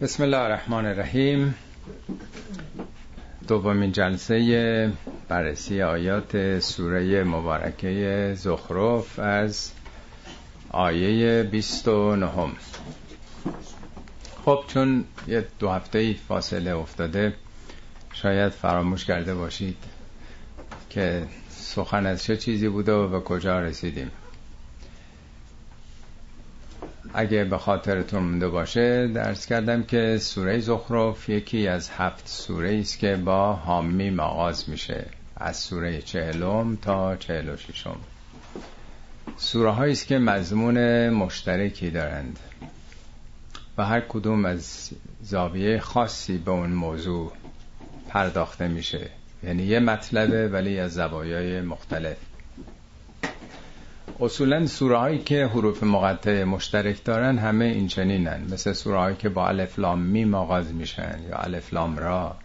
بسم 0.00 0.22
الله 0.22 0.38
الرحمن 0.38 0.86
الرحیم. 0.86 1.54
دومین 3.48 3.92
جلسه 3.92 4.92
بررسی 5.28 5.82
آیات 5.82 6.58
سوره 6.58 7.24
مبارکه 7.24 8.34
زخرف 8.36 9.18
از 9.18 9.70
آیه 10.70 11.42
29 11.42 12.30
خب 14.44 14.64
چون 14.68 15.04
یه 15.28 15.46
دو 15.58 15.70
هفته 15.70 16.14
فاصله 16.28 16.76
افتاده 16.76 17.34
شاید 18.12 18.52
فراموش 18.52 19.04
کرده 19.04 19.34
باشید 19.34 19.76
که 20.90 21.22
سخن 21.50 22.06
از 22.06 22.22
چه 22.24 22.36
چیزی 22.36 22.68
بوده 22.68 22.92
و 22.92 23.08
به 23.08 23.20
کجا 23.20 23.60
رسیدیم. 23.60 24.10
اگه 27.16 27.44
به 27.44 27.58
خاطرتون 27.58 28.22
مونده 28.22 28.48
باشه 28.48 29.08
درس 29.08 29.46
کردم 29.46 29.82
که 29.82 30.18
سوره 30.18 30.58
زخرف 30.58 31.28
یکی 31.28 31.68
از 31.68 31.90
هفت 31.90 32.28
سوره 32.28 32.78
است 32.78 32.98
که 32.98 33.16
با 33.16 33.52
حامیم 33.52 34.20
آغاز 34.20 34.68
میشه 34.68 35.06
از 35.36 35.56
سوره 35.56 36.02
چهلم 36.02 36.76
تا 36.76 37.16
چهل 37.16 37.48
و 37.48 37.56
ششم. 37.56 37.96
سوره 39.36 39.80
است 39.80 40.06
که 40.06 40.18
مضمون 40.18 41.08
مشترکی 41.08 41.90
دارند 41.90 42.38
و 43.78 43.84
هر 43.84 44.00
کدوم 44.00 44.44
از 44.44 44.90
زاویه 45.22 45.78
خاصی 45.78 46.38
به 46.38 46.50
اون 46.50 46.70
موضوع 46.70 47.32
پرداخته 48.08 48.68
میشه. 48.68 49.10
یعنی 49.42 49.62
یه 49.62 49.80
مطلبه 49.80 50.48
ولی 50.48 50.78
از 50.78 50.94
زوایای 50.94 51.60
مختلف. 51.60 52.16
اصولا 54.20 54.66
سوره 54.66 54.98
هایی 54.98 55.18
که 55.18 55.46
حروف 55.46 55.82
مقطع 55.82 56.44
مشترک 56.44 57.04
دارن 57.04 57.38
همه 57.38 57.64
این 57.64 57.88
چنینن 57.88 58.46
مثل 58.50 58.72
سوره 58.72 58.98
هایی 58.98 59.16
که 59.16 59.28
با 59.28 59.48
الف 59.48 59.78
لام 59.78 60.00
میم 60.00 60.34
آغاز 60.34 60.74
میشن 60.74 61.18
یا 61.28 61.36
الف 61.36 61.72
لام 61.72 61.98
را 61.98 62.36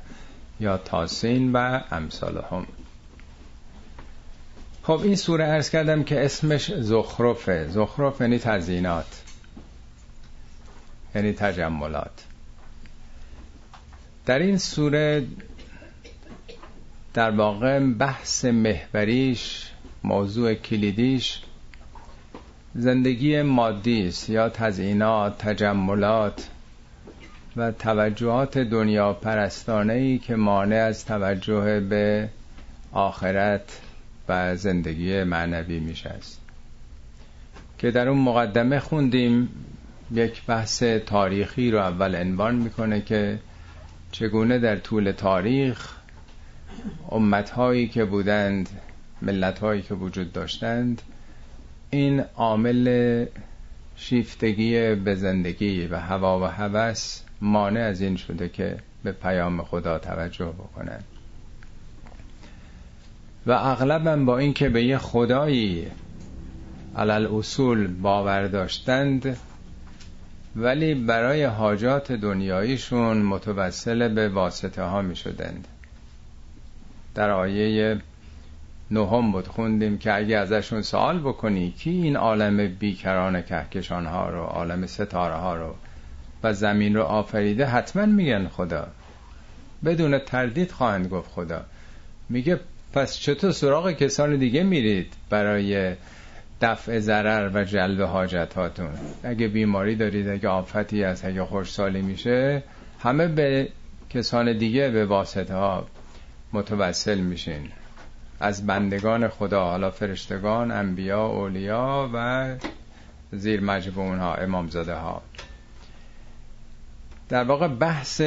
یا 0.59 0.77
تاسین 0.77 1.51
و 1.51 1.81
امثال 1.91 2.43
هم 2.51 2.65
خب 4.83 5.01
این 5.03 5.15
سوره 5.15 5.43
ارز 5.43 5.69
کردم 5.69 6.03
که 6.03 6.25
اسمش 6.25 6.71
زخرفه. 6.75 7.67
زخرف 7.67 8.21
یعنی 8.21 8.39
تزینات 8.39 9.21
یعنی 11.15 11.33
تجملات. 11.33 12.25
در 14.25 14.39
این 14.39 14.57
سوره 14.57 15.25
در 17.13 17.31
واقع 17.31 17.79
بحث 17.79 18.45
محوریش 18.45 19.71
موضوع 20.03 20.53
کلیدیش 20.53 21.41
زندگی 22.75 23.41
مادی 23.41 24.07
است 24.07 24.29
یا 24.29 24.49
تزئینات 24.49 25.37
تجملات 25.37 26.49
و 27.55 27.71
توجهات 27.71 28.57
دنیا 28.57 29.13
پرستانه 29.13 29.93
ای 29.93 30.17
که 30.17 30.35
مانع 30.35 30.75
از 30.75 31.05
توجه 31.05 31.79
به 31.79 32.29
آخرت 32.91 33.81
و 34.29 34.55
زندگی 34.55 35.23
معنوی 35.23 35.79
میشه 35.79 36.09
است. 36.09 36.41
که 37.77 37.91
در 37.91 38.09
اون 38.09 38.19
مقدمه 38.19 38.79
خوندیم 38.79 39.49
یک 40.11 40.45
بحث 40.45 40.83
تاریخی 40.83 41.71
رو 41.71 41.79
اول 41.79 42.15
عنوان 42.15 42.55
می‌کنه 42.55 43.01
که 43.01 43.39
چگونه 44.11 44.59
در 44.59 44.75
طول 44.75 45.11
تاریخ 45.11 45.93
امتهایی 47.11 47.87
که 47.87 48.05
بودند 48.05 48.69
ملتهایی 49.21 49.81
که 49.81 49.93
وجود 49.93 50.33
داشتند 50.33 51.01
این 51.89 52.19
عامل 52.35 53.25
شیفتگی 53.95 54.95
به 54.95 55.15
زندگی 55.15 55.87
و 55.87 55.95
هوا 55.95 56.39
و 56.39 56.43
هوس 56.43 57.21
مانع 57.41 57.79
از 57.79 58.01
این 58.01 58.15
شده 58.15 58.49
که 58.49 58.77
به 59.03 59.11
پیام 59.11 59.63
خدا 59.63 59.99
توجه 59.99 60.45
بکنن. 60.45 60.99
و 63.47 63.51
اغلبم 63.51 64.25
با 64.25 64.37
اینکه 64.37 64.69
به 64.69 64.83
یه 64.83 64.97
خدایی 64.97 65.87
علل 66.95 67.27
اصول 67.35 67.87
باور 67.87 68.47
داشتند 68.47 69.37
ولی 70.55 70.95
برای 70.95 71.43
حاجات 71.43 72.11
دنیاییشون 72.11 73.17
متوسل 73.17 74.13
به 74.13 74.29
واسطه 74.29 74.83
ها 74.83 75.01
می 75.01 75.15
شدند 75.15 75.67
در 77.15 77.29
آیه 77.29 77.97
نهم 78.91 79.31
بود. 79.31 79.47
خوندیم 79.47 79.97
که 79.97 80.15
اگه 80.15 80.37
ازشون 80.37 80.81
سوال 80.81 81.19
بکنی 81.19 81.71
کی 81.71 81.89
این 81.89 82.15
عالم 82.15 82.67
بیکران 82.67 83.41
کهکشان 83.41 84.05
ها 84.05 84.29
رو 84.29 84.43
عالم 84.43 84.85
ستاره 84.85 85.35
ها 85.35 85.55
رو 85.55 85.75
و 86.43 86.53
زمین 86.53 86.95
رو 86.95 87.03
آفریده؟ 87.03 87.65
حتما 87.65 88.05
میگن 88.05 88.47
خدا. 88.47 88.87
بدون 89.85 90.19
تردید 90.19 90.71
خواهند 90.71 91.07
گفت 91.07 91.31
خدا. 91.31 91.65
میگه 92.29 92.59
پس 92.93 93.17
چطور 93.17 93.51
سراغ 93.51 93.91
کسان 93.91 94.35
دیگه 94.35 94.63
میرید 94.63 95.13
برای 95.29 95.95
دفع 96.61 96.99
ضرر 96.99 97.51
و 97.53 97.63
جلب 97.63 98.01
حاجت 98.01 98.53
هاتون 98.53 98.89
اگه 99.23 99.47
بیماری 99.47 99.95
دارید 99.95 100.27
اگه 100.27 100.49
آفتی 100.49 101.03
هست 101.03 101.25
اگه 101.25 101.43
خوشسالی 101.43 102.01
میشه 102.01 102.63
همه 102.99 103.27
به 103.27 103.69
کسان 104.09 104.57
دیگه 104.57 104.89
به 104.89 105.05
واسطه 105.05 105.53
ها 105.53 105.87
متوسل 106.53 107.19
میشین. 107.19 107.69
از 108.39 108.67
بندگان 108.67 109.27
خدا 109.27 109.65
حالا 109.65 109.91
فرشتگان 109.91 110.71
انبیا 110.71 111.25
اولیا 111.27 112.09
و 112.13 112.47
زیر 113.31 113.61
مجبون 113.61 114.19
ها 114.19 114.35
امامزاده 114.35 114.95
ها. 114.95 115.21
در 117.29 117.43
واقع 117.43 117.67
بحث 117.67 118.21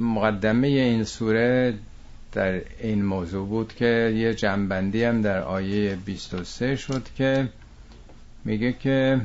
مقدمه 0.00 0.68
این 0.68 1.04
سوره 1.04 1.74
در 2.32 2.60
این 2.80 3.04
موضوع 3.04 3.46
بود 3.46 3.74
که 3.74 4.12
یه 4.16 4.34
جنبندی 4.34 5.04
هم 5.04 5.22
در 5.22 5.42
آیه 5.42 5.96
23 5.96 6.76
شد 6.76 7.06
که 7.16 7.48
میگه 8.44 8.72
که 8.72 9.20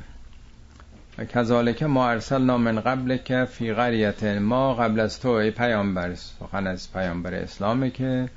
کذالک 1.34 1.84
ما 1.84 2.10
ارسلنا 2.10 2.58
من 2.58 2.80
قبل 2.80 3.18
که 3.18 3.46
فی 3.46 3.74
قریت 3.74 4.24
ما 4.24 4.74
قبل 4.74 5.00
از 5.00 5.20
تو 5.20 5.30
ای 5.30 5.52
پیامبر 5.52 6.16
سخن 6.16 6.68
از 6.68 6.94
پیامبر 6.94 7.34
اسلامه 7.34 7.90
که 7.90 8.30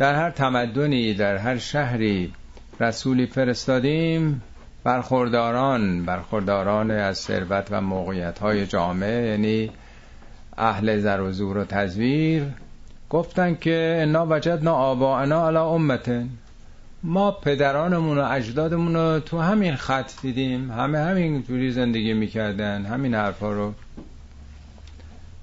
در 0.00 0.14
هر 0.14 0.30
تمدنی 0.30 1.14
در 1.14 1.36
هر 1.36 1.58
شهری 1.58 2.32
رسولی 2.80 3.26
فرستادیم 3.26 4.42
برخورداران 4.84 6.04
برخورداران 6.04 6.90
از 6.90 7.18
ثروت 7.18 7.68
و 7.70 7.80
موقعیت 7.80 8.38
های 8.38 8.66
جامعه 8.66 9.26
یعنی 9.26 9.70
اهل 10.58 10.98
زر 10.98 11.20
و 11.20 11.32
زور 11.32 11.58
و 11.58 11.64
تزویر 11.64 12.42
گفتن 13.10 13.54
که 13.54 13.98
انا 14.02 14.26
وجدنا 14.30 14.74
آباءنا 14.74 15.48
علی 15.48 15.56
امتن. 15.56 16.28
ما 17.02 17.30
پدرانمون 17.30 18.18
و 18.18 18.28
اجدادمون 18.30 18.94
رو 18.94 19.20
تو 19.20 19.38
همین 19.40 19.76
خط 19.76 20.12
دیدیم 20.22 20.70
همه 20.70 20.98
همین 20.98 21.42
جوری 21.42 21.72
زندگی 21.72 22.12
می‌کردن 22.12 22.84
همین 22.84 23.14
حرفا 23.14 23.52
رو. 23.52 23.74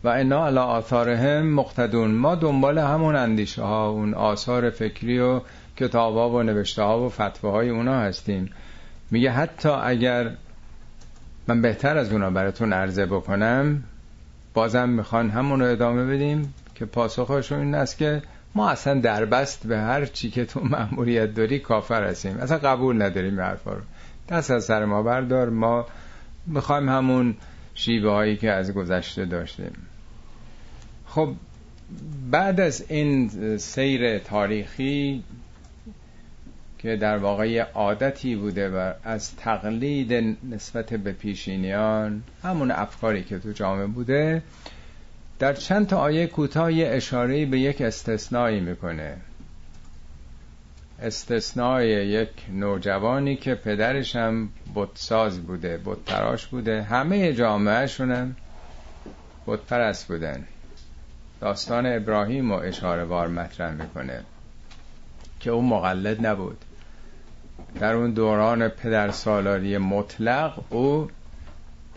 و 0.03 0.07
انا 0.07 0.47
علی 0.47 0.57
آثارهم 0.57 1.53
مقتدون. 1.53 2.11
ما 2.11 2.35
دنبال 2.35 2.77
همون 2.77 3.15
اندیشه 3.15 3.61
ها 3.63 3.89
اون 3.89 4.13
آثار 4.13 4.69
فکری 4.69 5.19
و 5.19 5.41
کتاب 5.77 6.15
ها 6.15 6.29
و 6.29 6.43
نوشته 6.43 6.83
ها 6.83 7.05
و 7.05 7.09
فتوه 7.09 7.51
های 7.51 7.69
اونا 7.69 7.99
هستیم. 7.99 8.49
میگه 9.11 9.31
حتی 9.31 9.69
اگر 9.69 10.31
من 11.47 11.61
بهتر 11.61 11.97
از 11.97 12.11
اونا 12.11 12.29
براتون 12.29 12.73
عرضه 12.73 13.05
بکنم 13.05 13.83
بازم 14.53 14.89
می‌خوان 14.89 15.29
همون 15.29 15.59
رو 15.59 15.71
ادامه 15.71 16.05
بدیم 16.05 16.53
که 16.75 16.85
پاسخشون 16.85 17.59
این 17.59 17.75
است 17.75 17.97
که 17.97 18.21
ما 18.55 18.69
اصلا 18.69 18.99
دربست 18.99 19.67
به 19.67 19.77
هر 19.77 20.05
چی 20.05 20.29
که 20.29 20.45
تو 20.45 20.59
مأموریت 20.63 21.33
داری 21.35 21.59
کافر 21.59 22.03
هستیم. 22.03 22.37
اصلا 22.37 22.57
قبول 22.57 23.01
نداریم 23.01 23.41
حرفا 23.41 23.71
رو. 23.71 23.81
دست 24.29 24.51
از 24.51 24.63
سر 24.63 24.85
ما 24.85 25.03
بردار. 25.03 25.49
ما 25.49 25.85
می‌خوایم 26.47 26.89
همون 26.89 27.35
شیوه 27.77 28.11
هایی 28.11 28.37
که 28.37 28.51
از 28.51 28.73
گذشته 28.73 29.25
داشتیم 29.25 29.71
خب 31.05 31.33
بعد 32.31 32.59
از 32.59 32.85
این 32.89 33.29
سیر 33.57 34.19
تاریخی 34.19 35.23
که 36.79 36.95
در 36.95 37.17
واقع 37.17 37.61
عادتی 37.61 38.35
بوده 38.35 38.69
و 38.69 38.93
از 39.03 39.35
تقلید 39.35 40.37
نسبت 40.49 40.93
به 40.93 41.11
پیشینیان 41.11 42.23
همون 42.43 42.71
افکاری 42.71 43.23
که 43.23 43.39
تو 43.39 43.51
جامعه 43.51 43.87
بوده 43.87 44.43
در 45.39 45.53
چند 45.53 45.87
تا 45.87 45.97
آیه 45.97 46.27
کوتاه 46.27 46.69
اشاره 46.73 47.45
به 47.45 47.59
یک 47.59 47.81
استثنایی 47.81 48.59
می‌کنه. 48.59 49.17
استثنای 51.01 51.87
یک 51.89 52.29
نوجوانی 52.51 53.35
که 53.35 53.55
پدرش 53.55 54.15
هم 54.15 54.49
بتساز 54.75 55.39
بوده 55.39 55.79
بتتراش 55.85 56.47
بوده. 56.47 56.83
همه 56.83 57.33
جامعهشون 57.33 58.11
هم 58.11 58.35
بتپرست 59.47 60.07
بودن. 60.07 60.43
داستان 61.41 61.85
ابراهیم 61.85 62.51
و 62.51 62.55
اشاره 62.55 63.03
وار 63.03 63.27
مطرح 63.27 63.73
می‌کنه 63.73 64.23
که 65.39 65.51
او 65.51 65.67
مقلد 65.67 66.25
نبود. 66.25 66.57
در 67.79 67.93
اون 67.93 68.11
دوران 68.11 68.67
پدر 68.67 69.11
سالاری 69.11 69.77
مطلق 69.77 70.59
او 70.69 71.09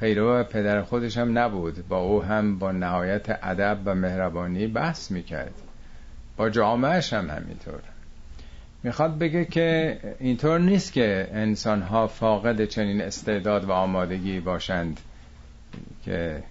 پیرو 0.00 0.42
پدر 0.42 0.82
خودش 0.82 1.18
هم 1.18 1.38
نبود. 1.38 1.88
با 1.88 1.98
او 1.98 2.22
هم 2.22 2.58
با 2.58 2.72
نهایت 2.72 3.38
ادب 3.42 3.78
و 3.84 3.94
مهربانی 3.94 4.66
بحث 4.66 5.10
می‌کرد. 5.10 5.54
با 6.36 6.50
جامعهش 6.50 7.12
هم 7.12 7.30
همینطور. 7.30 7.80
می‌خواد 8.82 9.18
بگه 9.18 9.44
که 9.44 9.98
اینطور 10.20 10.58
نیست 10.58 10.92
که 10.92 11.28
انسان 11.32 11.82
ها 11.82 12.06
فاقد 12.06 12.64
چنین 12.64 13.00
استعداد 13.00 13.64
و 13.64 13.72
آمادگی 13.72 14.40
باشند 14.40 15.00
که 16.04 16.42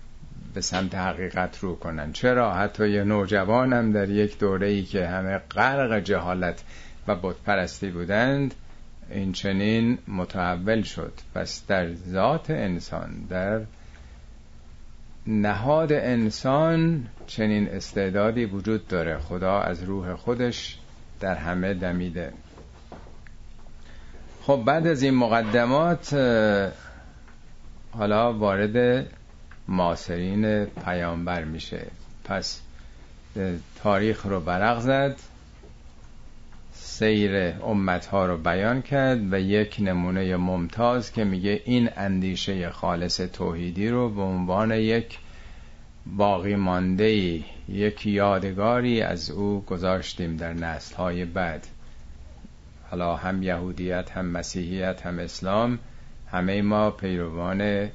به 0.53 0.61
سمت 0.61 0.95
حقیقت 0.95 1.59
رو 1.59 1.75
کنن 1.75 2.11
چرا؟ 2.13 2.53
حتی 2.53 2.89
یه 2.89 3.03
هم 3.03 3.91
در 3.91 4.09
یک 4.09 4.39
دوره 4.39 4.67
ای 4.67 4.83
که 4.83 5.07
همه 5.07 5.37
غرق 5.37 5.99
جهالت 5.99 6.63
و 7.07 7.15
بتپرستی 7.15 7.89
بودند 7.91 8.53
این 9.11 9.31
چنین 9.31 9.97
متحول 10.07 10.81
شد. 10.81 11.13
پس 11.35 11.67
در 11.67 11.93
ذات 11.93 12.49
انسان 12.49 13.09
در 13.29 13.61
نهاد 15.27 15.93
انسان 15.93 17.07
چنین 17.27 17.67
استعدادی 17.69 18.45
وجود 18.45 18.87
داره. 18.87 19.17
خدا 19.17 19.59
از 19.59 19.83
روح 19.83 20.15
خودش 20.15 20.79
در 21.19 21.36
همه 21.36 21.74
دمیده. 21.74 22.33
خب 24.44 24.63
بعد 24.66 24.88
از 24.88 25.04
این 25.04 25.13
مقدمات 25.13 26.13
حالا 27.92 28.33
وارد 28.33 29.07
ماسرین 29.68 30.66
پیامبر 30.66 31.44
میشه. 31.44 31.86
پس 32.24 32.62
تاریخ 33.83 34.25
رو 34.25 34.39
برق 34.39 34.80
زد 34.80 35.16
سیر 36.74 37.54
امتها 37.63 38.25
رو 38.25 38.38
بیان 38.38 38.81
کرد 38.81 39.33
و 39.33 39.39
یک 39.39 39.77
نمونه 39.80 40.36
ممتاز 40.36 41.12
که 41.12 41.24
میگه 41.24 41.62
این 41.66 41.89
اندیشه 41.98 42.69
خالص 42.69 43.18
توحیدی 43.18 43.89
رو 43.89 44.10
به 44.10 44.21
عنوان 44.21 44.71
یک 44.71 45.18
باقی 46.05 46.55
مانده 46.55 47.43
یک 47.69 48.05
یادگاری 48.05 49.01
از 49.01 49.31
او 49.31 49.63
گذاشتیم 49.67 50.37
در 50.37 50.53
نسل 50.53 50.95
های 50.95 51.25
بعد. 51.25 51.67
حالا 52.89 53.15
هم 53.15 53.43
یهودیت 53.43 54.11
هم 54.11 54.25
مسیحیت 54.25 55.05
هم 55.05 55.19
اسلام 55.19 55.79
همه 56.31 56.61
ما 56.61 56.91
پیروان 56.91 57.89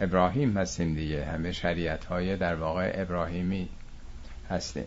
ابراهیم 0.00 0.58
هستیم 0.58 0.94
دیگه. 0.94 1.24
همه 1.24 1.52
شریعت 1.52 2.04
های 2.04 2.36
در 2.36 2.54
واقع 2.54 2.92
ابراهیمی 2.94 3.68
هستیم. 4.50 4.86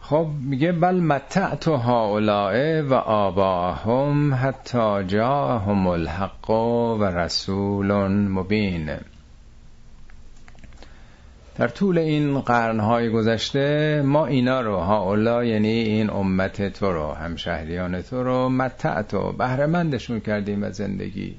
خب 0.00 0.28
میگه 0.40 0.72
بل 0.72 1.00
متعت 1.00 1.68
هؤلاء 1.68 2.82
و 2.82 2.94
آباهم 2.94 4.34
حتی 4.34 5.04
جاهم 5.04 5.86
الحق 5.86 6.50
و 7.00 7.04
رسول 7.04 7.92
مبین. 8.08 8.90
در 11.58 11.68
طول 11.68 11.98
این 11.98 12.40
قرنهای 12.40 13.10
گذشته 13.10 14.02
ما 14.04 14.26
اینا 14.26 14.60
رو 14.60 14.76
هاولا 14.76 15.44
یعنی 15.44 15.68
این 15.68 16.10
امت 16.10 16.72
تو 16.72 16.92
رو 16.92 17.12
همشهریان 17.12 18.02
تو 18.02 18.22
رو 18.22 18.48
متعت 18.48 19.14
و 19.14 19.32
بهرمندشون 19.32 20.20
کردیم 20.20 20.62
از 20.62 20.76
زندگی. 20.76 21.36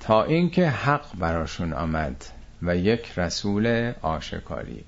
تا 0.00 0.24
اینکه 0.24 0.68
حق 0.68 1.18
براشون 1.18 1.72
آمد 1.72 2.24
و 2.62 2.76
یک 2.76 3.18
رسول 3.18 3.92
آشکاری. 4.02 4.84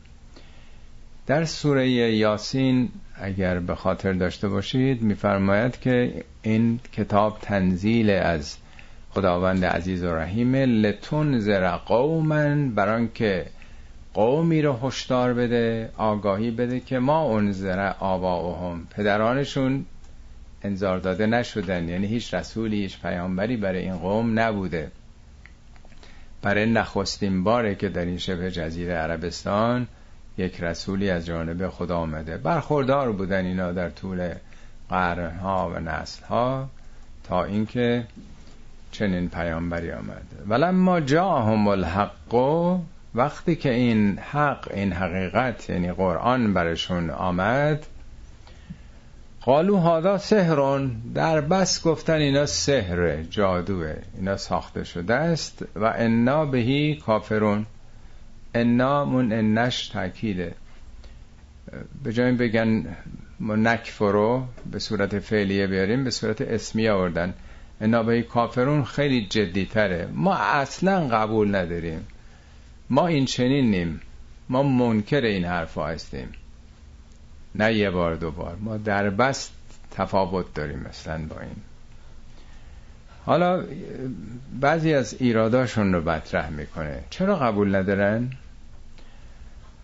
در 1.26 1.44
سوره 1.44 1.90
یاسین 1.90 2.88
اگر 3.14 3.58
به 3.58 3.75
خاطر 3.75 4.12
داشته 4.12 4.48
باشید 4.48 5.02
میفرماید 5.02 5.81
که 5.81 6.25
این 6.43 6.81
کتاب 6.93 7.38
تنزیل 7.43 8.10
از 8.10 8.56
خداوند 9.14 9.64
عزیز 9.64 10.04
و 10.04 10.14
رحیم 10.14 10.56
لتون 10.56 11.38
زر 11.38 11.76
قومن 11.76 12.70
بران 12.74 13.10
که 13.14 13.46
قومی 14.14 14.62
رو 14.62 14.78
هشدار 14.82 15.34
بده 15.34 15.90
آگاهی 15.96 16.50
بده 16.50 16.80
که 16.80 16.98
ما 16.98 17.38
انذر 17.38 17.92
آباؤهم. 18.00 18.86
پدرانشون 18.90 19.84
انذار 20.62 20.98
داده 20.98 21.26
نشدن 21.26 21.88
یعنی 21.88 22.06
هیچ 22.06 22.34
رسولی 22.34 22.76
هیچ 22.76 23.00
پیامبری 23.00 23.56
برای 23.56 23.82
این 23.82 23.96
قوم 23.96 24.38
نبوده. 24.38 24.90
برای 26.42 26.66
نخستین 26.66 27.44
باره 27.44 27.74
که 27.74 27.88
در 27.88 28.04
این 28.04 28.18
شبه 28.18 28.50
جزیره 28.50 28.94
عربستان 28.94 29.86
یک 30.38 30.60
رسولی 30.60 31.10
از 31.10 31.26
جانب 31.26 31.68
خدا 31.68 31.98
آمده. 31.98 32.36
برخوردار 32.36 33.12
بودن 33.12 33.44
اینا 33.44 33.72
در 33.72 33.90
طول 33.90 34.34
قرنها 34.88 35.72
و 35.74 35.80
نسلها 35.80 36.68
تا 37.24 37.44
اینکه 37.44 38.04
چنین 38.92 39.28
پیامبری 39.28 39.92
آمد 39.92 40.22
ولما 40.48 41.00
جاهم 41.00 41.68
الحق 41.68 42.34
وقتی 43.14 43.56
که 43.56 43.70
این 43.70 44.18
حق 44.18 44.68
این 44.74 44.92
حقیقت 44.92 45.70
یعنی 45.70 45.92
قرآن 45.92 46.54
برشون 46.54 47.10
آمد 47.10 47.86
قالو 49.44 49.76
هادا 49.76 50.18
سهرون 50.18 50.96
در 51.14 51.40
بس 51.40 51.82
گفتن 51.82 52.14
اینا 52.14 52.46
سهره 52.46 53.26
جادوه 53.30 53.94
اینا 54.16 54.36
ساخته 54.36 54.84
شده 54.84 55.14
است 55.14 55.64
و 55.76 55.84
انا 55.84 56.44
بهی 56.44 56.96
کافرون. 56.96 57.66
انا 58.54 59.04
من 59.04 59.32
انش 59.32 59.88
تاکیده 59.88 60.54
به 62.04 62.12
جای 62.12 62.32
بگن 62.32 62.96
نکفرو 63.40 64.44
به 64.72 64.78
صورت 64.78 65.18
فعلیه 65.18 65.66
بیاریم 65.66 66.04
به 66.04 66.10
صورت 66.10 66.40
اسمی 66.40 66.88
آوردن. 66.88 67.34
انا 67.82 68.02
بهی 68.02 68.23
کافرون 68.23 68.84
خیلی 68.84 69.26
جدی 69.26 69.67
تره 69.67 70.08
ما 70.14 70.34
اصلا 70.34 71.08
قبول 71.08 71.55
نداریم. 71.55 72.06
ما 72.90 73.06
این 73.06 73.25
چنین 73.25 73.70
نیم. 73.70 74.00
ما 74.49 74.62
منکر 74.62 75.20
این 75.20 75.44
حرف 75.44 75.79
هستیم. 75.79 76.29
نه 77.55 77.75
یه 77.75 77.90
بار 77.90 78.14
دو 78.14 78.31
بار. 78.31 78.56
ما 78.61 78.76
در 78.76 79.11
بست 79.11 79.52
تفاوت 79.90 80.55
داریم 80.55 80.87
مثلا 80.88 81.19
با 81.29 81.40
این. 81.40 81.56
حالا 83.26 83.64
بعضی 84.61 84.94
از 84.94 85.17
ایراداشون 85.20 85.93
رو 85.93 86.11
مطرح 86.11 86.50
می‌کنه. 86.50 87.00
چرا 87.11 87.37
قبول 87.37 87.76
ندارن؟ 87.76 88.31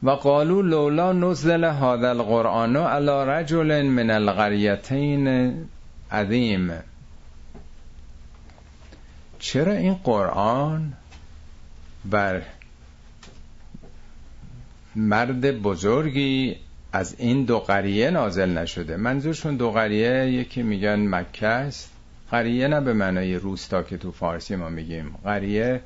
و 0.03 0.11
قالو 0.11 0.63
لولا 0.63 1.13
نزل 1.13 1.65
هذا 1.65 2.11
القرآن 2.11 2.77
على 2.77 3.31
رجل 3.31 3.83
من 3.83 4.11
القریتین 4.11 5.55
عظیم. 6.13 6.73
چرا 9.39 9.73
این 9.73 9.95
قرآن 9.95 10.93
بر 12.05 12.43
مرد 14.97 15.63
بزرگی 15.63 16.57
از 16.93 17.15
این 17.19 17.45
دو 17.45 17.59
قریه 17.59 18.11
نازل 18.11 18.59
نشده؟ 18.59 18.97
منظورشون 18.97 19.57
دو 19.57 19.71
قریه 19.71 20.31
یکی 20.31 20.63
میگن 20.63 21.15
مکه 21.15 21.47
است. 21.47 21.91
قریه 22.31 22.69
نه 22.69 22.81
به 22.81 22.93
معنای 22.93 23.35
روستا 23.35 23.83
که 23.83 23.97
تو 23.97 24.13
فارسی 24.13 24.57
ما 24.57 24.69
میگیم. 24.69 25.15
قریه 25.25 25.81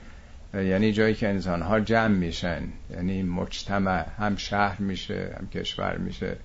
یعنی 0.55 0.93
جایی 0.93 1.15
که 1.15 1.29
انسان 1.29 1.63
ها 1.63 1.81
جمع 1.81 2.17
میشن. 2.17 2.63
یعنی 2.91 3.23
مجتمع 3.23 4.07
هم 4.19 4.37
شهر 4.37 4.81
میشه 4.81 5.37
هم 5.39 5.49
کشور 5.49 5.97
میشه. 5.97 6.37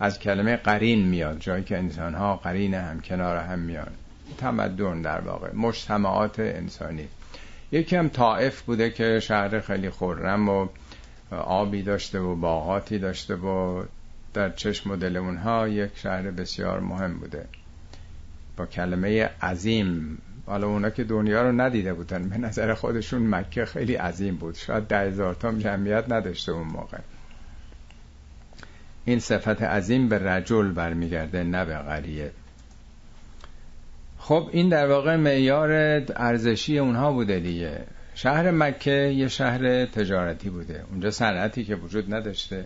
از 0.00 0.18
کلمه 0.18 0.56
قرین 0.56 1.06
میاد. 1.08 1.38
جایی 1.40 1.64
که 1.64 1.78
انسان 1.78 2.14
ها 2.14 2.36
قرین 2.36 2.74
هم 2.74 3.00
کنار 3.00 3.36
هم 3.36 3.58
میان. 3.58 3.90
تمدن 4.38 5.02
در 5.02 5.20
واقع 5.20 5.54
مجتمعات 5.54 6.40
انسانی. 6.40 7.08
یکی 7.72 7.96
هم 7.96 8.08
طائف 8.08 8.62
بوده 8.62 8.90
که 8.90 9.20
شهر 9.20 9.60
خیلی 9.60 9.90
خورم 9.90 10.48
و 10.48 10.68
آبی 11.30 11.82
داشته 11.82 12.18
و 12.18 12.34
باغاتی 12.34 12.98
داشته 12.98 13.34
و 13.34 13.84
در 14.34 14.50
چشم 14.50 14.90
و 14.90 14.96
دل 14.96 15.16
اونها 15.16 15.68
یک 15.68 15.90
شهر 15.94 16.30
بسیار 16.30 16.80
مهم 16.80 17.18
بوده. 17.18 17.46
با 18.56 18.66
کلمه 18.66 19.30
عظیم 19.42 20.18
حالا 20.46 20.66
اونا 20.66 20.90
که 20.90 21.04
دنیا 21.04 21.42
رو 21.42 21.60
ندیده 21.60 21.94
بودن 21.94 22.28
به 22.28 22.38
نظر 22.38 22.74
خودشون 22.74 23.26
مکه 23.26 23.64
خیلی 23.64 23.94
عظیم 23.94 24.36
بود. 24.36 24.54
شاید 24.54 24.84
ده 24.84 24.98
هزار 24.98 25.34
تا 25.34 25.52
جمعیت 25.52 26.04
نداشته 26.08 26.52
اون 26.52 26.68
موقع. 26.68 26.98
این 29.04 29.18
صفت 29.18 29.62
عظیم 29.62 30.08
به 30.08 30.18
رجل 30.18 30.72
برمیگرده 30.72 31.44
نه 31.44 31.64
به 31.64 31.74
قریه. 31.74 32.32
خب 34.28 34.48
این 34.52 34.68
در 34.68 34.88
واقع 34.88 35.16
معیار 35.16 35.70
ارزشی 36.16 36.78
اونها 36.78 37.12
بوده 37.12 37.40
دیگه. 37.40 37.84
شهر 38.14 38.50
مکه 38.50 38.90
یه 38.90 39.28
شهر 39.28 39.84
تجارتی 39.84 40.50
بوده. 40.50 40.84
اونجا 40.90 41.10
صنعتی 41.10 41.64
که 41.64 41.74
وجود 41.74 42.14
نداشته. 42.14 42.64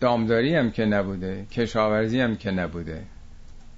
دامداری 0.00 0.54
هم 0.54 0.70
که 0.70 0.84
نبوده 0.84 1.46
کشاورزی 1.52 2.20
هم 2.20 2.36
که 2.36 2.50
نبوده. 2.50 3.02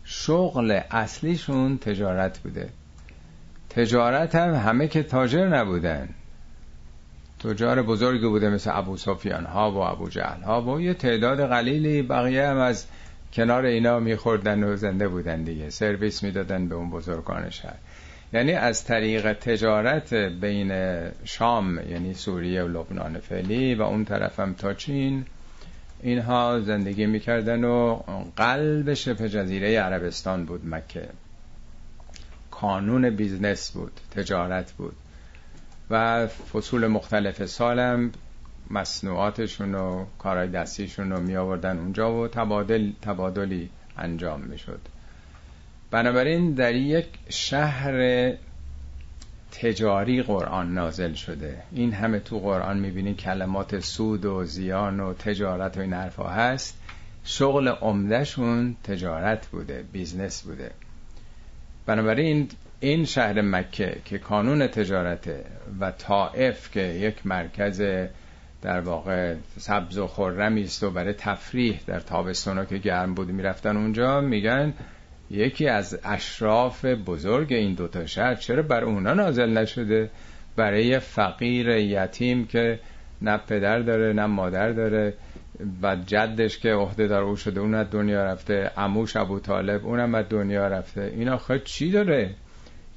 شغل 0.04 0.80
اصلیشون 0.90 1.78
تجارت 1.78 2.38
بوده. 2.38 2.68
تجارت 3.70 4.34
هم 4.34 4.54
همه 4.54 4.88
که 4.88 5.02
تاجر 5.02 5.48
نبودن. 5.48 6.08
تجار 7.40 7.82
بزرگی 7.82 8.26
بوده 8.26 8.50
مثل 8.50 8.70
ابو 8.74 8.96
سفیان 8.96 9.44
ها 9.44 9.72
و 9.72 9.76
ابو 9.76 10.08
جهل 10.08 10.42
ها 10.42 10.62
و 10.62 10.80
یه 10.80 10.94
تعداد 10.94 11.48
قلیلی 11.48 12.02
بقیه 12.02 12.46
هم 12.46 12.56
از 12.56 12.86
کنار 13.32 13.64
اینا 13.64 14.00
میخوردن 14.00 14.64
و 14.64 14.76
زنده 14.76 15.08
بودن 15.08 15.42
دیگه. 15.42 15.70
سرویس 15.70 16.22
می‌دادن 16.22 16.68
به 16.68 16.74
اون 16.74 16.90
بزرگان 16.90 17.50
شهر. 17.50 17.76
یعنی 18.32 18.52
از 18.52 18.84
طریق 18.84 19.32
تجارت 19.32 20.14
بین 20.14 20.72
شام 21.24 21.90
یعنی 21.90 22.14
سوریه 22.14 22.62
و 22.62 22.68
لبنان 22.68 23.18
فعلی 23.18 23.74
و 23.74 23.82
اون 23.82 24.04
طرفم 24.04 24.52
تا 24.52 24.74
چین 24.74 25.24
اینها 26.02 26.60
زندگی 26.60 27.06
می‌کردن 27.06 27.64
و 27.64 28.00
قلب 28.36 28.94
شبه 28.94 29.28
جزیره 29.28 29.80
عربستان 29.80 30.44
بود 30.44 30.66
مکه. 30.66 31.08
کانون 32.50 33.10
business 33.10 33.70
بود 33.70 34.00
تجارت 34.16 34.72
بود. 34.72 34.96
و 35.90 36.26
فصول 36.26 36.86
مختلف 36.86 37.46
سالم 37.46 38.12
مصنوعاتشون 38.70 39.74
و 39.74 40.04
کارهای 40.18 40.48
دستیشون 40.48 41.10
رو 41.10 41.20
می 41.20 41.36
آوردن 41.36 41.78
اونجا 41.78 42.14
و 42.14 42.28
تبادل 42.28 42.92
تبادلی 43.02 43.70
انجام 43.98 44.40
می 44.40 44.58
شد 44.58 44.80
بنابراین 45.90 46.54
در 46.54 46.74
یک 46.74 47.06
شهر 47.28 48.32
تجاری 49.52 50.22
قرآن 50.22 50.74
نازل 50.74 51.12
شده. 51.12 51.62
این 51.72 51.92
همه 51.92 52.18
تو 52.18 52.38
قرآن 52.38 52.78
می‌بینین 52.78 53.16
کلمات 53.16 53.80
سود 53.80 54.24
و 54.24 54.44
زیان 54.44 55.00
و 55.00 55.14
تجارت 55.14 55.76
و 55.76 55.80
این 55.80 55.92
حرفا 55.92 56.28
هست. 56.28 56.78
شغل 57.24 57.68
عمدهشون 57.68 58.76
تجارت 58.84 59.46
بوده 59.46 59.84
business 59.92 60.42
بوده. 60.42 60.70
بنابراین 61.86 62.48
این 62.80 63.04
شهر 63.04 63.40
مکه 63.40 64.00
که 64.04 64.18
کانون 64.18 64.66
تجارته 64.66 65.44
و 65.80 65.90
طائف 65.90 66.70
که 66.70 66.80
یک 66.80 67.26
مرکز 67.26 67.82
در 68.62 68.80
واقع 68.80 69.34
سبز 69.58 69.98
و 69.98 70.06
خرمی 70.06 70.62
است 70.62 70.82
و 70.82 70.90
برای 70.90 71.12
تفریح 71.12 71.80
در 71.86 72.00
تابستونا 72.00 72.64
که 72.64 72.78
گرم 72.78 73.14
بود 73.14 73.28
می‌رفتن 73.28 73.76
اونجا 73.76 74.20
میگن 74.20 74.74
یکی 75.30 75.68
از 75.68 75.98
اشراف 76.04 76.84
بزرگ 76.84 77.52
این 77.52 77.74
دوتا 77.74 78.06
شهر 78.06 78.34
چرا 78.34 78.62
بر 78.62 78.84
اونا 78.84 79.14
نازل 79.14 79.58
نشده؟ 79.58 80.10
برای 80.56 80.98
فقیر 80.98 81.68
یتیم 81.68 82.46
که 82.46 82.80
نه 83.22 83.36
پدر 83.36 83.78
داره 83.78 84.12
نه 84.12 84.26
مادر 84.26 84.72
داره 84.72 85.14
و 85.82 85.96
جدش 85.96 86.58
که 86.58 86.72
عهده 86.72 87.06
دار 87.06 87.22
او 87.22 87.36
شده 87.36 87.60
اون 87.60 87.74
از 87.74 87.86
دنیا 87.90 88.24
رفته 88.24 88.70
عموش 88.76 89.16
ابو 89.16 89.40
طالب 89.40 89.86
اونم 89.86 90.14
از 90.14 90.24
دنیا 90.30 90.68
رفته. 90.68 91.12
این 91.16 91.28
آخه 91.28 91.58
چی 91.58 91.90
داره؟ 91.90 92.34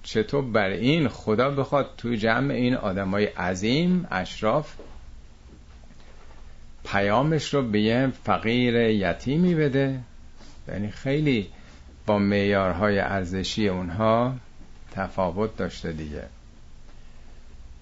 چطور 0.04 0.44
بر 0.44 0.70
این 0.70 1.08
خدا 1.08 1.50
بخواد 1.50 1.90
توی 1.98 2.18
جمع 2.18 2.54
این 2.54 2.76
آدمای 2.76 3.26
عظیم 3.26 4.08
اشراف 4.12 4.76
پیامش 6.92 7.54
رو 7.54 7.62
به 7.62 7.82
یه 7.82 8.12
فقیر 8.24 8.76
یتیمی 8.76 9.56
بده. 9.56 10.00
یعنی 10.68 10.90
خیلی 10.92 11.48
با 12.06 12.20
معیارهای 12.20 13.00
ارزشی 13.00 13.70
اونها 13.70 14.34
تفاوت 14.92 15.58
داشته 15.58 15.92
دیگه. 15.92 16.24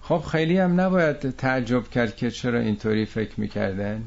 خب 0.02 0.22
خیلی 0.32 0.58
هم 0.58 0.80
نباید 0.80 1.30
تعجب 1.30 1.88
کرد 1.88 2.16
که 2.16 2.30
چرا 2.30 2.58
اینطوری 2.58 3.06
فکر 3.06 3.40
می‌کردن. 3.40 4.02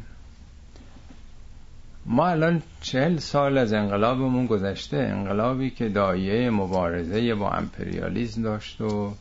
ما 2.05 2.27
الان 2.27 2.61
چهل 2.81 3.17
سال 3.17 3.57
از 3.57 3.73
انقلابمون 3.73 4.45
گذشته. 4.45 4.97
انقلابی 4.97 5.69
که 5.69 5.89
دایه 5.89 6.49
مبارزه 6.49 7.35
با 7.35 7.51
امپریالیزم 7.51 8.41
داشت 8.41 8.81
و 8.81 9.13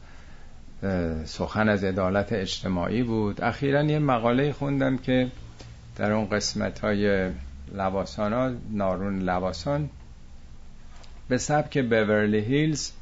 سخن 1.24 1.68
از 1.68 1.84
عدالت 1.84 2.32
اجتماعی 2.32 3.02
بود. 3.02 3.44
اخیرا 3.44 3.82
یه 3.82 3.98
مقاله 3.98 4.52
خوندم 4.52 4.96
که 4.96 5.30
در 5.96 6.12
اون 6.12 6.28
قسمت 6.28 6.78
های 6.78 7.30
لباسان 7.74 8.32
ها 8.32 8.52
نارون 8.70 9.18
لباسان 9.18 9.90
به 11.28 11.38
سبک 11.38 11.78
بورلی 11.78 12.38
هیلز 12.38 12.92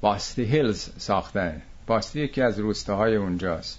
باستی 0.00 0.44
هیلز 0.44 0.90
ساختن. 0.98 1.62
باستی 1.86 2.20
یکی 2.20 2.42
از 2.42 2.58
روستاهای 2.58 3.16
اونجاست. 3.16 3.78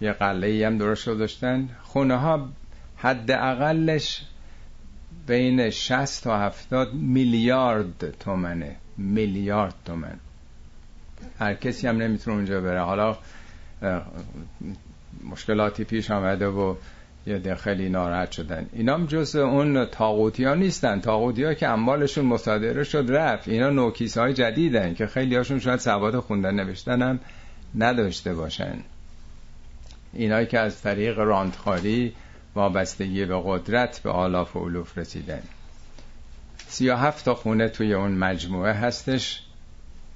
یه 0.00 0.12
قله 0.12 0.66
هم 0.66 0.78
درست 0.78 1.06
داشتن 1.06 1.68
خونه 1.82 2.16
ها 2.16 2.48
حد 2.96 3.30
اقلش 3.30 4.22
بین 5.26 5.70
60 5.70 6.24
تا 6.24 6.38
70 6.38 6.94
میلیارد 6.94 8.18
تومنه. 8.20 8.76
میلیارد 8.96 9.74
تومن. 9.84 10.18
هر 11.38 11.54
کسی 11.54 11.86
هم 11.86 11.96
نمی‌تونه 11.96 12.36
اونجا 12.36 12.60
بره. 12.60 12.80
حالا 12.80 13.16
مشکلاتی 15.30 15.84
پیش 15.84 16.10
آمده 16.10 16.46
و 16.46 16.74
یه 17.26 17.38
ده 17.38 17.54
خیلی 17.54 17.88
ناراحت 17.88 18.30
شدن. 18.32 18.66
اینا 18.72 18.94
هم 18.94 19.06
جز 19.06 19.36
اون 19.36 19.86
تاغوتی 19.86 20.44
ها 20.44 20.54
نیستن. 20.54 21.00
تاغوتی 21.00 21.44
ها 21.44 21.54
که 21.54 21.68
اموالشون 21.68 22.24
مصادره 22.24 22.84
شد 22.84 23.06
رفت. 23.08 23.48
اینا 23.48 23.70
نوکیس 23.70 24.18
های 24.18 24.34
جدیدن 24.34 24.94
که 24.94 25.06
خیلی 25.06 25.36
هاشون 25.36 25.58
شاید 25.58 25.80
سواد 25.80 26.18
خوندن 26.18 26.54
نوشتن 26.54 27.02
هم 27.02 27.20
نداشته 27.74 28.34
باشن. 28.34 28.78
اینایی 30.12 30.46
که 30.46 30.58
از 30.58 30.82
طریق 30.82 31.18
راندخاری 31.18 32.12
وابستگی 32.54 33.24
به 33.24 33.42
قدرت 33.44 34.00
به 34.02 34.10
آلاف 34.10 34.56
و 34.56 34.60
علوف 34.60 34.98
رسیدن. 34.98 35.42
سی 36.68 36.88
و 36.88 36.96
هفت 36.96 37.24
تا 37.24 37.34
خونه 37.34 37.68
توی 37.68 37.94
اون 37.94 38.12
مجموعه 38.12 38.72
هستش. 38.72 39.42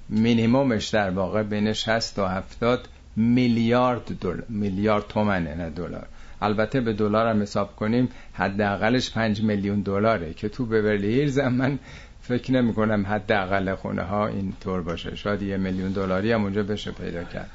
مینیمومش 0.08 0.88
در 0.88 1.10
واقع 1.10 1.42
بین 1.42 1.72
60 1.72 2.16
تا 2.16 2.28
70 2.28 2.88
میلیارد 3.16 4.18
دلار 4.20 4.44
میلیارد 4.48 5.06
تومنه 5.06 5.54
نه 5.54 5.70
دلار. 5.70 6.06
البته 6.42 6.80
به 6.80 6.92
دلار 6.92 7.26
هم 7.26 7.42
حساب 7.42 7.76
کنیم 7.76 8.08
حداقلش 8.32 9.10
5 9.10 9.42
میلیون 9.42 9.80
دلاره 9.80 10.34
که 10.34 10.48
تو 10.48 10.66
بورلی 10.66 11.14
هیلز 11.14 11.38
من 11.38 11.78
فکر 12.22 12.52
نمی 12.52 12.74
کنم 12.74 13.06
حداقل 13.06 13.74
خونه 13.74 14.02
ها 14.02 14.26
این 14.26 14.52
طور 14.60 14.82
باشه. 14.82 15.16
شاید 15.16 15.42
یه 15.42 15.56
میلیون 15.56 15.92
دلاری 15.92 16.32
هم 16.32 16.42
اونجا 16.42 16.62
بشه 16.62 16.90
پیدا 16.90 17.24
کرد. 17.24 17.50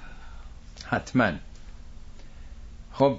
حتما. 0.85 1.31
خب 2.93 3.17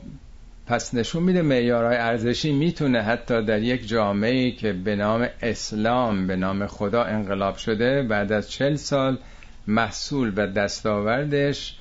پس 0.66 0.94
نشون 0.94 1.22
میده 1.22 1.42
معیارهای 1.42 1.96
ارزشی 1.96 2.52
می‌تونه 2.52 3.02
حتی 3.02 3.44
در 3.44 3.62
یک 3.62 3.88
جامعه 3.88 4.50
که 4.50 4.72
به 4.72 4.96
نام 4.96 5.28
اسلام 5.42 6.26
به 6.26 6.36
نام 6.36 6.66
خدا 6.66 7.02
انقلاب 7.04 7.56
شده 7.56 8.02
بعد 8.02 8.32
از 8.32 8.50
چل 8.50 8.74
سال 8.74 9.18
محصول 9.66 10.32
و 10.36 10.46
دستاوردش 10.46 11.76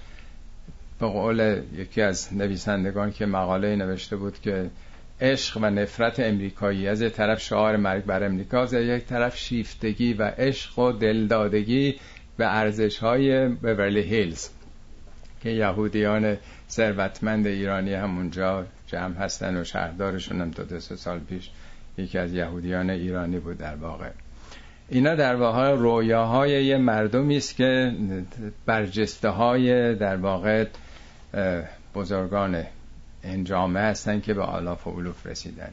به 1.00 1.08
قول 1.08 1.62
یکی 1.76 2.02
از 2.02 2.34
نویسندگان 2.34 3.12
که 3.12 3.26
مقاله 3.26 3.76
نوشته 3.76 4.16
بود 4.16 4.40
که 4.42 4.70
عشق 5.22 5.58
و 5.62 5.66
نفرت 5.66 6.20
امریکایی 6.20 6.88
از 6.88 7.02
یک 7.02 7.14
طرف 7.14 7.42
شعار 7.42 7.78
مرگ 7.78 8.06
بر 8.06 8.24
امریکا 8.24 8.62
از 8.62 8.74
یک 8.74 9.06
طرف 9.06 9.38
شیفتگی 9.38 10.14
و 10.14 10.24
عشق 10.24 10.80
و 10.80 10.92
دلدادگی 10.92 11.96
به 12.38 12.56
ارزش 12.56 12.98
های 12.98 13.48
بورلی 13.48 14.02
هیلز 14.02 14.50
که 15.42 15.50
یهودیان 15.50 16.38
ثروتمند 16.70 17.48
ایرانی 17.48 17.94
هم 17.94 18.18
اونجا 18.18 18.66
جمع 18.88 19.16
هستن 19.16 19.62
و 19.62 19.64
شهردارشون 19.64 20.42
هم 20.42 20.52
تا 20.52 20.64
دو 20.64 20.80
سال 20.80 21.20
پیش 21.20 21.50
یکی 21.98 22.18
از 22.18 22.34
یهودیان 22.34 22.90
ایرانی 22.90 23.40
بود 23.40 23.58
در 23.58 23.76
واقع. 23.76 24.10
اینا 24.90 25.16
در 25.16 25.36
واقع 25.36 25.72
رویاهای 25.72 26.66
یه 26.66 26.78
مردمی 26.78 27.38
است 27.38 27.56
که 27.56 27.94
برجسته 28.66 29.30
های 29.30 29.96
در 29.96 30.16
واقع 30.16 30.66
بزرگان 31.96 32.64
این 33.24 33.44
جامعه 33.44 33.84
هستن 33.84 34.22
که 34.22 34.34
به 34.34 34.44
آلاف 34.44 34.88
و 34.88 34.92
علوف 34.92 35.26
رسیدن. 35.26 35.72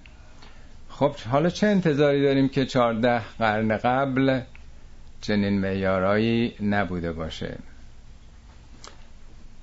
خب 0.89 1.17
حالا 1.17 1.51
چه 1.51 1.67
انتظاری 1.67 2.23
داریم 2.23 2.49
که 2.49 2.67
چارده 2.67 3.21
قرن 3.39 3.77
قبل 3.77 4.41
چنین 5.21 5.61
معیارایی 5.61 6.55
نبوده 6.63 7.13
باشه؟ 7.13 7.59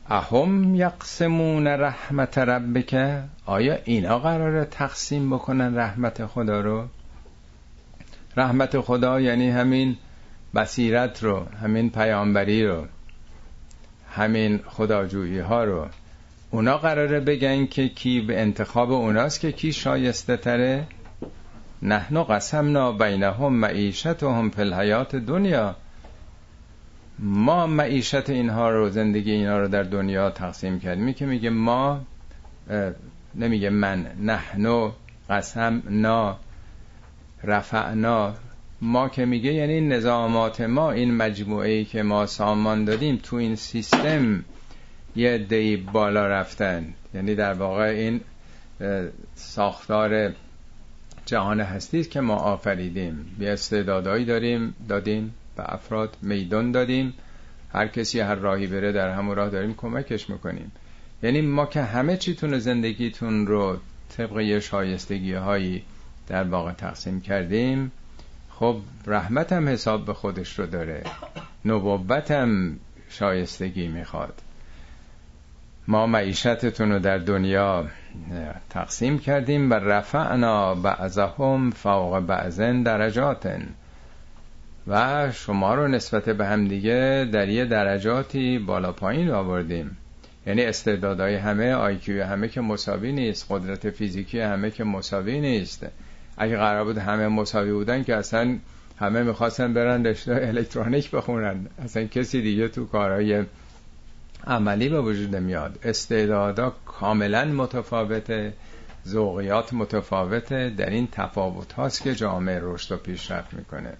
اهم 0.09 0.75
یقسمون 0.75 1.67
رحمت 1.67 2.37
ربک؟ 2.37 3.21
آیا 3.45 3.77
اینا 3.85 4.19
قراره 4.19 4.65
تقسیم 4.65 5.29
بکنن 5.29 5.77
رحمت 5.77 6.25
خدا 6.25 6.61
رو؟ 6.61 6.87
رحمت 8.37 8.79
خدا 8.79 9.21
یعنی 9.21 9.49
همین 9.49 9.97
بصیرت 10.55 11.23
رو 11.23 11.45
همین 11.61 11.89
پیامبری 11.89 12.65
رو. 12.65 12.85
همین 14.15 14.59
خداجویی 14.67 15.39
ها 15.39 15.63
رو. 15.63 15.87
اونا 16.51 16.77
قراره 16.77 17.19
بگن 17.19 17.65
که 17.65 17.89
کی 17.89 18.21
به 18.21 18.41
انتخاب 18.41 18.91
اوناست 18.91 19.39
که 19.39 19.51
کی 19.51 19.73
شایسته 19.73 20.37
تره. 20.37 20.83
نحنو 21.81 22.23
قسمنا 22.23 22.91
بینهم 22.91 23.53
معیشتهم 23.53 24.49
فی 24.49 24.61
الحیات 24.61 25.15
دنیا. 25.15 25.75
ما 27.19 27.67
معیشت 27.67 28.29
اینها 28.29 28.69
رو 28.69 28.89
زندگی 28.89 29.31
اینها 29.31 29.59
رو 29.59 29.67
در 29.67 29.83
دنیا 29.83 30.29
تقسیم 30.29 30.79
کردیم. 30.79 31.13
که 31.13 31.25
میگه 31.25 31.49
ما 31.49 32.01
نمیگه 33.35 33.69
من. 33.69 34.07
نحنو 34.21 34.91
قسم 35.29 35.83
نا 35.89 36.37
رفعنا. 37.43 38.33
ما 38.81 39.09
که 39.09 39.25
میگه 39.25 39.53
یعنی 39.53 39.81
نظامات 39.81 40.61
ما 40.61 40.91
این 40.91 41.13
مجموعه 41.13 41.69
ای 41.69 41.85
که 41.85 42.03
ما 42.03 42.25
سامان 42.25 42.85
دادیم 42.85 43.19
تو 43.23 43.35
این 43.35 43.55
سیستم 43.55 44.45
یه 45.15 45.37
دی 45.37 45.77
بالا 45.77 46.27
رفتن. 46.27 46.93
یعنی 47.13 47.35
در 47.35 47.53
واقع 47.53 47.83
این 47.83 48.21
ساختار 49.35 50.33
جهان 51.25 51.59
هستی 51.59 52.03
که 52.03 52.21
ما 52.21 52.35
آفریدیم. 52.35 53.35
یه 53.39 53.49
استعدادایی 53.49 54.25
داریم 54.25 54.75
دادیم 54.89 55.35
به 55.55 55.73
افراد 55.73 56.17
میدان 56.21 56.71
دادیم. 56.71 57.13
هر 57.73 57.87
کسی 57.87 58.19
هر 58.19 58.35
راهی 58.35 58.67
بره 58.67 58.91
در 58.91 59.09
همون 59.09 59.35
راه 59.35 59.49
داریم 59.49 59.73
کمکش 59.73 60.29
می‌کنیم. 60.29 60.71
یعنی 61.23 61.41
ما 61.41 61.65
که 61.65 61.81
همه 61.81 62.17
چیتون 62.17 62.59
زندگیتون 62.59 63.47
رو 63.47 63.77
طبق 64.17 64.39
یه 64.39 64.59
شایستگی 64.59 65.33
هایی 65.33 65.83
در 66.27 66.43
واقع 66.43 66.71
تقسیم 66.71 67.21
کردیم 67.21 67.91
خب 68.59 68.77
رحمت 69.07 69.53
هم 69.53 69.69
حساب 69.69 70.05
به 70.05 70.13
خودش 70.13 70.59
رو 70.59 70.65
داره. 70.65 71.03
نبوت 71.65 72.31
هم 72.31 72.79
شایستگی 73.09 73.87
می‌خواد. 73.87 74.33
ما 75.87 76.07
معیشتتون 76.07 76.91
رو 76.91 76.99
در 76.99 77.17
دنیا 77.17 77.85
تقسیم 78.69 79.19
کردیم 79.19 79.71
و 79.71 79.73
رفعنا 79.73 80.75
بعضهم 80.75 81.71
فوق 81.71 82.19
بعضن 82.19 82.83
درجاتن 82.83 83.67
و 84.87 85.31
شما 85.31 85.75
رو 85.75 85.87
نسبت 85.87 86.29
به 86.29 86.45
هم 86.45 86.67
دیگه 86.67 87.29
در 87.33 87.49
یه 87.49 87.65
درجاتی 87.65 88.59
بالا 88.59 88.91
پایین 88.91 89.31
آوردیم. 89.31 89.97
یعنی 90.47 90.63
استعدادهای 90.63 91.35
همه 91.35 91.73
آیکیو 91.73 92.23
همه 92.23 92.47
که 92.47 92.61
مساوی 92.61 93.11
نیست 93.11 93.45
قدرت 93.49 93.89
فیزیکی 93.89 94.39
همه 94.39 94.71
که 94.71 94.83
مساوی 94.83 95.39
نیست. 95.39 95.87
اگه 96.37 96.57
قرار 96.57 96.83
بود 96.83 96.97
همه 96.97 97.27
مساوی 97.27 97.71
بودن 97.71 98.03
که 98.03 98.15
اصلا 98.15 98.57
همه 98.99 99.23
می‌خواستن 99.23 99.73
برن 99.73 100.05
رشته 100.05 100.39
الکترونیک 100.43 101.11
بخونن. 101.11 101.67
اصلا 101.83 102.03
کسی 102.03 102.41
دیگه 102.41 102.67
تو 102.67 102.85
کارهای 102.85 103.43
عملی 104.47 104.89
به 104.89 105.01
وجود 105.01 105.35
میاد 105.35 105.79
استعدادا 105.83 106.73
کاملا 106.85 107.45
متفاوته 107.45 108.53
ذوقیات 109.07 109.73
متفاوته. 109.73 110.69
در 110.69 110.89
این 110.89 111.07
تفاوت 111.11 111.73
هاست 111.73 112.01
که 112.03 112.15
جامعه 112.15 112.59
رشد 112.63 112.95
و 112.95 112.97
پیشرفت 112.97 113.53
می‌کنه. 113.53 113.93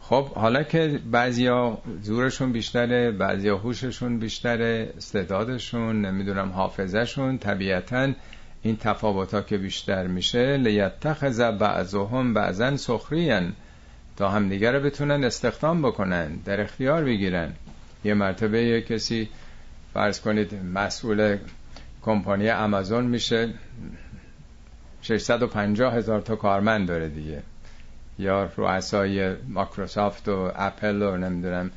خب 0.00 0.28
حالا 0.28 0.62
که 0.62 1.00
بعضیا 1.10 1.78
زورشون 2.02 2.52
بیشتره 2.52 3.10
بعضیا 3.10 3.56
هوششون 3.56 4.18
بیشتره 4.18 4.92
استعدادشون 4.96 6.04
نمی‌دونم 6.04 6.48
حافظهشون 6.48 7.38
طبیعتا 7.38 8.12
این 8.62 8.76
تفاوت 8.76 9.34
ها 9.34 9.42
که 9.42 9.58
بیشتر 9.58 10.06
میشه 10.06 10.56
لیتخذ 10.56 11.40
بعضهم 11.40 12.34
بعضا 12.34 12.76
سخرین 12.76 13.52
تا 14.16 14.28
همدیگه 14.28 14.70
رو 14.70 14.80
بتونن 14.80 15.24
استخدام 15.24 15.82
بکنن 15.82 16.36
در 16.36 16.60
اختیار 16.60 17.04
بگیرن. 17.04 17.52
یه 18.04 18.14
مرتبه 18.14 18.62
یه 18.62 18.82
کسی 18.82 19.28
فرض 19.94 20.20
کنید 20.20 20.54
مسئول 20.74 21.36
کمپانی 22.02 22.48
امازون 22.48 23.04
میشه 23.04 23.48
650 25.02 25.94
هزار 25.94 26.20
تا 26.20 26.36
کارمند 26.36 26.88
داره 26.88 27.08
دیگه. 27.08 27.42
یا 28.18 28.50
رؤسای 28.56 29.34
مایکروسافت 29.48 30.28
و 30.28 30.52
اپل 30.56 31.02
و 31.02 31.16
نمی‌دونم 31.16 31.70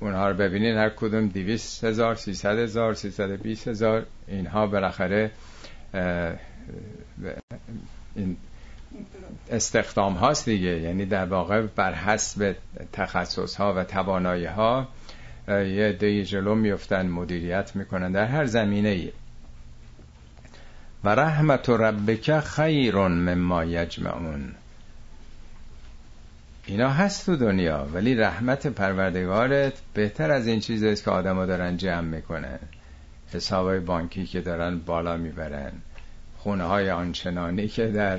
اونها 0.00 0.28
رو 0.28 0.36
ببینین 0.36 0.76
هر 0.76 0.88
کدوم 0.88 1.28
200 1.28 1.84
هزار 1.84 2.14
300 2.14 2.58
هزار 2.58 2.94
320 2.94 3.68
هزار 3.68 4.06
اینها 4.28 4.66
بالاخره 4.66 5.30
این 8.14 8.36
استخدام 9.50 10.14
هاست 10.14 10.44
دیگه. 10.44 10.80
یعنی 10.80 11.06
در 11.06 11.24
واقع 11.24 11.62
بر 11.62 11.94
حسب 11.94 12.56
تخصص 12.92 13.56
ها 13.56 13.74
و 13.74 13.84
توانایی 13.84 14.44
ها 14.44 14.88
یه 15.48 15.92
دی 15.92 16.24
جلو 16.24 16.54
میفتن 16.54 17.06
مدیریت 17.06 17.76
می‌کنن 17.76 18.12
در 18.12 18.24
هر 18.24 18.44
زمینه 18.44 18.88
ای 18.88 19.12
و 21.04 21.08
رحمت 21.08 21.68
ربک 21.68 22.40
خیر 22.40 22.96
مما 22.96 23.64
یجمعون. 23.64 24.54
اینا 26.66 26.90
هست 26.90 27.26
تو 27.26 27.36
دنیا 27.36 27.88
ولی 27.92 28.14
رحمت 28.14 28.66
پروردگارت 28.66 29.72
بهتر 29.94 30.30
از 30.30 30.46
این 30.46 30.60
چیزی 30.60 30.88
است 30.88 31.04
که 31.04 31.10
آدما 31.10 31.46
دارن 31.46 31.76
جمع 31.76 32.00
می‌کنن. 32.00 32.58
حسابای 33.32 33.80
بانکی 33.80 34.26
که 34.26 34.40
دارن 34.40 34.78
بالا 34.78 35.16
می‌برن. 35.16 35.72
خونه 36.38 36.64
های 36.64 36.90
آنچنانی 36.90 37.68
که 37.68 37.86
در 37.86 38.18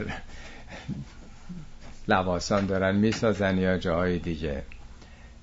لباسان 2.07 2.65
دارن 2.65 2.95
می‌سازن 2.95 3.57
یا 3.57 3.77
جاهای 3.77 4.19
دیگه. 4.19 4.63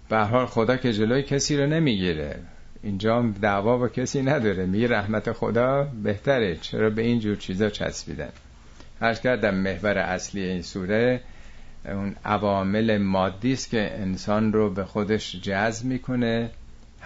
به 0.08 0.18
حال 0.18 0.46
خدا 0.46 0.76
که 0.76 0.92
جلوی 0.92 1.22
کسی 1.22 1.56
رو 1.56 1.66
نمی‌گیره. 1.66 2.38
اینجا 2.82 3.32
دعوا 3.42 3.78
با 3.78 3.88
کسی 3.88 4.22
نداره. 4.22 4.66
می 4.66 4.86
رحمت 4.86 5.32
خدا 5.32 5.84
بهتره. 6.02 6.56
چرا 6.56 6.90
به 6.90 7.02
این 7.02 7.20
جور 7.20 7.36
چیزا 7.36 7.70
چسبیدن؟ 7.70 8.28
هر 9.00 9.14
کردم 9.14 9.54
محور 9.54 9.98
اصلی 9.98 10.42
این 10.42 10.62
سوره 10.62 11.20
اون 11.84 12.16
عوامل 12.24 12.98
مادی 12.98 13.52
است 13.52 13.70
که 13.70 13.90
انسان 13.92 14.52
رو 14.52 14.70
به 14.70 14.84
خودش 14.84 15.36
جذب 15.36 15.84
می‌کنه. 15.84 16.50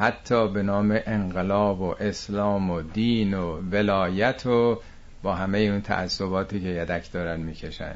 حتی 0.01 0.49
به 0.49 0.63
نام 0.63 0.99
انقلاب 1.07 1.81
و 1.81 1.95
اسلام 2.01 2.71
و 2.71 2.83
دین 2.83 3.35
و 3.35 3.61
ولایت 3.73 4.47
و 4.47 4.81
با 5.23 5.35
همه 5.35 5.59
اون 5.59 5.81
تعصباتی 5.81 6.61
که 6.61 6.69
یدک 6.69 7.13
دارن 7.13 7.41
می‌کشن. 7.41 7.95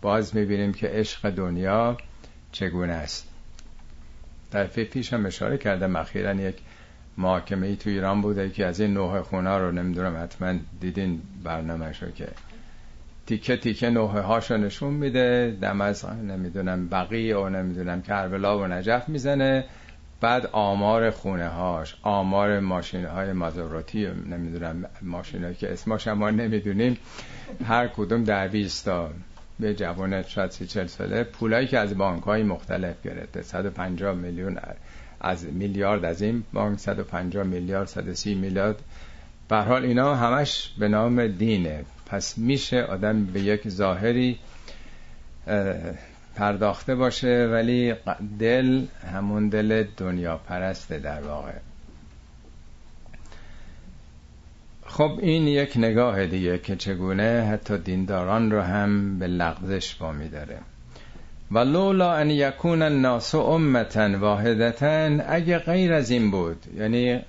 باز 0.00 0.36
می‌بینیم 0.36 0.72
که 0.72 0.88
عشق 0.88 1.30
دنیا 1.30 1.96
چگونه 2.52 2.92
است. 2.92 3.28
در 4.50 4.66
پیش 4.66 5.12
هم 5.12 5.26
اشاره 5.26 5.58
کردم 5.58 5.96
اخیرا 5.96 6.34
یک 6.34 6.56
محاکمه 7.18 7.66
ای 7.66 7.76
تو 7.76 7.90
ایران 7.90 8.20
بوده 8.20 8.50
که 8.50 8.66
از 8.66 8.80
این 8.80 8.94
نوع 8.94 9.20
خونه 9.20 9.58
رو 9.58 9.72
نمی‌دونم 9.72 10.22
حتما 10.22 10.54
دیدین 10.80 11.22
برنامه 11.44 11.92
شو 11.92 12.10
که 12.10 12.28
تیکه 13.26 13.56
تیکه 13.56 13.90
نوحه 13.90 14.20
هاشو 14.20 14.56
نشون 14.56 14.94
میده. 14.94 15.56
دم 15.62 15.80
از 15.80 16.04
نمی‌دونم 16.04 16.88
بقی 16.88 17.32
و 17.32 17.48
نمی‌دونم 17.48 18.02
کربلا 18.02 18.58
و 18.58 18.66
نجف 18.66 19.08
می‌زنه. 19.08 19.64
بعد 20.20 20.46
آمار 20.46 21.10
خونه 21.10 21.48
هاش 21.48 21.96
آمار 22.02 22.60
ماشین 22.60 23.04
های 23.04 23.32
مازوراتی 23.32 24.06
نمی‌دونم 24.06 24.84
ماشین 25.02 25.54
که 25.54 25.72
اسماش 25.72 26.08
ما 26.08 26.30
نمی‌دونیم 26.30 26.98
هر 27.64 27.88
کدوم 27.88 28.24
در 28.24 28.48
تا 28.84 29.10
به 29.60 29.74
جوان 29.74 30.22
شاید 30.22 30.50
سی 30.50 30.66
چل 30.66 30.86
ساله. 30.86 31.24
پولایی 31.24 31.66
که 31.66 31.78
از 31.78 31.98
بانک 31.98 32.22
های 32.22 32.42
مختلف 32.42 32.94
گرفته 33.04 33.42
150 33.42 34.14
میلیون 34.14 34.58
از 35.20 35.44
میلیارد 35.44 36.04
از 36.04 36.22
این 36.22 36.44
بانک 36.52 36.78
150 36.78 37.44
میلیارد 37.44 37.88
130 37.88 38.34
میلیارد. 38.34 38.82
به 39.48 39.56
حال 39.56 39.84
اینا 39.84 40.14
همش 40.14 40.72
به 40.78 40.88
نام 40.88 41.26
دینه. 41.26 41.84
پس 42.06 42.38
میشه 42.38 42.82
آدم 42.82 43.24
به 43.24 43.40
یک 43.40 43.68
ظاهری 43.68 44.38
پرداخته 46.36 46.94
باشه 46.94 47.48
ولی 47.52 47.94
دل 48.38 48.84
همون 49.14 49.48
دل 49.48 49.84
دنیا 49.96 50.36
پرسته 50.36 50.98
در 50.98 51.22
واقع. 51.22 51.52
خب 54.86 55.18
این 55.22 55.46
یک 55.48 55.76
نگاه 55.76 56.26
دیگه 56.26 56.58
که 56.58 56.76
چگونه 56.76 57.48
حتی 57.52 57.78
دینداران 57.78 58.50
رو 58.50 58.60
هم 58.60 59.18
به 59.18 59.26
لغزش 59.26 59.94
با 59.94 60.14
داره. 60.32 60.58
و 61.50 61.58
لولا 61.58 62.14
ان 62.14 62.30
یکون 62.30 62.82
الناس 62.82 63.34
امتا 63.34 64.18
واحدتا 64.18 65.18
اگه 65.28 65.58
غیر 65.58 65.92
از 65.92 66.10
این 66.10 66.30
بود 66.30 66.64
یعنی 66.76 67.20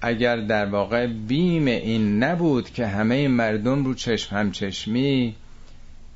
اگر 0.00 0.36
در 0.36 0.66
واقع 0.66 1.06
بیم 1.06 1.66
این 1.66 2.22
نبود 2.22 2.70
که 2.70 2.86
همه 2.86 3.28
مردم 3.28 3.84
رو 3.84 3.94
چشم 3.94 4.36
هم 4.36 4.50
چشمی 4.50 5.34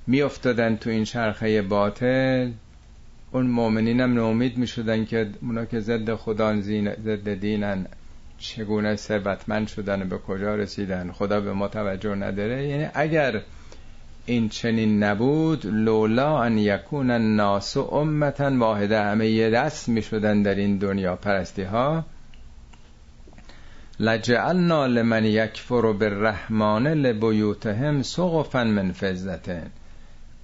میافتادن 0.07 0.77
تو 0.77 0.91
این 0.91 1.05
چرخه 1.05 1.63
باطل. 1.63 2.51
اون 3.33 3.47
مؤمنین 3.47 4.01
هم 4.01 4.15
نومید 4.15 4.59
می 4.59 4.67
شدن 4.67 5.05
که 5.05 5.31
اونا 5.43 5.65
که 5.65 5.81
ضد 5.81 6.15
خدا 6.15 6.61
ضد 6.61 7.35
دینن 7.35 7.87
چگونه 8.39 8.97
ثروتمند 8.97 9.69
شدن 9.69 10.09
به 10.09 10.19
کجا 10.19 10.55
رسیدن؟ 10.55 11.13
خدا 11.13 11.41
به 11.41 11.53
ما 11.53 11.69
توجه 11.69 12.15
نداره. 12.15 12.69
یعنی 12.69 12.87
اگر 12.95 13.41
این 14.27 14.49
چنین 14.49 15.03
نبود 15.03 15.67
لولا 15.67 16.43
ان 16.43 16.59
یکون 16.59 17.11
الناس 17.11 17.77
امتا 17.77 18.59
واحده 18.59 19.03
همه 19.03 19.29
یه 19.29 19.51
دست 19.51 19.89
می 19.89 20.03
شدن 20.03 20.43
در 20.43 20.55
این 20.55 20.79
دنیا. 20.79 21.17
پرستی 21.17 21.63
ها 21.63 22.05
لجعلنا 24.01 24.87
لمن 24.87 25.25
یکفر 25.25 25.93
بالرحمن 25.93 26.87
لبیوتهم 26.87 28.03
سقفا 28.03 28.65
من 28.65 28.93
فضتن 28.93 29.71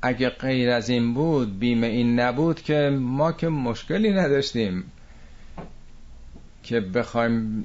اگه 0.02 0.30
غیر 0.30 0.70
از 0.70 0.88
این 0.88 1.14
بود 1.14 1.58
بیم 1.58 1.82
این 1.82 2.20
نبود 2.20 2.62
که 2.62 2.98
ما 3.00 3.32
که 3.32 3.48
مشکلی 3.48 4.12
نداشتیم 4.12 4.84
که 6.62 6.80
بخوایم 6.80 7.64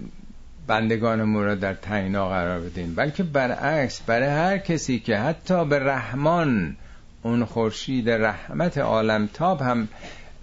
بندگانمون 0.67 1.43
را 1.43 1.55
در 1.55 1.73
تنگنا 1.73 2.29
قرار 2.29 2.59
بدیم. 2.59 2.95
بلکه 2.95 3.23
برعکس 3.23 4.01
برای 4.01 4.29
هر 4.29 4.57
کسی 4.57 4.99
که 4.99 5.17
حتی 5.17 5.65
به 5.65 5.79
رحمان 5.79 6.75
اون 7.23 7.45
خورشید 7.45 8.09
رحمت 8.09 8.77
عالم 8.77 9.29
تاب 9.33 9.61
هم 9.61 9.87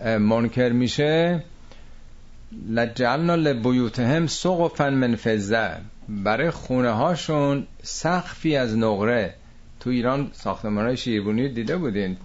منکر 0.05 0.69
میشه 0.69 1.43
لجعلنا 2.69 3.35
لبیوتهم 3.35 4.27
سقفا 4.27 4.91
من 4.91 5.17
فضه 5.17 5.71
برای 6.09 6.51
خونه 6.51 6.91
هاشون 6.91 7.67
سقفی 7.83 8.57
از 8.57 8.79
نقره. 8.79 9.35
تو 9.83 9.90
ایران 9.90 10.31
ساختمان 10.33 10.87
های 10.87 10.97
شیربونی 10.97 11.49
دیده 11.49 11.77
بودین؟ 11.77 12.16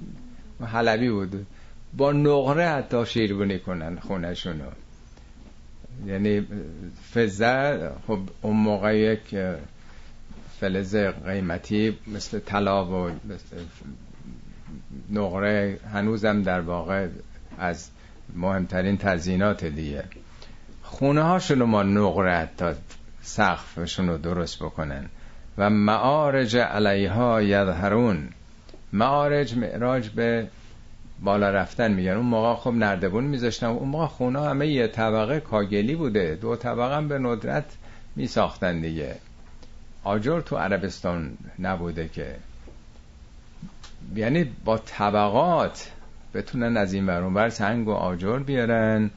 حلبی 0.66 1.10
بود. 1.10 1.46
با 1.94 2.12
نقره 2.12 2.70
حتی 2.70 3.06
شیرگونی 3.06 3.60
کنن 3.60 4.00
خونشونو 4.00 4.70
یعنی 6.06 6.48
فزه 7.14 7.92
خب 8.08 8.20
اون 8.42 8.56
موقع 8.56 8.98
یک 8.98 9.36
فلز 10.60 10.96
قیمتی 10.96 11.98
مثل 12.08 12.40
طلا 12.40 12.86
و 12.86 13.12
نقره 15.10 15.80
هنوزم 15.94 16.42
در 16.42 16.62
واقع 16.62 17.08
از 17.58 17.90
مهمترین 18.36 18.98
تزینات 18.98 19.66
دیگه. 19.66 20.04
خونه 20.84 21.22
هاشون 21.22 21.64
ما 21.64 21.84
نقره 21.84 22.50
تا 22.58 22.74
سقفشون 23.22 24.10
رو 24.10 24.18
درست 24.18 24.64
بکنن. 24.64 25.10
و 25.58 25.70
معارج 25.70 26.58
علیها 26.58 27.42
یظهرون. 27.42 28.30
معارج 28.94 29.58
معراج 29.58 30.10
به 30.10 30.48
بالا 31.20 31.50
رفتن 31.50 31.92
میگن. 31.92 32.12
اون 32.12 32.26
موقع 32.26 32.56
خب 32.56 32.74
نردبون 32.74 33.24
میذاشتن. 33.24 33.68
اون 33.68 33.90
موقع 33.90 34.06
خونه 34.06 34.42
همه 34.42 34.68
یه 34.68 34.88
طبقه 34.88 35.40
کاگلی 35.40 35.96
بوده. 35.96 36.36
دو 36.42 36.56
طبقه 36.56 36.96
هم 36.96 37.08
به 37.08 37.20
ندرت 37.20 37.66
میساختن 38.16 38.82
دیگه. 38.82 39.16
آجر 40.04 40.42
تو 40.42 40.58
عربستان 40.58 41.38
نبوده 41.60 42.08
که. 42.08 42.36
یعنی 44.16 44.52
با 44.66 44.78
طبقات 44.78 45.92
بتونن 46.34 46.78
از 46.78 46.94
این 46.94 47.06
برون 47.06 47.34
بر 47.34 47.50
سنگ 47.50 47.88
و 47.88 47.92
آجر 47.92 48.40
بیارن. 48.40 49.12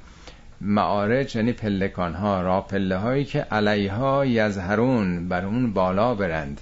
معارج 0.61 1.37
یعنی 1.37 1.53
پلکان 1.53 2.15
ها 2.15 2.43
را 2.43 2.61
پله 2.61 2.97
هایی 2.97 3.25
که 3.25 3.41
علیها 3.41 4.27
یزهرون 4.27 5.29
بر 5.29 5.45
اون 5.45 5.73
بالا 5.73 6.15
برند. 6.15 6.61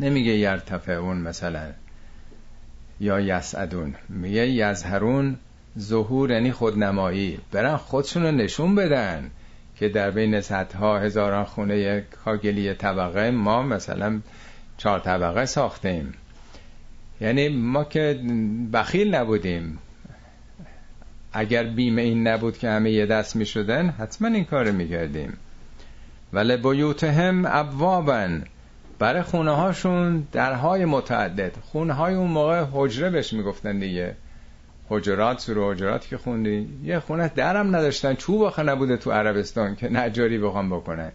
نمیگه 0.00 0.32
یرتفعون 0.32 1.16
مثلا 1.16 1.72
یا 3.00 3.20
یسعدون. 3.20 3.94
میگه 4.08 4.48
یزهرون 4.48 5.36
ظهور 5.78 6.30
یعنی 6.30 6.52
خودنمایی. 6.52 7.38
برن 7.52 7.76
خودشون 7.76 8.22
رو 8.22 8.30
نشون 8.30 8.74
بدن 8.74 9.30
که 9.76 9.88
در 9.88 10.10
بین 10.10 10.40
صدها 10.40 10.98
هزاران 10.98 11.44
خونه 11.44 12.00
کاگلی 12.00 12.74
طبقه 12.74 13.30
ما 13.30 13.62
مثلا 13.62 14.20
چهار 14.78 14.98
طبقه 14.98 15.46
ساختیم. 15.46 16.14
یعنی 17.20 17.48
ما 17.48 17.84
که 17.84 18.20
بخیل 18.72 19.14
نبودیم. 19.14 19.78
اگر 21.32 21.62
بیمه 21.62 22.02
این 22.02 22.26
نبود 22.26 22.58
که 22.58 22.68
همه 22.68 22.90
یه 22.90 23.06
دست 23.06 23.36
می 23.36 23.46
شدن 23.46 23.88
حتما 23.88 24.28
این 24.28 24.44
کار 24.44 24.70
می 24.70 24.88
کردیم. 24.88 25.32
ولی 26.32 26.56
بیوتهم 26.56 27.44
ابوابن 27.46 28.44
برای 28.98 29.22
خونه 29.22 29.50
هاشون 29.50 30.26
درهای 30.32 30.84
متعدد. 30.84 31.52
خونه 31.62 31.92
های 31.92 32.14
اون 32.14 32.30
موقع 32.30 32.64
حجره 32.72 33.10
بهش 33.10 33.32
می‌گفتن 33.32 33.78
دیگه. 33.78 34.16
حجرات 34.88 35.40
سور 35.40 35.72
حجرات 35.72 36.06
که 36.06 36.16
خوندی. 36.16 36.68
یه 36.84 36.98
خونه 36.98 37.30
درم 37.34 37.76
نداشتن. 37.76 38.14
چوب 38.14 38.42
آخه 38.42 38.62
نبوده 38.62 38.96
تو 38.96 39.12
عربستان 39.12 39.76
که 39.76 39.88
نجاری 39.88 40.38
بخوام 40.38 40.70
بکنن. 40.70 41.12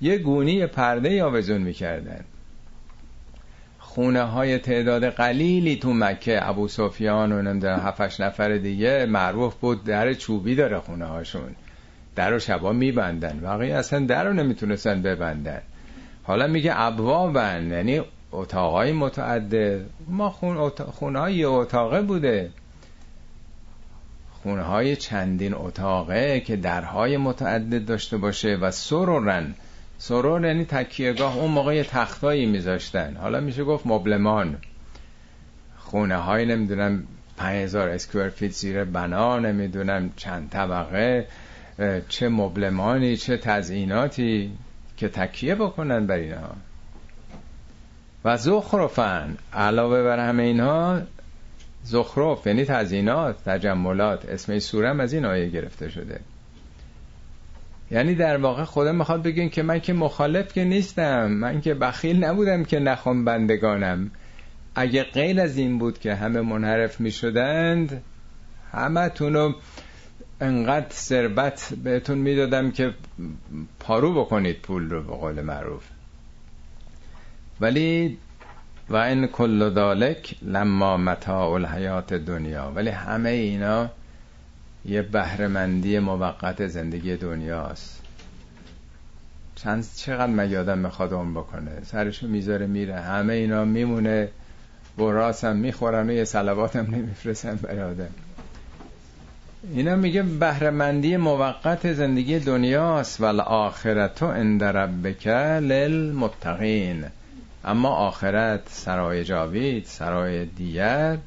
یه 0.00 0.18
گونی 0.18 0.66
پرده 0.66 1.24
آویزون 1.24 1.62
می‌کردن 1.62 2.24
خونه 3.98 4.22
های 4.22 4.58
تعداد 4.58 5.04
قلیلی 5.04 5.76
تو 5.76 5.92
مکه. 5.92 6.48
ابو 6.48 6.68
سفیان 6.68 7.32
و 7.32 7.42
نمی‌دونم 7.42 7.78
هفتش 7.78 8.20
نفر 8.20 8.56
دیگه 8.56 9.06
معروف 9.06 9.54
بود 9.54 9.84
در 9.84 10.14
چوبی 10.14 10.54
داره 10.54 10.78
خونه 10.78 11.04
هاشون 11.04 11.54
در 12.16 12.34
و 12.34 12.38
شبا 12.38 12.72
میبندن. 12.72 13.40
واقعی 13.42 13.72
اصلا 13.72 14.06
در 14.06 14.24
رو 14.24 14.32
نمی‌تونستن 14.32 15.02
ببندن. 15.02 15.60
حالا 16.22 16.46
میگه 16.46 16.80
ابوابن 16.80 17.70
یعنی 17.70 18.00
اتاقای 18.32 18.92
متعدد. 18.92 19.80
ما 20.08 20.30
خون 20.30 20.70
خونه 20.70 21.18
های 21.18 21.44
اتاقه 21.44 22.02
بوده. 22.02 22.50
خونه 24.42 24.62
های 24.62 24.96
چندین 24.96 25.54
اتاقه 25.54 26.40
که 26.40 26.56
درهای 26.56 27.16
متعدد 27.16 27.84
داشته 27.84 28.16
باشه 28.16 28.56
و 28.56 28.70
سرورن. 28.70 29.54
سرور 29.98 30.46
یعنی 30.46 30.64
تکیهگاه. 30.64 31.36
اون 31.36 31.50
موقع 31.50 31.74
یه 31.74 31.84
تختایی 31.84 32.46
میذاشتن. 32.46 33.16
حالا 33.16 33.40
میشه 33.40 33.64
گفت 33.64 33.86
مبلمان. 33.86 34.56
خونه 35.78 36.16
های 36.16 36.46
نمی‌دونم 36.46 37.04
5000 37.36 37.88
اسکوئر 37.88 38.28
فیت 38.28 38.52
زیر 38.52 38.84
بنا 38.84 39.38
نمی‌دونم 39.38 40.10
چند 40.16 40.50
طبقه 40.50 41.26
چه 42.08 42.28
مبلمانی 42.28 43.16
چه 43.16 43.36
تزئیناتی 43.36 44.52
که 44.96 45.08
تکیه 45.08 45.54
بکنن 45.54 46.06
بر 46.06 46.16
اینها 46.16 46.50
و 48.24 48.36
زخرفن. 48.36 49.36
علاوه 49.52 50.02
بر 50.02 50.28
همه 50.28 50.42
اینها 50.42 51.00
زخرف 51.82 52.46
یعنی 52.46 52.64
تزینات 52.64 53.44
تجملات. 53.44 54.24
اسم 54.24 54.58
سورم 54.58 55.00
از 55.00 55.12
این 55.12 55.24
آیه 55.24 55.48
گرفته 55.48 55.88
شده. 55.88 56.20
یعنی 57.90 58.14
در 58.14 58.36
واقع 58.36 58.64
خدا 58.64 58.92
می‌خواد 58.92 59.22
بگین 59.22 59.50
که 59.50 59.62
من 59.62 59.80
که 59.80 59.92
مخالف 59.92 60.52
که 60.52 60.64
نیستم. 60.64 61.26
من 61.26 61.60
که 61.60 61.74
بخیل 61.74 62.24
نبودم 62.24 62.64
که 62.64 62.78
نخوام 62.78 63.24
بندگانم. 63.24 64.10
اگه 64.74 65.02
غیر 65.02 65.40
از 65.40 65.56
این 65.56 65.78
بود 65.78 65.98
که 65.98 66.14
همه 66.14 66.40
منحرف 66.40 67.00
می‌شدند 67.00 68.02
همه 68.72 69.08
تونو 69.08 69.52
انقدر 70.40 70.90
ثروت 70.90 71.74
بهتون 71.84 72.18
می‌دادم 72.18 72.70
که 72.70 72.94
پارو 73.80 74.24
بکنید 74.24 74.56
پول 74.62 74.90
رو 74.90 75.02
به 75.02 75.12
قول 75.12 75.40
معروف. 75.40 75.84
ولی 77.60 78.18
و 78.90 78.96
این 78.96 79.26
کل 79.26 79.70
دالک 79.70 80.34
لما 80.42 80.96
متاع 80.96 81.50
الحیات 81.50 82.14
دنیا. 82.14 82.72
ولی 82.74 82.90
همه 82.90 83.28
اینا 83.30 83.90
یه 84.88 85.02
بهرهمندی 85.02 85.98
موقت 85.98 86.66
زندگی 86.66 87.16
دنیاست. 87.16 88.02
چند 89.54 89.86
چقدر 89.96 90.32
مگه 90.32 90.60
آدم 90.60 90.78
می‌خواد 90.78 91.12
اون 91.12 91.34
بکنه؟ 91.34 91.70
سرشو 91.84 92.26
می‌ذاره 92.26 92.66
میره. 92.66 93.00
همه 93.00 93.32
اینا 93.32 93.64
میمونه. 93.64 94.28
براس 94.98 95.44
می‌خورن 95.44 96.10
و 96.10 96.12
یه 96.12 96.24
سلوات 96.24 96.76
هم 96.76 96.94
نمیفرسن 96.94 97.54
برای 97.56 97.82
آدم. 97.82 98.10
اینا 99.74 99.96
میگه 99.96 100.22
بهرهمندی 100.22 101.16
موقت 101.16 101.92
زندگی 101.92 102.38
دنیاست. 102.38 103.20
و 103.20 103.24
آخرتو 103.40 104.26
عند 104.26 104.64
ربک 104.64 105.26
للمتقین. 105.26 107.04
اما 107.64 107.88
آخرت 107.88 108.60
سرای 108.68 109.24
جاوید 109.24 109.84
سرای 109.84 110.46
دیگر 110.46 111.18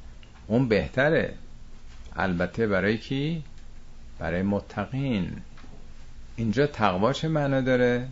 اون 0.47 0.67
بهتره. 0.67 1.33
البته 2.15 2.67
برای 2.67 2.97
کی؟ 2.97 3.43
برای 4.21 4.41
متقین. 4.41 5.31
اینجا 6.35 6.67
تقوا 6.67 7.13
چه 7.13 7.27
معنا 7.27 7.61
داره؟ 7.61 8.07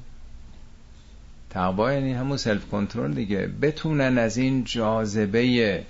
تقوا 1.50 1.94
یعنی 1.94 2.14
همون 2.14 2.38
سلف 2.38 2.70
کنترل 2.70 3.14
دیگه. 3.14 3.50
بتونن 3.62 4.18
از 4.18 4.38
این 4.38 4.64
جاذبه 4.64 5.84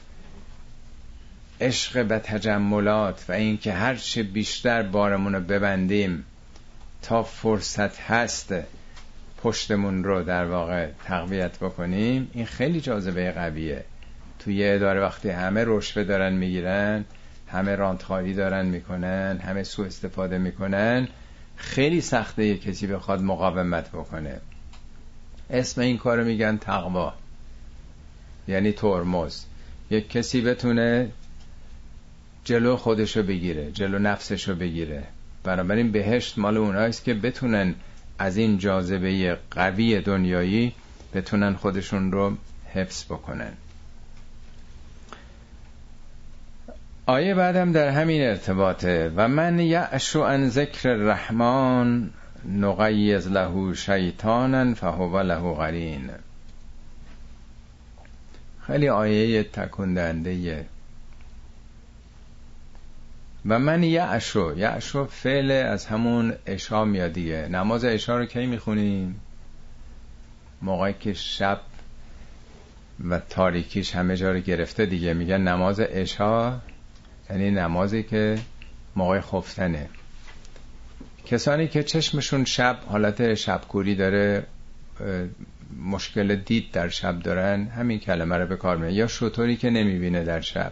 عشق 1.62 2.05
به 2.05 2.19
تجملات 2.19 3.25
و 3.29 3.32
اینکه 3.32 3.73
هر 3.73 3.95
چه 3.95 4.23
بیشتر 4.23 4.84
بارمون 4.84 5.36
رو 5.36 5.41
ببندیم 5.41 6.25
تا 7.01 7.23
فرصت 7.23 7.99
هست 8.01 8.53
پشتمون 9.38 10.03
رو 10.03 10.23
در 10.23 10.45
واقع 10.45 10.89
تقویت 11.05 11.58
بکنیم 11.60 12.29
این 12.34 12.45
خیلی 12.45 12.82
جاذبه 12.82 13.32
قویه. 13.32 13.84
توی 14.39 14.69
اداره 14.69 15.01
وقتی 15.01 15.29
همه 15.29 15.63
رشوه 15.67 16.03
دارن 16.03 16.34
می‌گیرن 16.34 17.05
همه 17.51 17.75
رانتخاری 17.75 18.33
دارن 18.33 18.65
می‌کنن 18.65 19.38
همه 19.38 19.63
سوء 19.63 19.85
استفاده 19.85 20.38
می‌کنن. 20.38 21.07
خیلی 21.55 22.01
سخته 22.01 22.45
یه 22.45 22.57
کسی 22.57 22.88
بخواد 22.88 23.21
مقاومت 23.21 23.89
بکنه. 23.89 24.41
اسم 25.49 25.81
این 25.81 25.97
کارو 25.97 26.23
میگن 26.23 26.57
تقوا. 26.57 27.13
یعنی 28.47 28.71
ترمز. 28.71 29.43
یک 29.89 30.09
کسی 30.09 30.41
بتونه 30.41 31.09
جلو 32.43 32.75
خودشو 32.75 33.23
بگیره 33.23 33.71
جلو 33.71 33.99
نفسشو 33.99 34.55
بگیره. 34.55 35.03
بنابراین 35.43 35.91
بهشت 35.91 36.38
مال 36.38 36.57
اوناییست 36.57 37.03
که 37.03 37.13
بتونن 37.13 37.75
از 38.19 38.38
این 38.38 38.57
جاذبه 38.57 39.38
قوی 39.51 40.01
دنیایی 40.01 40.73
بتونن 41.13 41.53
خودشون 41.53 42.12
رو 42.12 42.38
حفظ 42.73 43.05
بکنن. 43.05 43.53
آیه 47.10 47.34
بعدم 47.34 47.72
در 47.72 47.89
همین 47.89 48.22
ارتباطه. 48.22 49.12
و 49.15 49.28
من 49.28 49.60
یعشو 49.60 50.19
ان 50.19 50.50
ذکر 50.50 50.89
الرحمن 50.89 52.10
نقیز 52.45 53.28
له 53.28 53.74
شیطانا 53.74 54.74
فهو 54.74 55.22
له 55.22 55.54
قرین. 55.54 56.10
خیلی 58.67 58.89
آیه 58.89 59.43
تکندنده 59.43 60.65
و 63.45 63.60
من 63.60 63.84
یعشو. 63.84 64.54
یعشو 64.58 65.06
فعل 65.06 65.52
از 65.52 65.86
همون 65.86 66.34
اشا 66.45 66.86
میاد 66.86 67.19
نماز 67.50 67.86
اشا 67.86 68.17
رو 68.17 68.26
کی 68.26 68.45
می‌خونیم؟ 68.45 69.22
موقعی 70.62 70.93
که 71.00 71.13
شب 71.13 71.60
و 73.10 73.19
تاریکیش 73.19 73.95
همه 73.95 74.17
جا 74.17 74.32
رو 74.32 74.39
گرفته 74.39 74.86
دیگه. 74.86 75.13
میگن 75.13 75.41
نماز 75.41 75.80
اشا 75.80 76.60
یعنی 77.29 77.51
نمازی 77.51 78.03
که 78.03 78.37
موقع 78.95 79.19
خفتنه. 79.21 79.89
کسانی 81.25 81.67
که 81.67 81.83
چشمشون 81.83 82.45
شب 82.45 82.77
حالت 82.87 83.33
شبکوری 83.33 83.95
داره 83.95 84.45
مشکل 85.85 86.35
دید 86.35 86.71
در 86.71 86.89
شب 86.89 87.19
دارن 87.19 87.67
همین 87.67 87.99
کلمه 87.99 88.37
رو 88.37 88.47
به 88.47 88.55
کار 88.55 88.77
می‌برن. 88.77 88.93
یا 88.93 89.07
شطوری 89.07 89.55
که 89.57 89.69
نمی‌بینه 89.69 90.23
در 90.23 90.41
شب. 90.41 90.71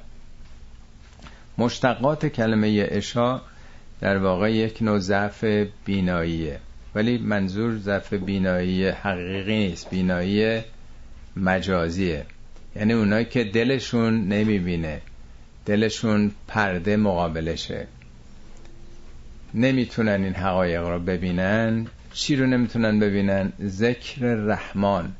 مشتقات 1.57 2.25
کلمه 2.25 2.87
اشا 2.91 3.41
در 4.01 4.17
واقع 4.17 4.53
یک 4.53 4.81
نوع 4.81 4.99
ضعف 4.99 5.43
بیناییه. 5.85 6.59
ولی 6.95 7.17
منظور 7.17 7.77
ضعف 7.77 8.13
بینایی 8.13 8.87
حقیقی 8.87 9.57
نیست 9.57 9.89
بینایی 9.89 10.61
مجازیه. 11.35 12.25
یعنی 12.75 12.93
اونایی 12.93 13.25
که 13.25 13.43
دلشون 13.43 14.27
نمی‌بینه. 14.27 15.01
دلشون 15.67 16.31
پرده 16.47 16.97
مقابلشه 16.97 17.87
نمی‌تونن 19.53 20.23
این 20.23 20.33
حقایق 20.33 20.87
رو 20.87 20.99
ببینن. 20.99 21.87
چی 22.13 22.35
رو 22.35 22.47
نمی‌تونن 22.47 22.99
ببینن؟ 22.99 23.53
ذکر 23.65 24.21
رحمان. 24.25 25.11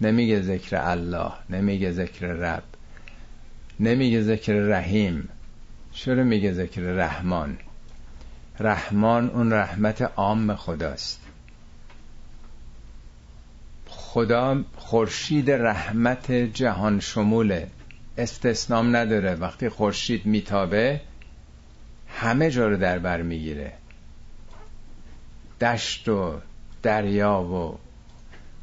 نمیگه 0.00 0.40
ذکر 0.40 0.76
الله. 0.76 1.32
نمیگه 1.50 1.92
ذکر 1.92 2.26
رب. 2.26 2.62
نمیگه 3.80 4.22
ذکر 4.22 4.52
رحیم. 4.52 5.28
چرا 5.92 6.24
میگه 6.24 6.52
ذکر 6.52 6.80
رحمان. 6.80 7.58
رحمان 8.60 9.30
اون 9.30 9.52
رحمت 9.52 10.02
عام 10.02 10.54
خداست. 10.54 11.20
خدا 13.86 14.64
خورشید 14.76 15.50
رحمت 15.50 16.32
جهان 16.32 17.00
شموله. 17.00 17.68
استثنام 18.20 18.96
نداره. 18.96 19.34
وقتی 19.34 19.68
خورشید 19.68 20.26
میتابه 20.26 21.00
همه 22.08 22.50
جا 22.50 22.68
رو 22.68 22.76
در 22.76 22.98
بر 22.98 23.22
می‌گیره. 23.22 23.72
دشت 25.60 26.08
و 26.08 26.40
دریا 26.82 27.42
و 27.42 27.78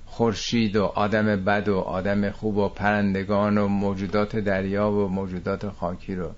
خورشید 0.06 0.76
و 0.76 0.84
آدم 0.84 1.26
بد 1.26 1.70
و 1.70 1.78
آدم 1.78 2.30
خوب 2.30 2.58
و 2.58 2.70
پرندگان 2.70 3.58
و 3.58 3.68
موجودات 3.68 4.36
دریا 4.36 4.92
و 4.92 5.08
موجودات 5.08 5.70
خاکی 5.70 6.16
رو. 6.16 6.32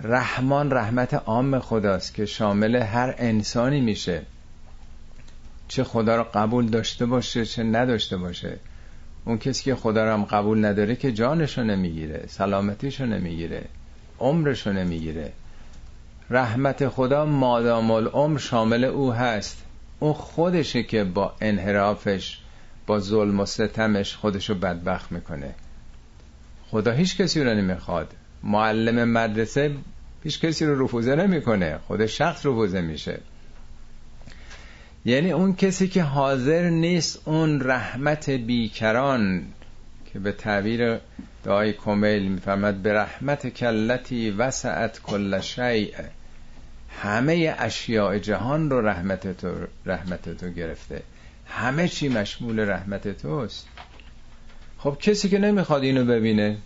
رحمان 0.00 0.72
رحمت 0.72 1.14
عام 1.14 1.58
خداست 1.58 2.14
که 2.14 2.26
شامل 2.26 2.76
هر 2.76 3.14
انسانی 3.18 3.80
میشه. 3.80 4.22
چه 5.68 5.84
خدا 5.84 6.16
رو 6.16 6.24
قبول 6.34 6.66
داشته 6.66 7.06
باشه 7.06 7.46
چه 7.46 7.62
نداشته 7.62 8.16
باشه. 8.16 8.58
اون 9.26 9.38
کسی 9.38 9.64
که 9.64 9.74
خدا 9.74 10.04
رو 10.04 10.12
هم 10.12 10.24
قبول 10.24 10.64
نداره 10.64 10.96
که 10.96 11.12
جانشو 11.12 11.62
نمی‌گیره 11.62 12.24
سلامتیشو 12.28 13.06
نمی‌گیره 13.06 13.64
عمرشو 14.20 14.72
نمی‌گیره. 14.72 15.32
رحمت 16.30 16.88
خدا 16.88 17.24
مادام 17.24 17.90
العمر 17.90 18.38
شامل 18.38 18.84
او 18.84 19.12
هست. 19.12 19.64
اون 19.98 20.12
خودشه 20.12 20.82
که 20.82 21.04
با 21.04 21.34
انحرافش 21.40 22.38
با 22.86 23.00
ظلم 23.00 23.40
و 23.40 23.46
ستمش 23.46 24.16
خودشو 24.16 24.54
بدبخت 24.54 25.12
می‌کنه. 25.12 25.54
خدا 26.70 26.92
هیچ 26.92 27.16
کسی 27.16 27.44
رو 27.44 27.54
نمی‌خواد. 27.54 28.12
معلم 28.42 29.08
مدرسه 29.08 29.74
هیچ 30.24 30.40
کسی 30.40 30.66
رو 30.66 30.84
رفوزه 30.84 31.14
نمی‌کنه. 31.14 31.78
خود 31.86 32.06
شخص 32.06 32.46
رفوزه 32.46 32.80
میشه. 32.80 33.20
یعنی 35.06 35.32
اون 35.32 35.54
کسی 35.54 35.88
که 35.88 36.02
حاضر 36.02 36.70
نیست 36.70 37.22
اون 37.24 37.60
رحمت 37.60 38.30
بیکران 38.30 39.42
که 40.12 40.18
به 40.18 40.32
تعبیر 40.32 40.98
دعای 41.44 41.72
کمیل 41.72 42.28
می‌فهمد 42.28 42.82
به 42.82 42.92
رحمت 42.92 43.46
کلتی 43.48 44.30
وسعت 44.30 45.02
کل 45.02 45.40
شیء. 45.40 45.90
همه 47.02 47.54
اشیاء 47.58 48.18
جهان 48.18 48.70
رو 48.70 48.86
رحمت 48.86 49.36
تو 49.36 49.48
رحمت 49.86 50.36
تو 50.36 50.48
گرفته. 50.48 51.02
همه 51.46 51.88
چی 51.88 52.08
مشمول 52.08 52.60
رحمت 52.60 53.22
توست. 53.22 53.68
خب 54.78 54.96
کسی 55.00 55.28
که 55.28 55.38
نمی‌خواد 55.38 55.82
اینو 55.82 56.04
ببینه 56.04 56.56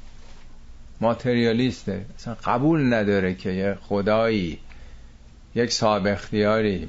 ماتریالیسته. 1.01 2.05
اصلا 2.19 2.37
قبول 2.45 2.95
نداره 2.95 3.35
که 3.35 3.51
یه 3.51 3.79
خدایی 3.83 4.59
یک 5.55 5.73
صاحب 5.73 6.07
اختیاری 6.07 6.89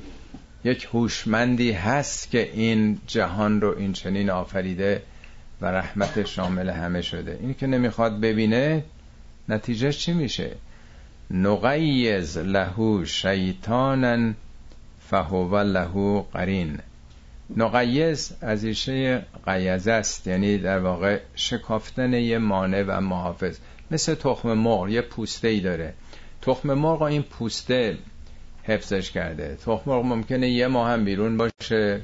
یک 0.63 0.88
هوشمندی 0.93 1.71
هست 1.71 2.32
که 2.32 2.52
این 2.54 3.00
جهان 3.08 3.62
رو 3.62 3.78
این 3.78 3.93
چنین 3.93 4.30
آفریده 4.30 5.02
و 5.62 5.65
رحمت 5.65 6.26
شامل 6.26 6.69
همه 6.69 7.02
شده. 7.02 7.38
این 7.41 7.54
که 7.54 7.67
نمی‌خواد 7.67 8.19
ببینه 8.19 8.84
نتیجه 9.50 9.91
چی 9.91 10.13
میشه؟ 10.13 10.52
نقیز 11.32 12.38
له 12.38 13.06
شیطانا 13.06 14.34
فهو 15.10 15.58
له 15.58 16.21
قرین. 16.34 16.80
نقیز 17.58 18.32
از 18.41 18.63
ایشه 18.63 19.26
قیزه 19.45 19.91
است 19.91 20.28
یعنی 20.28 20.58
در 20.58 20.80
واقع 20.80 21.19
شکافتن 21.36 22.13
یه 22.13 22.38
مانع 22.38 22.84
و 22.88 23.02
محافظ. 23.02 23.58
مثل 23.91 24.15
تخم 24.15 24.54
مرغ 24.54 24.89
یه 24.89 25.02
پوسته 25.02 25.47
ای 25.47 25.60
داره. 25.60 25.93
تخم 26.41 26.74
مرغ 26.74 27.02
این 27.02 27.21
پوسته 27.21 27.97
حفظش 28.63 29.12
کرده. 29.12 29.58
تخم 29.65 29.82
مرغ 29.86 30.06
ممکنه 30.06 30.50
یه 30.50 30.67
ماه 30.67 30.89
هم 30.91 31.06
بیرون 31.06 31.38
باشه 31.38 32.02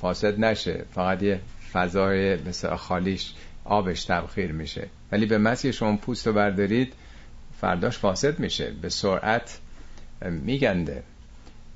فاسد 0.00 0.40
نشه. 0.40 0.84
فقط 0.94 1.22
یه 1.22 1.40
فضای 1.72 2.36
مثل 2.36 2.76
خالیش 2.76 3.32
آبش 3.64 4.04
تبخیر 4.04 4.52
میشه. 4.52 4.88
ولی 5.12 5.26
به 5.26 5.38
مسیح 5.38 5.70
شما 5.70 5.96
پوست 5.96 6.26
رو 6.26 6.32
بردارید 6.32 6.92
فرداش 7.60 7.98
فاسد 7.98 8.38
میشه. 8.38 8.70
به 8.82 8.88
سرعت 8.88 9.58
میگنده. 10.22 11.02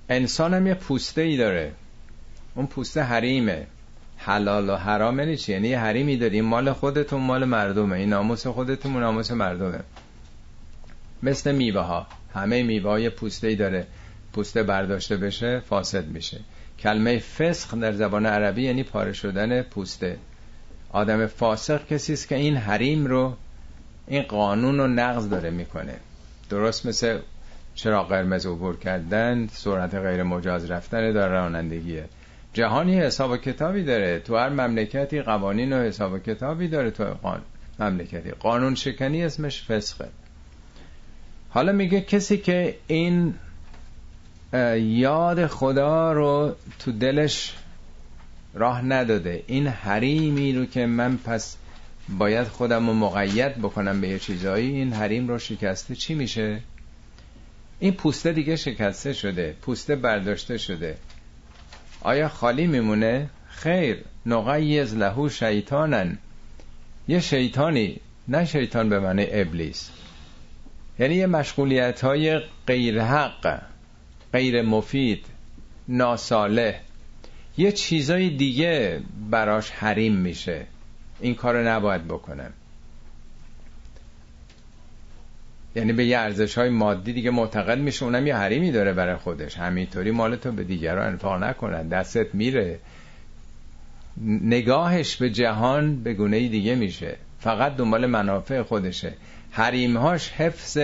انسان 0.08 0.54
هم 0.54 0.66
یه 0.66 0.74
پوسته 0.74 1.22
ای 1.22 1.36
داره. 1.36 1.72
اون 2.54 2.66
پوسته 2.66 3.02
حریمه. 3.02 3.66
حلال 4.16 4.70
و 4.70 4.76
حرام 4.76 5.18
یعنی 5.18 5.36
چی؟ 5.36 5.52
یعنی 5.52 5.74
حریمی 5.74 6.16
داری. 6.16 6.40
مال 6.40 6.72
خودتون 6.72 7.20
مال 7.20 7.44
مردمه. 7.44 7.96
این 7.96 8.08
ناموس 8.08 8.46
خودتون 8.46 9.00
ناموس 9.00 9.30
مردمه. 9.30 9.80
مثل 11.22 11.54
میوه 11.54 11.80
ها 11.80 12.06
همه 12.34 12.62
میوه 12.62 12.90
های 12.90 13.10
پوسته 13.10 13.46
ای 13.46 13.56
داره. 13.56 13.86
پوسته 14.32 14.62
برداشته 14.62 15.16
بشه 15.16 15.60
فاسد 15.60 16.06
میشه. 16.06 16.40
کلمه 16.78 17.18
فسخ 17.18 17.74
در 17.74 17.92
زبان 17.92 18.26
عربی 18.26 18.62
یعنی 18.62 18.82
پاره 18.82 19.12
شدن 19.12 19.62
پوسته. 19.62 20.16
آدم 20.92 21.26
فاسق 21.26 21.86
کسی 21.86 22.12
است 22.12 22.28
که 22.28 22.34
این 22.34 22.56
حریم 22.56 23.06
رو 23.06 23.36
این 24.06 24.22
قانون 24.22 24.78
رو 24.78 24.86
نقض 24.86 25.28
داره 25.28 25.50
می‌کنه. 25.50 25.94
درست 26.50 26.86
مثل 26.86 27.18
چرا 27.74 28.04
قرمز 28.04 28.46
عبور 28.46 28.78
کردن 28.78 29.46
سرعت 29.46 29.94
غیر 29.94 30.22
مجاز 30.22 30.70
رفتن 30.70 31.12
در 31.12 31.28
رانندگیه. 31.28 32.04
جهانی 32.52 33.00
حساب 33.00 33.30
و 33.30 33.36
کتابی 33.36 33.84
داره. 33.84 34.18
تو 34.18 34.36
هر 34.36 34.48
مملکتی 34.48 35.22
قوانین 35.22 35.72
و 35.72 35.82
حساب 35.82 36.12
و 36.12 36.18
کتابی 36.18 36.68
داره 36.68 36.90
تو 36.90 37.04
قان... 37.04 37.42
مملکتی. 37.78 38.30
قانون 38.30 38.74
شکنی 38.74 39.24
اسمش 39.24 39.64
فسخه. 39.64 40.08
حالا 41.54 41.72
میگه 41.72 42.00
کسی 42.00 42.38
که 42.38 42.76
این 42.86 43.34
یاد 44.78 45.46
خدا 45.46 46.12
رو 46.12 46.56
تو 46.78 46.92
دلش 46.92 47.54
راه 48.54 48.82
نداده 48.82 49.42
این 49.46 49.66
حریمی 49.66 50.52
رو 50.52 50.66
که 50.66 50.86
من 50.86 51.16
پس 51.16 51.56
باید 52.18 52.48
خودم 52.48 52.86
رو 52.86 52.94
مقید 52.94 53.58
بکنم 53.58 54.00
به 54.00 54.08
یه 54.08 54.18
چیزایی 54.18 54.70
این 54.70 54.92
حریم 54.92 55.28
رو 55.28 55.38
شکسته 55.38 55.94
چی 55.94 56.14
میشه؟ 56.14 56.60
این 57.80 57.92
پوسته 57.92 58.32
دیگه 58.32 58.56
شکسته 58.56 59.12
شده 59.12 59.56
پوسته 59.62 59.96
برداشته 59.96 60.58
شده 60.58 60.96
آیا 62.00 62.28
خالی 62.28 62.66
میمونه؟ 62.66 63.30
خیر 63.48 64.04
نقیز 64.26 64.94
لهو 64.94 65.28
شیطانن 65.28 66.18
یه 67.08 67.20
شیطانی 67.20 68.00
نه 68.28 68.44
شیطان 68.44 68.88
به 68.88 69.00
معنی 69.00 69.26
ابلیس 69.30 69.90
یعنی 70.98 71.14
یه 71.14 71.26
مشغولیت 71.26 72.00
های 72.00 72.40
غیر 72.66 73.02
حق 73.02 73.62
غیر 74.32 74.62
مفید 74.62 75.24
ناساله. 75.88 76.80
یه 77.56 77.72
چیزای 77.72 78.30
دیگه 78.30 79.00
براش 79.30 79.70
حریم 79.70 80.16
میشه. 80.16 80.66
این 81.20 81.34
کار 81.34 81.70
نباید 81.70 82.04
بکنم 82.04 82.52
یعنی 85.76 85.92
به 85.92 86.04
یه 86.04 86.18
ارزش 86.18 86.58
های 86.58 86.68
مادی 86.68 87.12
دیگه 87.12 87.30
معتقد 87.30 87.78
میشه 87.78 88.04
اونم 88.04 88.26
یه 88.26 88.36
حریمی 88.36 88.72
داره 88.72 88.92
برای 88.92 89.16
خودش. 89.16 89.56
همینطوری 89.56 90.10
مال 90.10 90.36
تو 90.36 90.52
به 90.52 90.64
دیگران 90.64 91.06
انفاق 91.06 91.42
نکنن. 91.42 91.88
دستت 91.88 92.34
میره. 92.34 92.78
نگاهش 94.26 95.16
به 95.16 95.30
جهان 95.30 96.02
به 96.02 96.14
گونه 96.14 96.48
دیگه 96.48 96.74
میشه. 96.74 97.16
فقط 97.40 97.76
دنبال 97.76 98.06
منافع 98.06 98.62
خودشه. 98.62 99.12
حریمهاش 99.56 100.28
حفظ 100.30 100.78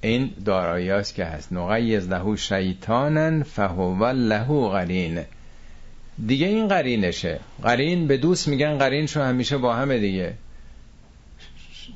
این 0.00 0.30
دارایی 0.44 0.90
است 0.90 1.14
که 1.14 1.24
هست. 1.24 1.52
نقیز 1.52 2.08
لهو 2.08 2.36
شیطانن 2.36 3.42
فهو 3.42 4.06
له 4.06 4.68
قرین 4.68 5.24
دیگه 6.26 6.46
این 6.46 6.68
قرینشه. 6.68 7.40
قرین 7.62 8.06
به 8.06 8.16
دوست 8.16 8.48
میگن 8.48 8.78
قرین 8.78 9.06
شو 9.06 9.22
همیشه 9.22 9.58
با 9.58 9.74
همه 9.74 9.98
دیگه. 9.98 10.34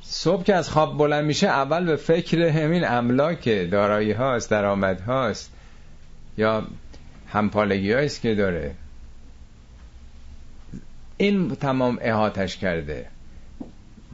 صبح 0.01 0.43
که 0.43 0.55
از 0.55 0.69
خواب 0.69 0.97
بلند 0.97 1.25
میشه 1.25 1.47
اول 1.47 1.85
به 1.85 1.95
فکر 1.95 2.41
همین 2.41 2.87
املاک 2.87 3.69
دارایی 3.71 4.11
هاست 4.11 4.49
درآمد 4.49 5.01
هاست. 5.01 5.51
یا 6.37 6.67
همپالگی 7.27 7.93
است 7.93 8.21
که 8.21 8.35
داره. 8.35 8.75
این 11.17 11.55
تمام 11.55 11.97
احاتش 12.01 12.57
کرده. 12.57 13.05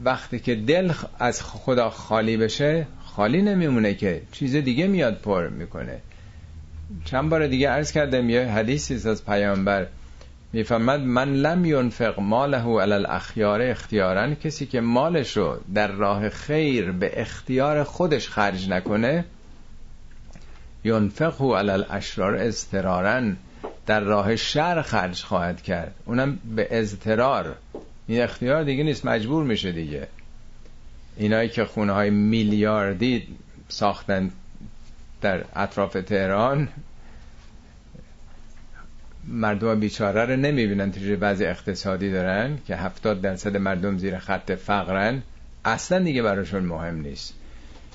وقتی 0.03 0.39
که 0.39 0.55
دل 0.55 0.91
از 1.19 1.43
خدا 1.43 1.89
خالی 1.89 2.37
بشه 2.37 2.87
خالی 3.03 3.41
نمیمونه 3.41 3.93
که 3.93 4.21
چیز 4.31 4.55
دیگه 4.55 4.87
میاد 4.87 5.17
پر 5.21 5.47
می‌کنه. 5.47 5.99
چند 7.05 7.29
بار 7.29 7.47
دیگه 7.47 7.69
عرض 7.69 7.91
کردم 7.91 8.29
یه 8.29 8.47
حدیثی 8.47 9.09
از 9.09 9.25
پیامبر. 9.25 9.87
می‌فهمد 10.53 10.99
من 10.99 11.33
لم 11.33 11.65
ینفق 11.65 12.19
ماله 12.19 12.81
علی 12.81 12.93
الاخیار 12.93 13.61
اختیارا. 13.61 14.35
کسی 14.35 14.65
که 14.65 14.81
مالش 14.81 15.37
رو 15.37 15.57
در 15.73 15.87
راه 15.87 16.29
خیر 16.29 16.91
به 16.91 17.21
اختیار 17.21 17.83
خودش 17.83 18.29
خرج 18.29 18.69
نکنه 18.69 19.25
ینفقه 20.83 21.57
علی 21.57 21.71
الاشرار 21.71 22.35
اضطرارا 22.35 23.31
در 23.85 23.99
راه 23.99 24.35
شر 24.35 24.81
خرج 24.81 25.23
خواهد 25.23 25.61
کرد. 25.61 25.95
اونم 26.05 26.39
به 26.55 26.67
اضطرار. 26.71 27.55
این 28.07 28.21
اختیار 28.21 28.63
دیگه 28.63 28.83
نیست 28.83 29.05
مجبور 29.05 29.43
میشه 29.43 29.71
دیگه. 29.71 30.07
اینایی 31.17 31.49
که 31.49 31.65
خونه 31.65 31.93
های 31.93 32.09
میلیاردی 32.09 33.27
ساختن 33.67 34.31
در 35.21 35.45
اطراف 35.55 35.93
تهران 35.93 36.67
مردم 39.27 39.79
بیچاره 39.79 40.25
رو 40.25 40.35
نمی‌بینن 40.35 40.91
چه 40.91 41.15
وضع 41.15 41.45
اقتصادی 41.45 42.11
دارن 42.11 42.57
که 42.67 42.75
هفتاد 42.75 43.21
درصد 43.21 43.57
مردم 43.57 43.97
زیر 43.97 44.17
خط 44.17 44.51
فقرن. 44.51 45.23
اصلا 45.65 45.99
دیگه 45.99 46.21
براشون 46.21 46.63
مهم 46.63 47.01
نیست. 47.01 47.33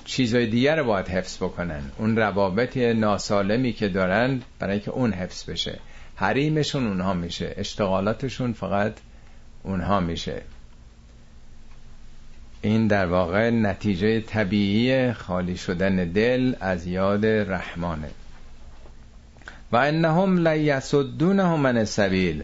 چیزای 0.05 0.47
دیگر 0.47 0.75
رو 0.75 0.85
باید 0.85 1.07
حفظ 1.07 1.37
بکنن. 1.37 1.81
اون 1.97 2.17
روابط 2.17 2.77
ناسالمی 2.77 3.73
که 3.73 3.87
دارن 3.87 4.41
برای 4.59 4.79
که 4.79 4.91
اون 4.91 5.13
حفظ 5.13 5.49
بشه. 5.49 5.79
حریمشون 6.15 6.87
اونها 6.87 7.13
میشه. 7.13 7.53
اشتغالاتشون 7.57 8.53
فقط 8.53 8.93
اونها 9.63 9.99
میشه. 9.99 10.41
این 12.61 12.87
در 12.87 13.05
واقع 13.05 13.49
نتیجه 13.49 14.21
طبیعی 14.21 15.13
خالی 15.13 15.57
شدن 15.57 15.95
دل 15.95 16.55
از 16.59 16.87
یاد 16.87 17.25
رحمانه. 17.25 18.09
و 19.71 19.75
انهم 19.75 20.47
لیسدونهم 20.47 21.59
من 21.59 21.77
السبیل. 21.77 22.43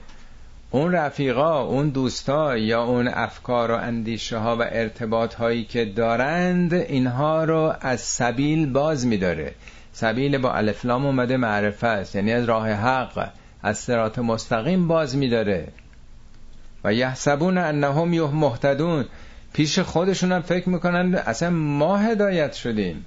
اون 0.71 0.91
رفیقا 0.91 1.63
اون 1.63 1.89
دوستا 1.89 2.58
یا 2.58 2.84
اون 2.84 3.08
افکار 3.08 3.71
و 3.71 3.75
اندیشه 3.75 4.38
ها 4.38 4.56
و 4.56 4.62
ارتباط 4.62 5.34
هایی 5.34 5.63
که 5.63 5.86
دارند 5.86 6.73
اینها 6.73 7.43
رو 7.43 7.73
از 7.82 8.01
سبیل 8.01 8.69
باز 8.69 9.08
میداره. 9.08 9.53
سبیل 9.93 10.38
با 10.38 10.53
الفلام 10.53 11.06
اومده 11.06 11.38
معرفه 11.38 11.88
است 11.88 12.15
یعنی 12.15 12.34
از 12.34 12.45
راه 12.45 12.71
حق 12.71 13.30
از 13.63 13.77
سرات 13.77 14.19
مستقیم 14.19 14.88
باز 14.88 15.15
میداره. 15.15 15.67
و 16.84 16.94
یحسبون 16.94 17.58
انهم 17.58 18.13
یه 18.13 18.22
محتدون 18.22 19.06
پیش 19.54 19.80
خودشون 19.80 20.32
هم 20.32 20.42
فکر 20.42 20.70
می‌کنن 20.70 21.16
اصلا 21.16 21.50
ما 21.50 21.98
هدایت 21.98 22.54
شدیم. 22.54 23.06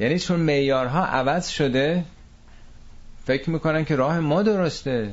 یعنی 0.00 0.18
چون 0.18 0.40
میارها 0.40 1.04
عوض 1.04 1.48
شده 1.48 2.04
فکر 3.26 3.50
می‌کنن 3.50 3.84
که 3.84 3.96
راه 3.96 4.20
ما 4.20 4.42
درسته. 4.42 5.10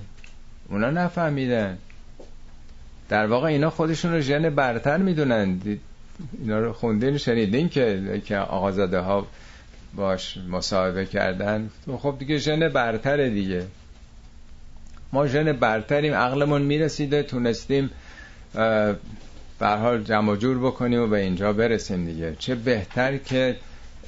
اونا 0.70 0.90
نفهمیدن. 0.90 1.78
در 3.10 3.28
واقع 3.28 3.48
اینا 3.48 3.70
خودشون 3.70 4.14
رو 4.14 4.20
ژن 4.20 4.50
برتر 4.50 4.98
می‌دونن. 4.98 5.62
اینا 6.40 6.60
رو 6.60 6.74
خوندین 6.74 7.18
شنیدین 7.18 7.70
که 7.70 8.22
که 8.26 8.38
آقازاده 8.38 9.00
ها 9.00 9.28
باش 9.96 10.38
مصاحبه 10.38 11.06
کردن. 11.06 11.70
خب 11.98 12.16
دیگه 12.20 12.38
ژن 12.38 12.70
برتره 12.70 13.30
دیگه. 13.30 13.66
ما 15.14 15.28
ژن 15.28 15.52
برتریم 15.52 16.14
عقلمون 16.14 16.62
می‌رسیده 16.62 17.24
تونستیم 17.24 17.90
به 19.60 19.68
حال 19.68 20.04
جمع 20.04 20.36
جور 20.36 20.60
بکنیم 20.60 21.02
و 21.02 21.08
به 21.08 21.20
اینجا 21.20 21.54
برسیم 21.54 22.06
دیگه. 22.06 22.36
چه 22.40 22.56
بهتر 22.56 23.18
که 23.18 23.56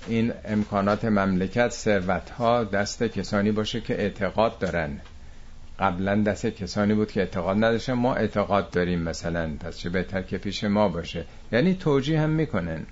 این 0.08 0.34
امکانات 0.46 1.06
مملکت 1.06 1.70
ثروت 1.72 2.30
ها 2.30 2.64
دست 2.64 3.04
کسانی 3.04 3.52
باشه 3.52 3.82
که 3.82 3.94
اعتقاد 4.02 4.60
دارن. 4.60 5.00
قبلا 5.80 6.16
دست 6.16 6.46
کسانی 6.46 6.94
بود 6.94 7.12
که 7.12 7.20
اعتقاد 7.20 7.58
نداشتن 7.58 7.94
ما 7.94 8.16
اعتقاد 8.16 8.70
داریم 8.70 9.00
مثلا. 9.00 9.50
پس 9.60 9.78
چه 9.78 9.90
بهتر 9.90 10.22
که 10.22 10.38
پیش 10.38 10.64
ما 10.64 10.90
باشه؟ 10.90 11.26
یعنی 11.52 11.74
توجیه 11.74 12.22
هم 12.22 12.30
می‌کنن. 12.30 12.86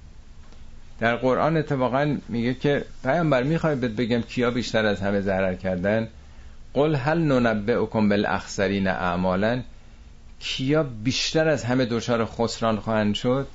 در 0.99 1.15
قرآن 1.15 1.57
اتفاقا 1.57 2.17
میگه 2.29 2.53
که 2.53 2.85
پیامبر 3.03 3.43
می‌خوای 3.43 3.75
بگم 3.75 4.21
کیا 4.21 4.51
بیشتر 4.51 4.85
از 4.85 5.01
همه 5.01 5.21
ضرر 5.21 5.55
کردن؟ 5.55 6.07
قل 6.73 6.95
هل 6.95 7.17
ننبئکم 7.17 8.09
بالاخسرین 8.09 8.87
اعمالا؟ 8.87 9.61
کیا 10.39 10.83
بیشتر 10.83 11.47
از 11.47 11.63
همه 11.63 11.85
دچار 11.85 12.25
خسران 12.25 12.79
خواهند 12.79 13.15
شد؟ 13.15 13.47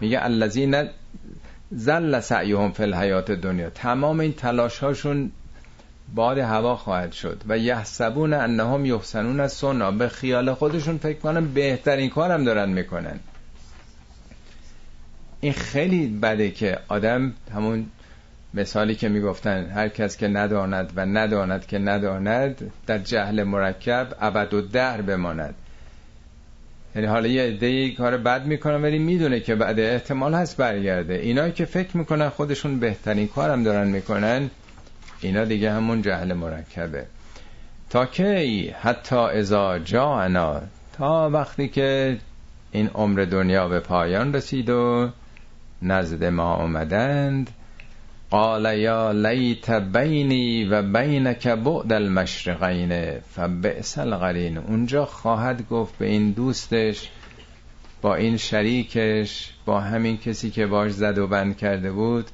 میگه 0.00 0.24
الذین 0.24 0.88
زل 1.70 2.20
سعیهم 2.20 2.72
فی 2.72 2.82
الحیات 2.82 3.30
دنیا. 3.30 3.70
تمام 3.70 4.20
این 4.20 4.32
تلاش 4.32 4.78
هاشون 4.78 5.30
باد 6.14 6.38
هوا 6.38 6.76
خواهد 6.76 7.12
شد 7.12 7.42
و 7.48 7.58
یحسبون 7.58 8.32
انهم 8.32 8.86
یحسنون 8.86 9.40
از 9.40 9.52
سنا 9.52 9.90
به 9.90 10.08
خیال 10.08 10.54
خودشون 10.54 10.98
فکر 10.98 11.18
کنن 11.18 11.46
بهترین 11.46 12.10
کارم 12.10 12.44
دارن 12.44 12.68
می‌کنن. 12.68 13.20
این 15.40 15.52
خیلی 15.52 16.06
بده 16.06 16.50
که 16.50 16.78
آدم 16.88 17.32
همون 17.54 17.86
مثالی 18.56 18.94
که 18.94 19.08
می‌گفتن 19.08 19.70
هر 19.70 19.88
کس 19.88 20.16
که 20.16 20.28
نداند 20.28 20.92
و 20.96 21.06
نداند 21.06 21.66
که 21.66 21.78
نداند 21.78 22.70
در 22.86 22.98
جهل 22.98 23.42
مرکب 23.42 24.08
ابد 24.20 24.54
و 24.54 24.60
در 24.60 25.00
بماند. 25.00 25.54
یعنی 26.94 27.08
حالا 27.08 27.28
یه 27.28 27.42
عده 27.42 27.90
کار 27.90 28.16
بد 28.16 28.46
می‌کنن 28.46 28.82
ولی 28.82 28.98
می‌دونه 28.98 29.40
که 29.40 29.54
بعد 29.54 29.80
احتمال 29.80 30.34
هست 30.34 30.56
برگرده. 30.56 31.14
اینا 31.14 31.48
که 31.48 31.64
فکر 31.64 31.96
می‌کنن 31.96 32.28
خودشون 32.28 32.80
بهترین 32.80 33.28
کارم 33.28 33.62
دارن 33.62 33.88
می‌کنن 33.88 34.50
اینا 35.20 35.44
دیگه 35.44 35.72
همون 35.72 36.02
جهل 36.02 36.32
مرکبه. 36.32 37.06
تا 37.90 38.06
کی؟ 38.06 38.68
حتی 38.80 39.16
ازا 39.16 39.78
جانا 39.78 40.60
تا 40.92 41.30
وقتی 41.30 41.68
که 41.68 42.16
این 42.72 42.90
عمر 42.94 43.24
دنیا 43.24 43.68
به 43.68 43.80
پایان 43.80 44.34
رسید 44.34 44.70
و 44.70 45.10
نزد 45.82 46.24
ما 46.24 46.54
آمدند 46.54 47.50
قال 48.30 48.78
یا 48.78 49.12
لیت 49.12 49.70
بینی 49.70 50.64
و 50.64 50.82
بینک 50.82 51.48
بعد 51.48 51.92
المشرقین 51.92 53.18
فبئس 53.20 53.98
القرین. 53.98 54.58
اونجا 54.58 55.04
خواهد 55.04 55.68
گفت 55.68 55.98
به 55.98 56.06
این 56.06 56.30
دوستش 56.30 57.08
با 58.02 58.14
این 58.14 58.36
شریکش 58.36 59.52
با 59.64 59.80
همین 59.80 60.16
کسی 60.16 60.50
که 60.50 60.66
باش 60.66 60.92
زد 60.92 61.18
و 61.18 61.26
بند 61.26 61.56
کرده 61.56 61.92
بود 61.92 62.26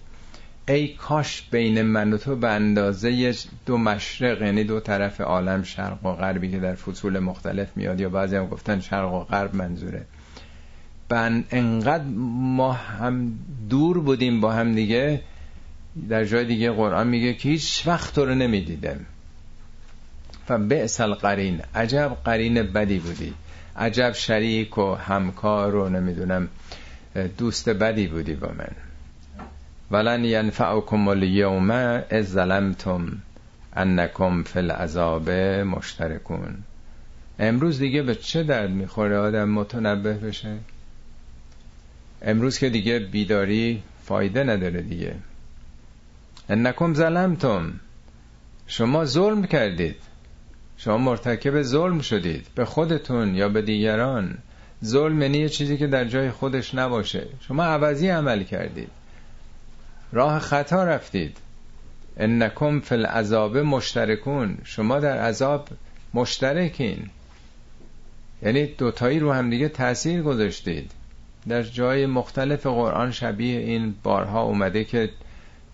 ای 0.68 0.88
کاش 0.88 1.42
بین 1.50 1.82
من 1.82 2.12
و 2.12 2.16
تو 2.16 2.36
به 2.36 2.48
اندازه 2.48 3.34
دو 3.66 3.78
مشرق 3.78 4.42
یعنی 4.42 4.64
دو 4.64 4.80
طرف 4.80 5.20
عالم 5.20 5.62
شرق 5.62 6.06
و 6.06 6.12
غربی 6.12 6.50
که 6.50 6.58
در 6.58 6.74
فصول 6.74 7.18
مختلف 7.18 7.76
میاد 7.76 8.00
یا 8.00 8.08
بعضی 8.08 8.36
هم 8.36 8.46
گفتن 8.46 8.80
شرق 8.80 9.12
و 9.12 9.20
غرب 9.20 9.54
منظوره. 9.54 10.06
بن 11.08 11.44
انقدر 11.50 12.04
ما 12.28 12.72
هم 12.72 13.38
دور 13.70 14.00
بودیم 14.00 14.40
با 14.40 14.52
هم 14.52 14.74
دیگه 14.74 15.20
در 16.08 16.24
جای 16.24 16.44
دیگه 16.44 16.70
قرآن 16.70 17.06
میگه 17.06 17.34
که 17.34 17.48
هیچ 17.48 17.82
وقت 17.86 18.14
تو 18.14 18.24
رو 18.24 18.34
نمی‌دیدم. 18.34 19.00
و 20.48 20.58
القرین 20.98 21.60
عجب 21.74 22.16
قرین 22.24 22.62
بدی 22.62 22.98
بودی. 22.98 23.34
عجب 23.76 24.12
شریک 24.12 24.78
و 24.78 24.94
همکار 24.94 25.74
و 25.74 25.88
نمی‌دونم 25.88 26.48
دوست 27.38 27.68
بدی 27.68 28.06
بودی 28.06 28.34
با 28.34 28.48
من. 28.48 28.70
ولن 29.90 30.24
ینفعکم 30.24 31.08
الیوم 31.08 31.70
از 31.70 32.28
ظلمتم 32.28 33.22
انکم 33.72 34.42
فی 34.42 34.58
العذاب 34.58 35.30
مشترکون. 35.30 36.54
امروز 37.38 37.78
دیگه 37.78 38.02
به 38.02 38.14
چه 38.14 38.42
درد 38.42 38.70
می‌خوره 38.70 39.18
آدم 39.18 39.48
متنبه 39.48 40.12
بشه؟ 40.12 40.56
امروز 42.22 42.58
که 42.58 42.70
دیگه 42.70 42.98
بیداری 42.98 43.82
فایده 44.04 44.44
نداره 44.44 44.82
دیگه. 44.82 45.14
انکم 46.52 46.94
ظلمتم. 46.94 47.72
شما 48.66 49.04
ظلم 49.04 49.44
کردید. 49.44 49.96
شما 50.76 50.98
مرتکب 50.98 51.62
ظلم 51.62 52.00
شدید. 52.00 52.46
به 52.54 52.64
خودتون 52.64 53.34
یا 53.34 53.48
به 53.48 53.62
دیگران. 53.62 54.38
ظلم 54.84 55.22
یعنی 55.22 55.48
چیزی 55.48 55.76
که 55.76 55.86
در 55.86 56.04
جای 56.04 56.30
خودش 56.30 56.74
نباشه. 56.74 57.26
شما 57.40 57.64
عوضی 57.64 58.08
عمل 58.08 58.42
کردید. 58.42 58.90
راه 60.12 60.38
خطا 60.38 60.84
رفتید. 60.84 61.36
انکم 62.16 62.80
فی 62.80 62.94
العذاب 62.94 63.56
مشترکون. 63.56 64.58
شما 64.64 65.00
در 65.00 65.18
عذاب 65.18 65.68
مشترکین. 66.14 67.10
یعنی 68.42 68.66
دوتایی 68.66 69.18
رو 69.18 69.32
هم 69.32 69.50
دیگه 69.50 69.68
تاثیر 69.68 70.22
گذاشتید. 70.22 70.90
در 71.48 71.62
جای 71.62 72.06
مختلف 72.06 72.66
قرآن 72.66 73.10
شبیه 73.10 73.60
این 73.60 73.94
بارها 74.02 74.42
اومده 74.42 74.84
که 74.84 75.10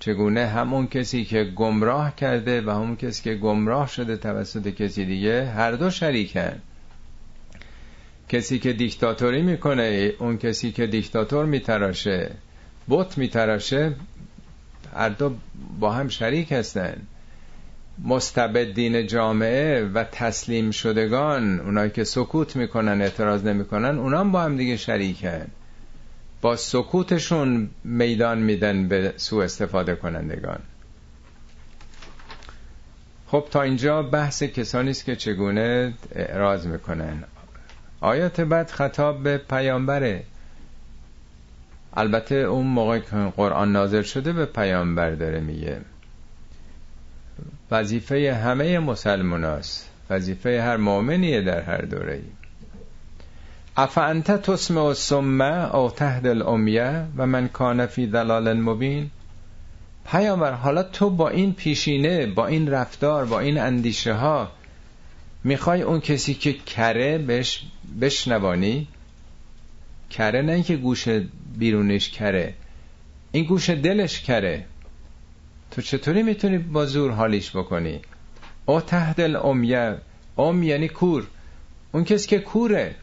چگونه 0.00 0.46
همون 0.46 0.86
کسی 0.86 1.24
که 1.24 1.44
گمراه 1.44 2.16
کرده 2.16 2.60
و 2.60 2.70
همون 2.70 2.96
کسی 2.96 3.22
که 3.22 3.34
گمراه 3.34 3.88
شده 3.88 4.16
توسط 4.16 4.68
کسی 4.68 5.04
دیگه 5.04 5.46
هر 5.46 5.72
دو 5.72 5.90
شریکن. 5.90 6.62
کسی 8.28 8.58
که 8.58 8.72
دیکتاتوری 8.72 9.42
می‌کنه 9.42 10.12
اون 10.18 10.38
کسی 10.38 10.72
که 10.72 10.86
دیکتاتور 10.86 11.44
میتراشه 11.44 12.30
بت 12.88 13.18
میتراشه 13.18 13.94
هر 14.94 15.08
دو 15.08 15.34
با 15.80 15.92
هم 15.92 16.08
شریک 16.08 16.52
هستن. 16.52 16.96
مستبدین 18.04 19.06
جامعه 19.06 19.84
و 19.84 20.04
تسلیم 20.12 20.70
شدگان 20.70 21.60
اونایی 21.60 21.90
که 21.90 22.04
سکوت 22.04 22.56
می‌کنن 22.56 23.02
اعتراض 23.02 23.44
نمی‌کنن 23.44 23.98
اونا 23.98 24.24
با 24.24 24.42
هم 24.42 24.56
دیگه 24.56 24.76
شریکن. 24.76 25.46
با 26.40 26.56
سکوتشون 26.56 27.70
میدان 27.84 28.38
میدن 28.38 28.88
به 28.88 29.14
سوء 29.16 29.44
استفاده 29.44 29.94
کنندگان. 29.94 30.58
خب 33.26 33.44
تا 33.50 33.62
اینجا 33.62 34.02
بحث 34.02 34.42
کسانی 34.42 34.90
است 34.90 35.04
که 35.04 35.16
چگونه 35.16 35.94
اعراض 36.14 36.66
می‌کنن. 36.66 37.24
آیات 38.00 38.40
بعد 38.40 38.70
خطاب 38.70 39.22
به 39.22 39.38
پیامبره 39.38 40.24
البته 41.96 42.34
اون 42.34 42.66
موقع 42.66 42.98
که 42.98 43.16
قرآن 43.36 43.72
نازل 43.72 44.02
شده 44.02 44.32
به 44.32 44.46
پیامبر 44.46 45.10
داره 45.10 45.40
میگه. 45.40 45.80
وظیفه 47.70 48.34
همه 48.34 48.78
مسلمان 48.78 49.44
است 49.44 49.90
وظیفه 50.10 50.62
هر 50.62 50.76
مؤمنیه 50.76 51.42
در 51.42 51.60
هر 51.60 51.80
دوره 51.82 52.14
ای 52.14 52.37
افانت 53.80 54.30
تسمع 54.30 54.80
و 54.80 55.76
او 55.76 55.90
تهد 55.90 56.26
الامیه 56.26 57.06
و 57.16 57.26
من 57.26 57.48
کان 57.48 57.86
فی 57.86 58.06
دلال 58.06 58.52
مبین. 58.60 59.10
پیامبر 60.06 60.52
حالا 60.52 60.82
تو 60.82 61.10
با 61.10 61.28
این 61.28 61.52
پیشینه 61.52 62.26
با 62.26 62.46
این 62.46 62.70
رفتار 62.70 63.24
با 63.24 63.40
این 63.40 63.58
اندیشه 63.58 64.12
ها 64.12 64.52
می‌خوای 65.44 65.82
اون 65.82 66.00
کسی 66.00 66.34
که 66.34 66.52
کره 66.52 67.18
بش 67.18 67.62
بشنوانی؟ 68.00 68.86
کره 70.10 70.42
نه 70.42 70.52
اینکه 70.52 70.76
گوش 70.76 71.08
بیرونش 71.58 72.10
کره. 72.10 72.54
این 73.32 73.44
گوش 73.44 73.70
دلش 73.70 74.22
کره. 74.22 74.64
تو 75.70 75.82
چطوری 75.82 76.22
می‌تونی 76.22 76.58
با 76.58 76.86
زور 76.86 77.10
حالیش 77.10 77.56
بکنی؟ 77.56 78.00
او 78.66 78.80
تحت 78.80 79.20
الامیه 79.20 79.96
ام 80.38 80.62
یعنی 80.62 80.88
کور. 80.88 81.26
اون 81.92 82.04
کسی 82.04 82.28
که 82.28 82.38
کوره. 82.38 82.94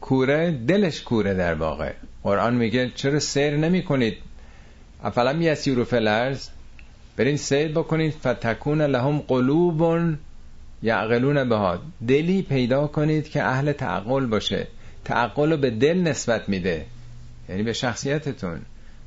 کوره 0.00 0.50
دلش 0.50 1.02
کوره 1.02 1.34
در 1.34 1.54
واقع. 1.54 1.92
قرآن 2.22 2.54
میگه 2.54 2.90
چرا 2.94 3.18
سیر 3.18 3.56
نمی 3.56 3.82
کنید؟ 3.82 4.16
افلم 5.02 5.42
یسیرو 5.42 5.84
فلرز 5.84 6.48
برین 7.16 7.36
سیر 7.36 7.72
بکنید. 7.72 8.12
فتکون 8.12 8.82
لهم 8.82 9.18
قلوب 9.18 9.98
یعقلون 10.82 11.48
بها. 11.48 11.78
دلی 12.08 12.42
پیدا 12.42 12.86
کنید 12.86 13.28
که 13.28 13.42
اهل 13.42 13.72
تعقل 13.72 14.26
باشه. 14.26 14.66
تعقل 15.04 15.50
رو 15.50 15.56
به 15.56 15.70
دل 15.70 15.98
نسبت 15.98 16.48
میده. 16.48 16.86
یعنی 17.48 17.62
به 17.62 17.72
شخصیتتون. 17.72 18.60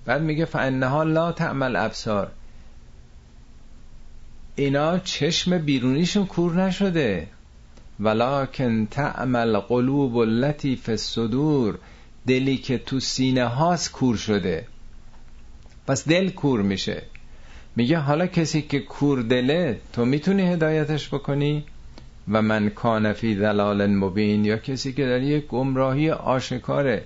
بعد 0.05 0.21
میگه 0.21 0.45
فانها 0.45 1.03
لا 1.03 1.31
تعمل 1.31 1.75
ابصار. 1.75 2.31
اینا 4.55 4.99
چشم 4.99 5.57
بیرونیشون 5.57 6.25
کور 6.25 6.53
نشده. 6.53 7.27
ولکن 7.99 8.85
تعمل 8.85 9.57
قلوب 9.57 10.17
التي 10.17 10.75
فی 10.75 10.91
الصدور 10.91 11.77
دلی 12.27 12.57
که 12.57 12.77
تو 12.77 12.99
سینه 12.99 13.45
هاست 13.45 13.91
کور 13.91 14.15
شده. 14.15 14.67
پس 15.87 16.07
دل 16.07 16.29
کور 16.29 16.61
میشه. 16.61 17.01
میگه 17.75 17.97
حالا 17.97 18.27
کسی 18.27 18.61
که 18.61 18.79
کور 18.79 19.21
دله 19.21 19.79
تو 19.93 20.05
می‌تونی 20.05 20.41
هدایتش 20.41 21.07
بکنی؟ 21.13 21.63
و 22.31 22.41
من 22.41 22.69
کان 22.69 23.13
فی 23.13 23.35
ضلال 23.35 23.87
مبین 23.87 24.45
یا 24.45 24.57
کسی 24.57 24.93
که 24.93 25.05
در 25.05 25.21
یک 25.21 25.47
گمراهی 25.47 26.09
آشکاره. 26.11 27.03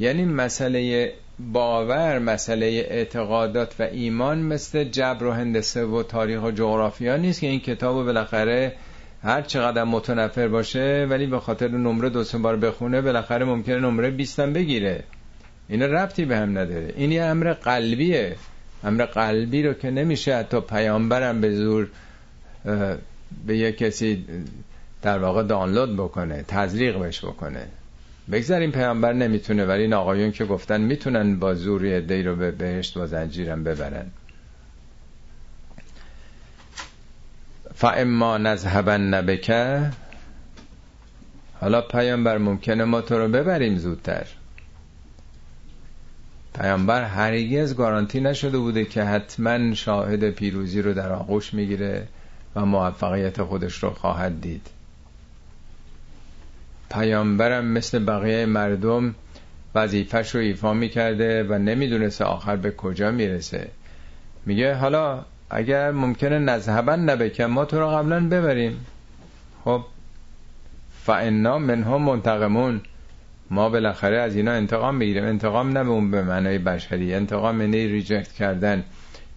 یعنی 0.00 0.24
مسئله 0.24 1.12
باور 1.52 2.18
مسئله 2.18 2.66
اعتقادات 2.66 3.74
و 3.78 3.82
ایمان 3.82 4.38
مثل 4.38 4.84
جبر 4.84 5.24
و 5.24 5.32
هندسه 5.32 5.84
و 5.84 6.02
تاریخ 6.02 6.42
و 6.42 6.50
جغرافیا 6.50 7.16
نیست 7.16 7.40
که 7.40 7.46
این 7.46 7.60
کتاب 7.60 8.04
بالاخره 8.04 8.72
هر 9.26 9.42
چقدر 9.42 9.84
متنفر 9.84 10.48
باشه 10.48 11.06
ولی 11.10 11.26
به 11.26 11.40
خاطر 11.40 11.68
نمره 11.68 12.08
دو 12.10 12.24
سه 12.24 12.38
بار 12.38 12.56
بخونه 12.56 13.00
بالاخره 13.00 13.44
ممکنه 13.44 13.78
نمره 13.78 14.10
20 14.10 14.40
بگیره. 14.40 15.04
اینا 15.68 15.86
ربطی 15.86 16.24
به 16.24 16.36
هم 16.36 16.58
نداره. 16.58 16.92
این 16.96 17.12
یه 17.12 17.22
امر 17.22 17.52
قلبیه. 17.52 18.36
امر 18.84 19.04
قلبی 19.04 19.62
رو 19.62 19.72
که 19.72 19.90
نمیشه 19.90 20.36
حتی 20.36 20.60
پیامبرم 20.60 21.40
به 21.40 21.54
زور 21.54 21.88
به 23.46 23.56
یه 23.56 23.72
کسی 23.72 24.24
در 25.02 25.18
واقع 25.18 25.42
دانلود 25.42 25.96
بکنه 25.96 26.44
تزریق 26.48 26.98
بش 26.98 27.24
بکنه. 27.24 27.66
بگذاریم 28.32 28.70
پیامبر 28.70 29.12
نمی‌تونه 29.12 29.64
ولی 29.64 29.82
این 29.82 29.92
آقایون 29.92 30.32
که 30.32 30.44
گفتن 30.44 30.80
می‌تونن 30.80 31.38
با 31.38 31.54
زور 31.54 32.00
دی 32.00 32.22
رو 32.22 32.36
به 32.36 32.50
بهشت 32.50 32.98
با 32.98 33.06
زنجیرم 33.06 33.64
ببرن. 33.64 34.06
فاما 37.76 38.38
نذهبن 38.38 39.00
نبکه 39.00 39.90
حالا 41.60 41.80
پیامبر 41.80 42.38
ممکنه 42.38 42.84
ما 42.84 43.00
تو 43.00 43.18
رو 43.18 43.28
ببریم 43.28 43.78
زودتر. 43.78 44.26
پیامبر 46.60 47.04
هرگز 47.04 47.74
گارانتی 47.74 48.20
نشده 48.20 48.58
بوده 48.58 48.84
که 48.84 49.02
حتما 49.02 49.74
شاهد 49.74 50.30
پیروزی 50.30 50.82
رو 50.82 50.94
در 50.94 51.12
آغوش 51.12 51.54
می‌گیره 51.54 52.08
و 52.54 52.66
موفقیت 52.66 53.42
خودش 53.42 53.82
رو 53.82 53.90
خواهد 53.90 54.40
دید. 54.40 54.66
پیامبرم 56.90 57.64
مثل 57.64 57.98
بقیه 57.98 58.46
مردم 58.46 59.14
وظیفش 59.74 60.34
رو 60.34 60.40
ایفا 60.40 60.74
می‌کرده 60.74 61.42
و 61.42 61.58
نمی‌دونسته 61.58 62.24
آخر 62.24 62.56
به 62.56 62.70
کجا 62.70 63.10
می‌رسه. 63.10 63.68
میگه 64.46 64.74
حالا 64.74 65.24
اگر 65.50 65.90
ممکنه 65.90 66.38
نذهبن 66.38 67.00
نبکن 67.00 67.44
ما 67.44 67.64
تو 67.64 67.80
رو 67.80 67.88
قبلا 67.88 68.28
ببریم. 68.28 68.86
خب 69.64 69.84
فانا 71.04 71.58
منهم 71.58 72.02
منتقمون. 72.02 72.80
ما 73.50 73.68
بالاخره 73.68 74.16
از 74.16 74.36
اینا 74.36 74.52
انتقام 74.52 74.94
می‌گیریم. 74.94 75.24
انتقام 75.24 75.78
نه 75.78 75.84
به 75.84 75.90
اون 75.90 76.10
به 76.10 76.22
معنای 76.22 76.58
بشری 76.58 77.14
انتقام 77.14 77.60
یعنی 77.60 77.86
ریجکت 77.86 78.32
کردن. 78.32 78.84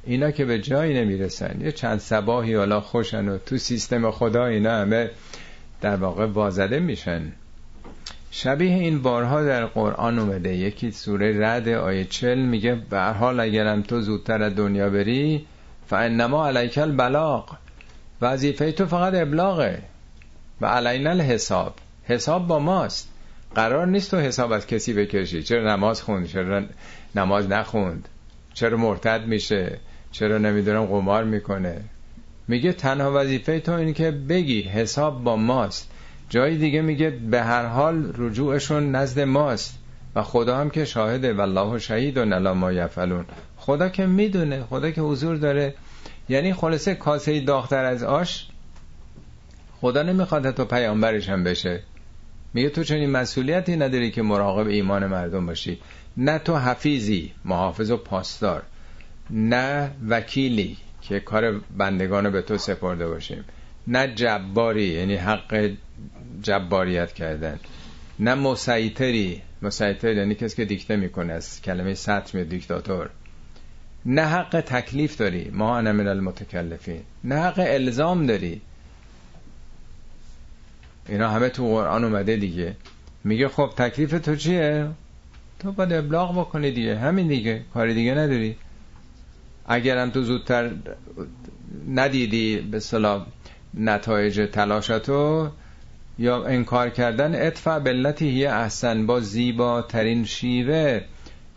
اینا 0.04 0.32
که 0.32 0.46
به 0.46 0.60
جایی 0.60 0.94
نمی‌رسن. 0.94 1.62
یه 1.62 1.72
چند 1.72 2.00
سباهی 2.00 2.54
حالا 2.54 2.82
خوشن 2.82 3.30
و 3.30 3.38
تو 3.38 3.58
سیستم 3.58 4.12
خدا 4.12 4.46
اینا 4.46 4.82
همه 4.82 5.10
در 5.82 5.96
واقع 5.96 6.26
وازده 6.26 6.80
میشن. 6.80 7.22
شبیه 8.32 8.74
این 8.74 9.02
بارها 9.02 9.44
در 9.44 9.66
قرآن 9.66 10.20
اومده. 10.20 10.56
یکی 10.56 10.92
سوره 10.92 11.48
رد 11.48 11.68
آیه 11.68 12.06
چل 12.06 12.40
میگه 12.40 12.76
به 12.90 13.02
حال 13.02 13.40
اگرم 13.40 13.82
تو 13.82 14.02
زودتر 14.02 14.44
از 14.44 14.56
دنیا 14.56 14.90
بری 14.90 15.46
فانما 15.90 16.48
علیک 16.48 16.78
البلاغ. 16.78 17.56
وظیفه 18.22 18.72
تو 18.72 18.86
فقط 18.86 19.14
ابلاغه. 19.14 19.82
و 20.62 20.66
علینا 20.66 21.10
الحساب. 21.10 21.74
حساب 22.04 22.48
با 22.48 22.60
ماست. 22.60 23.10
قرار 23.56 23.88
نیست 23.88 24.12
تو 24.12 24.18
حساب 24.18 24.52
از 24.52 24.68
کسی 24.68 24.94
بکشی. 24.94 25.44
چرا 25.44 25.76
نماز 25.76 26.02
خوند؟ 26.02 26.28
چرا 26.28 26.64
نماز 27.16 27.48
نخوند؟ 27.48 28.08
چرا 28.54 28.78
مرتد 28.78 29.26
میشه؟ 29.26 29.78
چرا 30.12 30.38
نمی‌دونم 30.38 30.86
قمار 30.86 31.24
می‌کنه؟ 31.24 31.82
میگه 32.48 32.74
تنها 32.74 33.12
وظیفه 33.16 33.60
تو 33.60 33.72
اینه 33.72 33.94
که 33.94 34.12
بگی 34.12 34.62
حساب 34.62 35.24
با 35.24 35.36
ماست. 35.36 35.92
جای 36.30 36.58
دیگه 36.58 36.82
میگه 36.82 37.10
به 37.10 37.44
هر 37.44 37.66
حال 37.66 38.14
رجوعشون 38.18 38.92
نزد 38.92 39.20
ماست. 39.20 39.80
و 40.16 40.24
خدا 40.24 40.58
هم 40.58 40.70
که 40.70 40.86
شاهده. 40.86 41.34
والله 41.34 41.80
شهید 41.80 42.18
و 42.18 42.26
نلا 42.26 42.54
ما 42.54 42.72
یفعلون. 42.72 43.26
خدا 43.70 43.90
که 43.90 44.06
می‌دونه 44.06 44.64
خدا 44.64 44.92
که 44.92 45.02
حضور 45.02 45.36
داره. 45.36 45.74
یعنی 46.30 46.54
خلاصه 46.54 46.96
کاسه 46.96 47.40
داختر 47.40 47.86
از 47.86 48.04
آش 48.04 48.48
خدا 49.82 50.04
نمی‌خواد 50.04 50.52
تو 50.52 50.66
پیامبرش 50.66 51.30
هم 51.30 51.44
بشه. 51.44 51.84
میگه 52.54 52.70
تو 52.70 52.84
چنین 52.84 53.10
مسئولیتی 53.10 53.76
نداری 53.78 54.12
که 54.12 54.22
مراقب 54.22 54.68
ایمان 54.68 55.06
مردم 55.08 55.46
باشی. 55.46 55.80
نه 56.18 56.40
تو 56.40 56.58
حفیظی 56.58 57.32
محافظ 57.46 57.92
و 57.92 57.98
پاسدار. 57.98 58.64
نه 59.30 59.92
وکیلی 60.08 60.78
که 61.02 61.20
کار 61.20 61.62
بندگان 61.78 62.30
به 62.30 62.42
تو 62.42 62.58
سپرده 62.58 63.08
باشیم. 63.08 63.46
نه 63.88 64.08
جباری 64.16 64.88
یعنی 64.88 65.16
حق 65.16 65.72
جباریت 66.42 67.14
کردن. 67.14 67.60
نه 68.20 68.36
مسیطری. 68.36 69.42
مسیطر 69.62 70.14
یعنی 70.14 70.36
کسی 70.36 70.56
که 70.56 70.66
دیکته 70.66 70.96
می‌کنه 70.96 71.34
از 71.34 71.62
کلمه 71.62 71.94
سطر 71.94 72.44
دیکتاتور. 72.44 73.10
نه 74.06 74.22
حق 74.22 74.62
تکلیف 74.62 75.18
داری 75.18 75.50
ما 75.54 75.78
انا 75.78 75.92
من 75.92 76.08
المتکلفین. 76.08 77.02
نه 77.24 77.36
حق 77.36 77.60
الزام 77.60 78.26
داری. 78.26 78.62
اینا 81.10 81.30
همه 81.30 81.50
تو 81.50 81.68
قرآن 81.68 82.04
اومده 82.04 82.36
دیگه. 82.36 82.76
میگه 83.24 83.48
خب 83.48 83.70
تکلیف 83.78 84.12
تو 84.22 84.36
چیه؟ 84.36 84.88
تو 85.60 85.72
باید 85.72 85.94
ابلاغ 85.94 86.40
بکنی 86.40 86.72
دیگه. 86.72 86.98
همین 86.98 87.28
دیگه. 87.28 87.62
کاری 87.74 87.94
دیگه 87.94 88.14
نداری. 88.14 88.56
اگرم 89.66 90.10
تو 90.10 90.24
زودتر 90.24 90.72
ندیدی 91.90 92.58
به 92.58 92.80
صلاح 92.80 93.26
نتایج 93.74 94.50
تلاشتو 94.52 95.50
یا 96.20 96.46
انکار 96.46 96.90
کردن 96.90 97.46
ادفع 97.48 97.80
بلتی 97.80 98.30
هی 98.30 98.46
احسن. 98.46 99.06
با 99.06 99.20
زیباترین 99.20 100.26
شیوه 100.26 101.02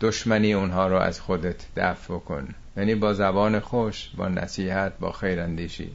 دشمنی 0.03 0.53
اونها 0.53 0.87
رو 0.87 0.97
از 0.97 1.21
خودت 1.21 1.67
دفع 1.77 2.19
کن. 2.19 2.49
یعنی 2.77 2.95
با 2.95 3.15
زبان 3.15 3.61
خوش 3.61 4.11
با 4.17 4.29
نصیحت 4.29 4.93
با 5.01 5.13
خیراندیشی. 5.13 5.91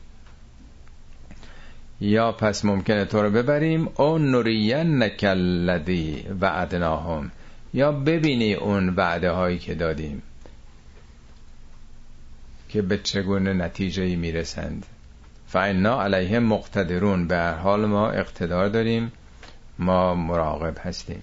یا 2.02 2.32
پس 2.32 2.66
ممکنه 2.66 3.06
تو 3.06 3.22
رو 3.22 3.30
ببریم. 3.30 3.90
او 3.96 4.18
نورین 4.18 5.04
نکلدی 5.04 6.26
وعدناهم. 6.42 7.32
یا 7.74 7.92
ببینی 7.92 8.54
اون 8.54 8.90
وعده 8.90 9.32
هایی 9.32 9.60
که 9.60 9.76
دادیم. 9.76 10.22
که 12.70 12.82
به 12.82 12.98
چگونه 12.98 13.54
نتیجه 13.54 14.04
ای 14.04 14.16
می‌رسند. 14.16 14.86
فعنا 15.48 16.04
علیه 16.04 16.40
مقتدرون. 16.40 17.28
به 17.28 17.36
هر 17.36 17.54
حال 17.54 17.86
ما 17.86 18.10
اقتدار 18.10 18.70
داریم. 18.70 19.12
ما 19.80 20.16
مراقب 20.16 20.78
هستیم. 20.82 21.22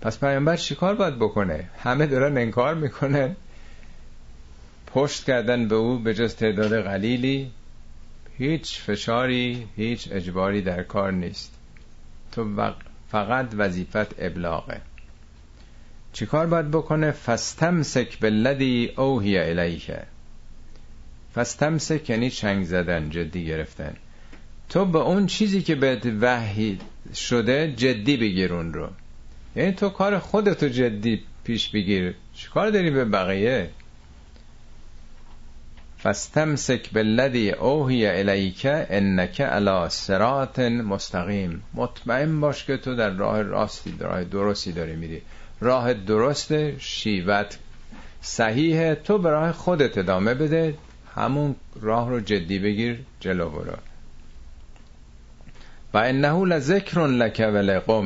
پس 0.00 0.18
پیامبر 0.18 0.56
چیکار 0.56 0.94
باید 0.94 1.16
بکنه؟ 1.16 1.70
همه 1.78 2.06
دارن 2.06 2.38
انکار 2.38 2.74
می‌کنن. 2.74 3.36
پشت 4.86 5.24
کردن 5.24 5.68
به 5.68 5.74
او 5.74 5.98
به 5.98 6.14
جز 6.14 6.34
تعداد 6.34 6.82
قلیلی 6.82 7.50
هیچ 8.38 8.80
فشاری 8.80 9.66
هیچ 9.76 10.08
اجباری 10.12 10.62
در 10.62 10.82
کار 10.82 11.12
نیست. 11.12 11.54
تو 12.32 12.72
فقط 13.10 13.46
وظیفت 13.54 14.14
ابلاغه. 14.18 14.80
چیکار 16.12 16.46
باید 16.46 16.70
بکنه؟ 16.70 17.10
فستمسک 17.10 18.20
بالذی 18.20 18.92
اوهی 18.96 19.38
الیکه 19.38 20.02
فستمسک 21.34 22.10
یعنی 22.10 22.30
چنگ 22.30 22.64
زدن 22.64 23.10
جدی 23.10 23.44
گرفتن. 23.44 23.96
تو 24.68 24.84
به 24.84 24.98
اون 24.98 25.26
چیزی 25.26 25.62
که 25.62 25.74
بهت 25.74 26.06
وحی 26.20 26.78
شده 27.14 27.72
جدی 27.76 28.16
بگیر 28.16 28.54
اون 28.54 28.74
رو. 28.74 28.88
یعنی 29.56 29.72
تو 29.72 29.88
کار 29.88 30.18
خودتو 30.18 30.68
جدی 30.68 31.22
پیش 31.44 31.68
بگیر. 31.68 32.14
چیکار 32.34 32.70
داری 32.70 32.90
به 32.90 33.04
بقیه؟ 33.04 33.70
فستمسک 36.02 36.92
بالذی 36.92 37.50
اوهی 37.50 38.06
الیک 38.06 38.66
انک 38.66 39.40
علی 39.40 39.88
صراط 39.88 40.58
مستقیم. 40.58 41.62
مطمئن 41.74 42.40
باش 42.40 42.64
که 42.64 42.76
تو 42.76 42.94
در 42.94 43.10
راه 43.10 43.42
راستی 43.42 43.94
راه 44.00 44.24
درستی 44.24 44.72
داری 44.72 44.96
میری. 44.96 45.22
راه 45.60 45.94
درست 45.94 46.78
شیوت 46.78 47.58
صحیحه. 48.20 48.94
تو 48.94 49.18
به 49.18 49.30
راه 49.30 49.52
خودت 49.52 49.98
ادامه 49.98 50.34
بده. 50.34 50.74
همون 51.14 51.54
راه 51.80 52.10
رو 52.10 52.20
جدی 52.20 52.58
بگیر 52.58 52.98
جلو 53.20 53.50
برو. 53.50 53.72
و 55.94 55.98
انه 55.98 56.44
لذکر 56.44 57.06
لک 57.06 57.46
و 57.48 58.02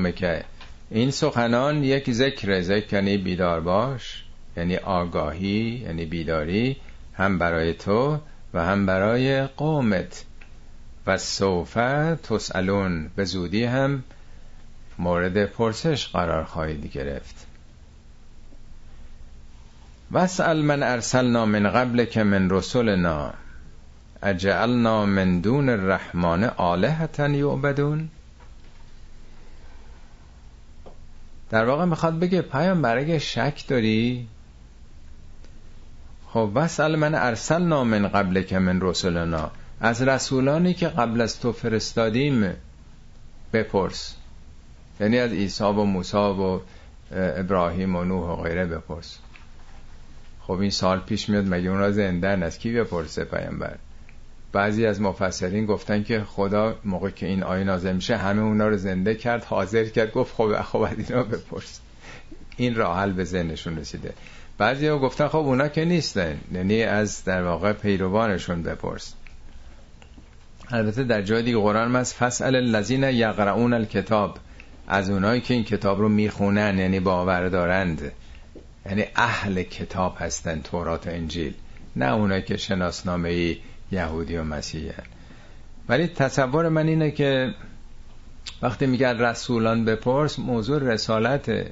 این 0.94 1.10
سخنان 1.10 1.84
یک 1.84 2.12
ذکر 2.12 2.60
ذکر 2.60 2.96
یعنی 2.96 3.16
بیدار 3.16 3.60
باش 3.60 4.24
یعنی 4.56 4.76
آگاهی 4.76 5.82
یعنی 5.86 6.04
بیداری 6.04 6.76
هم 7.14 7.38
برای 7.38 7.74
تو 7.74 8.18
و 8.54 8.64
هم 8.64 8.86
برای 8.86 9.42
قومت. 9.42 10.24
و 11.06 11.18
صوفه 11.18 12.18
تسالون 12.22 13.10
به 13.16 13.24
زودی 13.24 13.64
هم 13.64 14.04
مورد 14.98 15.44
پرسش 15.44 16.08
قرار 16.08 16.44
خواهید 16.44 16.92
گرفت. 16.92 17.46
واسأل 20.10 20.62
من 20.62 20.82
ارسلنا 20.82 21.46
من 21.46 21.70
قبل 21.70 22.04
که 22.04 22.22
من 22.22 22.50
رسولنا 22.50 23.34
اجعلنا 24.22 25.06
من 25.06 25.40
دون 25.40 25.68
الرحمن 25.68 26.44
آلهتا 26.44 27.28
یعبدون؟ 27.28 28.08
در 31.52 31.64
واقع 31.64 31.84
می‌خواد 31.84 32.18
بگه 32.18 32.42
پیام 32.42 32.82
برای 32.82 33.20
شک 33.20 33.64
داری؟ 33.68 34.28
خب 36.28 36.50
وسال 36.54 36.96
من 36.96 37.14
ارسلنا 37.14 37.84
من 37.84 38.08
قبل 38.08 38.42
که 38.42 38.58
من 38.58 38.80
رسولنا. 38.80 39.50
از 39.80 40.02
رسولانی 40.02 40.74
که 40.74 40.88
قبل 40.88 41.20
از 41.20 41.40
تو 41.40 41.52
فرستادیم 41.52 42.52
بپرس. 43.52 44.16
یعنی 45.00 45.18
از 45.18 45.32
عیسی 45.32 45.64
و 45.64 45.72
موسی 45.72 46.16
و 46.16 46.60
ابراهیم 47.12 47.96
و 47.96 48.04
نوح 48.04 48.28
و 48.28 48.42
غیره 48.42 48.66
بپرس. 48.66 49.18
خب 50.40 50.52
این 50.60 50.70
سال 50.70 51.00
پیش 51.00 51.28
میاد 51.28 51.54
مگه 51.54 51.70
اون 51.70 51.78
را 51.78 51.92
زنده 51.92 52.28
از 52.28 52.58
کی 52.58 52.72
بپرسه 52.72 53.24
پیامبر؟ 53.24 53.76
بعضی 54.52 54.86
از 54.86 55.00
مفسرین 55.00 55.66
گفتن 55.66 56.02
که 56.02 56.20
خدا 56.20 56.76
موقع 56.84 57.10
که 57.10 57.26
این 57.26 57.42
آیه 57.42 57.64
نازل 57.64 57.92
میشه 57.92 58.16
همه 58.16 58.42
اونا 58.42 58.68
رو 58.68 58.76
زنده 58.76 59.14
کرد 59.14 59.44
حاضر 59.44 59.84
کرد 59.84 60.12
گفت 60.12 60.34
خب 60.34 60.62
خب 60.62 60.80
از 60.80 61.10
اینا 61.10 61.22
بپرس. 61.22 61.80
این 62.56 62.74
راه 62.74 62.98
حل 62.98 63.12
به 63.12 63.24
ذهنشون 63.24 63.78
رسیده. 63.78 64.12
بعضی 64.58 64.86
ها 64.86 64.98
گفتن 64.98 65.28
خب 65.28 65.36
اونا 65.36 65.68
که 65.68 65.84
نیستن 65.84 66.38
یعنی 66.52 66.82
از 66.82 67.24
در 67.24 67.42
واقع 67.42 67.72
پیروانشون 67.72 68.62
بپرس. 68.62 69.14
البته 70.70 71.04
در 71.04 71.22
جای 71.22 71.42
دیگه 71.42 71.58
قرآن 71.58 71.96
از 71.96 72.14
فسأل 72.14 72.56
الذین 72.56 73.02
یقرؤون 73.02 73.72
الکتاب. 73.72 74.38
از 74.88 75.10
اونایی 75.10 75.40
که 75.40 75.54
این 75.54 75.64
کتاب 75.64 76.00
رو 76.00 76.08
می‌خونن 76.08 76.78
یعنی 76.78 77.00
باور 77.00 77.48
دارند. 77.48 78.12
یعنی 78.86 79.04
اهل 79.16 79.62
کتاب 79.62 80.16
هستن 80.18 80.60
تورات 80.60 81.06
انجیل. 81.06 81.54
نه 81.96 82.12
اونایی 82.12 82.42
که 82.42 82.56
شناسنامه 82.56 83.56
یهودی 83.92 84.36
و 84.36 84.44
مسیحی. 84.44 84.92
ولی 85.88 86.06
تصور 86.06 86.68
من 86.68 86.88
اینه 86.88 87.10
که 87.10 87.54
وقتی 88.62 88.86
میگن 88.86 89.18
رسولان 89.18 89.84
بپرس 89.84 90.38
موضوع 90.38 90.78
رسالته. 90.82 91.70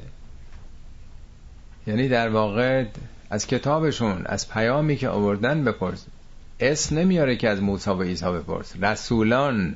یعنی 1.87 2.09
در 2.09 2.29
واقع 2.29 2.85
از 3.31 3.47
کتابشون 3.47 4.23
از 4.27 4.49
پیامی 4.49 4.97
که 4.97 5.09
آوردن 5.09 5.65
بپرس. 5.65 6.07
اسم 6.61 6.99
نمیاره 6.99 7.37
که 7.37 7.49
از 7.49 7.63
موسی 7.63 7.91
و 7.91 8.03
عیسی 8.03 8.27
بپرس. 8.27 8.75
رسولان 8.83 9.75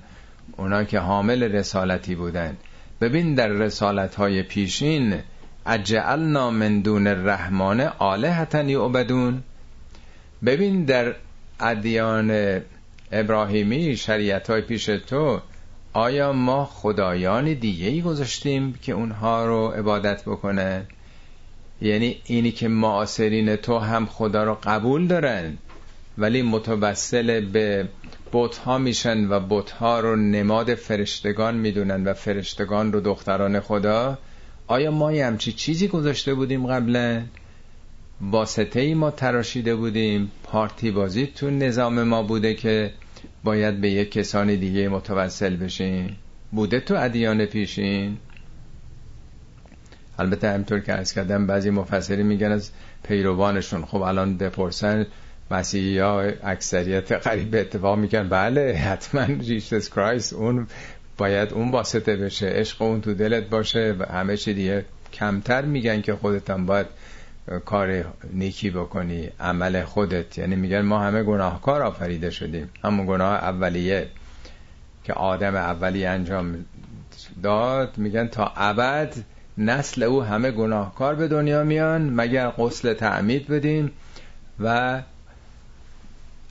اونا 0.57 0.85
که 0.85 0.99
حامل 0.99 1.43
رسالتی 1.43 2.15
بودن. 2.15 2.57
ببین 3.01 3.35
در 3.35 3.49
رسالت 3.49 4.15
های 4.15 4.43
پیشین 4.43 5.21
اجعلنا 5.67 6.51
من 6.51 6.81
دون 6.81 7.07
الرحمن 7.07 7.81
آلهتا 7.81 8.63
یعبدون. 8.63 9.43
ببین 10.45 10.85
در 10.85 11.15
ادیان 11.61 12.61
ابراهیمی 13.13 13.97
شریعت 13.97 14.51
های 14.51 14.61
پیش 14.61 14.85
تو 14.85 15.41
آیا 15.93 16.33
ما 16.33 16.65
خدایان 16.65 17.55
دیگه 17.55 17.87
ای 17.89 18.03
گذاشتیم 18.03 18.79
که 18.83 18.93
اونها 18.93 19.47
رو 19.47 19.69
عبادت 19.69 20.23
بکنه؟ 20.23 20.87
یعنی 21.83 22.17
اینی 22.25 22.53
که 22.53 22.69
معاصرین 22.69 23.57
تو 23.57 23.79
هم 23.79 24.07
خدا 24.07 24.45
رو 24.45 24.59
قبول 24.65 25.07
دارن 25.07 25.59
ولی 26.19 26.43
متوسل 26.43 27.41
به 27.41 27.89
ها 28.65 28.79
میشن 28.79 29.29
و 29.29 29.63
ها 29.81 30.01
رو 30.01 30.17
نماد 30.17 30.75
فرشتگان 30.75 31.55
می‌دونن 31.55 32.05
و 32.05 32.15
فرشتگان 32.15 32.93
رو 32.93 33.01
دختران 33.01 33.61
خدا 33.61 34.19
آیا 34.67 34.91
ما 34.91 35.13
یه 35.13 35.27
همچی 35.27 35.53
چیزی 35.53 35.89
گذاشته 35.89 36.35
بودیم 36.35 36.67
قبلا؟ 36.67 37.23
واسطه 38.21 38.81
ای 38.81 38.95
ما 38.95 39.11
تراشیده 39.11 39.75
بودیم. 39.75 40.31
پارتی 40.43 40.91
بازی 40.91 41.27
تو 41.27 41.51
نظام 41.51 42.03
ما 42.03 42.23
بوده 42.23 42.55
که 42.55 42.91
باید 43.45 43.81
به 43.81 43.91
یک 43.91 44.11
کسان 44.11 44.47
دیگه 44.47 44.89
متوسل 44.89 45.57
بشین 45.57 46.11
بوده 46.53 46.81
تو 46.81 46.95
ادیان 46.97 47.47
پیشین. 47.47 48.17
البته 50.19 50.51
همطور 50.51 50.81
که 50.81 50.93
از 50.93 51.13
کردم 51.15 51.47
بعضی 51.47 51.71
مفسری 51.71 52.23
میگن 52.23 52.53
از 52.53 52.71
پیروانشون. 53.03 53.85
خب 53.85 54.03
الان 54.03 54.37
بپرسن 54.37 55.07
مسیحی 55.51 55.99
ها 55.99 56.21
اکثریت 56.43 57.13
قریب 57.13 57.55
اتفاق 57.55 57.99
میگن. 57.99 58.29
بله 58.29 58.75
حتما 58.75 59.35
جیسوس 59.35 59.89
کرایست 59.89 60.33
اون 60.33 60.67
باید 61.17 61.53
اون 61.53 61.71
واسطه 61.71 62.17
بشه. 62.17 62.47
عشق 62.47 62.83
اون 62.83 63.01
تو 63.01 63.15
دلت 63.15 63.49
باشه 63.49 63.97
و 63.99 64.13
همه 64.13 64.37
چی 64.37 64.55
دیگه 64.55 64.85
کمتر 65.13 65.65
میگن 65.65 66.01
که 66.01 66.15
خودتم 66.15 66.67
باید 66.67 66.87
کار 67.65 68.05
نیکی 68.33 68.71
بکنی 68.71 69.31
عمل 69.41 69.85
خودت. 69.85 70.39
یعنی 70.39 70.57
میگن 70.57 70.81
ما 70.81 70.99
همه 70.99 71.23
گناهکار 71.23 71.83
آفریده 71.83 72.31
شدیم. 72.31 72.71
همون 72.85 73.07
گناه 73.07 73.35
اولیه 73.35 74.09
که 75.05 75.13
آدم 75.13 75.55
اولی 75.55 76.07
انجام 76.07 76.65
داد 77.43 77.99
میگن 77.99 78.27
تا 78.27 78.53
ابد 78.57 79.15
نسل 79.59 80.03
او 80.03 80.23
همه 80.23 80.51
گناهکار 80.51 81.15
به 81.15 81.29
دنیا 81.29 81.65
میان 81.65 82.11
مگر 82.11 82.49
غسل 82.49 82.95
تعمید 82.95 83.49
بدیم 83.49 83.93
و 84.61 85.03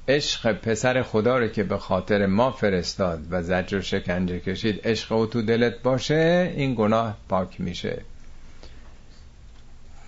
عشق 0.08 0.54
پسر 0.54 1.02
خدا 1.02 1.38
رو 1.38 1.48
که 1.48 1.64
به 1.64 1.78
خاطر 1.78 2.26
ما 2.26 2.52
فرستاد 2.52 3.20
و 3.32 3.44
زجر 3.44 3.78
و 3.78 3.82
شکنجه 3.82 4.40
کشید 4.40 4.88
عشق 4.88 5.12
او 5.12 5.26
تو 5.26 5.42
دلت 5.42 5.82
باشه 5.84 6.54
این 6.56 6.76
گناه 6.76 7.18
پاک 7.30 7.62
میشه. 7.62 8.02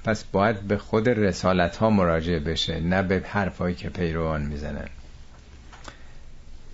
پس 0.06 0.24
باید 0.24 0.60
به 0.60 0.78
خود 0.78 1.10
رسالت 1.10 1.78
ها 1.78 1.90
مراجعه 1.90 2.40
بشه 2.40 2.80
نه 2.80 3.02
به 3.02 3.22
حرفایی 3.26 3.76
که 3.76 3.90
پیروان 3.90 4.42
می‌زنن 4.42 4.90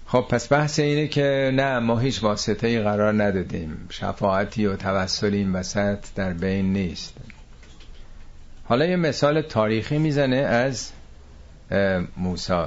خب 0.08 0.26
پس 0.30 0.52
بحث 0.52 0.80
اینه 0.80 1.08
که 1.08 1.52
نه 1.54 1.80
ما 1.80 2.00
هیچ 2.00 2.24
واسطه 2.24 2.68
ای 2.68 2.80
قرار 2.80 3.24
ندادیم. 3.24 3.88
شفاعتی 3.90 4.66
و 4.66 4.76
توسلی 4.76 5.38
این 5.38 5.54
وسط 5.54 6.00
در 6.16 6.34
بین 6.34 6.74
نیست. 6.74 7.14
حالا 8.64 8.86
یه 8.86 8.96
مثال 8.96 9.42
تاریخی 9.42 9.98
می‌زنه 9.98 10.36
از 10.36 10.92
موسی. 12.18 12.66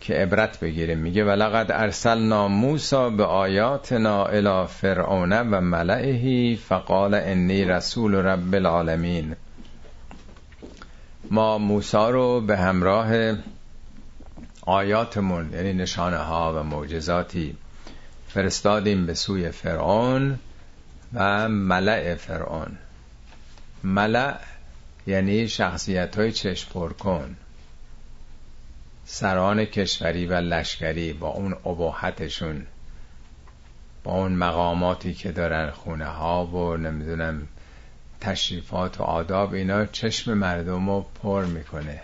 که 0.00 0.14
عبرت 0.14 0.60
بگیریم 0.60 0.98
میگه 0.98 1.24
ولقد 1.24 1.72
ارسلنا 1.72 2.48
موسا 2.48 3.10
به 3.10 3.24
آیاتنا 3.24 4.26
الى 4.26 4.66
فرعون 4.66 5.32
و 5.32 5.60
ملئه 5.60 6.56
فقال 6.56 7.14
انی 7.14 7.64
رسول 7.64 8.14
رب 8.14 8.54
العالمین. 8.54 9.36
ما 11.30 11.58
موسا 11.58 12.10
رو 12.10 12.40
به 12.40 12.56
همراه 12.56 13.36
آیاتمون 14.62 15.52
یعنی 15.52 15.72
نشانه 15.72 16.16
ها 16.16 16.52
و 16.56 16.62
معجزاتی 16.62 17.56
فرستادیم 18.28 19.06
به 19.06 19.14
سوی 19.14 19.50
فرعون 19.50 20.38
و 21.14 21.48
ملع 21.48 22.14
فرعون. 22.14 22.78
ملع 23.84 24.34
یعنی 25.06 25.48
شخصیت 25.48 26.16
های 26.16 26.32
چشم 26.32 26.70
پر 26.72 26.92
کن 26.92 27.36
سران 29.12 29.64
کشوری 29.64 30.26
و 30.26 30.34
لشکری 30.34 31.12
با 31.12 31.28
اون 31.28 31.52
اباحتشون 31.52 32.66
با 34.04 34.12
اون 34.12 34.32
مقاماتی 34.32 35.14
که 35.14 35.32
دارن 35.32 35.70
خونه 35.70 36.04
ها 36.04 36.46
و 36.46 36.76
نمی‌دونم 36.76 37.46
تشریفات 38.20 39.00
و 39.00 39.02
آداب 39.02 39.52
اینا 39.52 39.86
چشم 39.86 40.34
مردم 40.34 40.90
رو 40.90 41.06
پر 41.22 41.44
می‌کنه. 41.44 42.02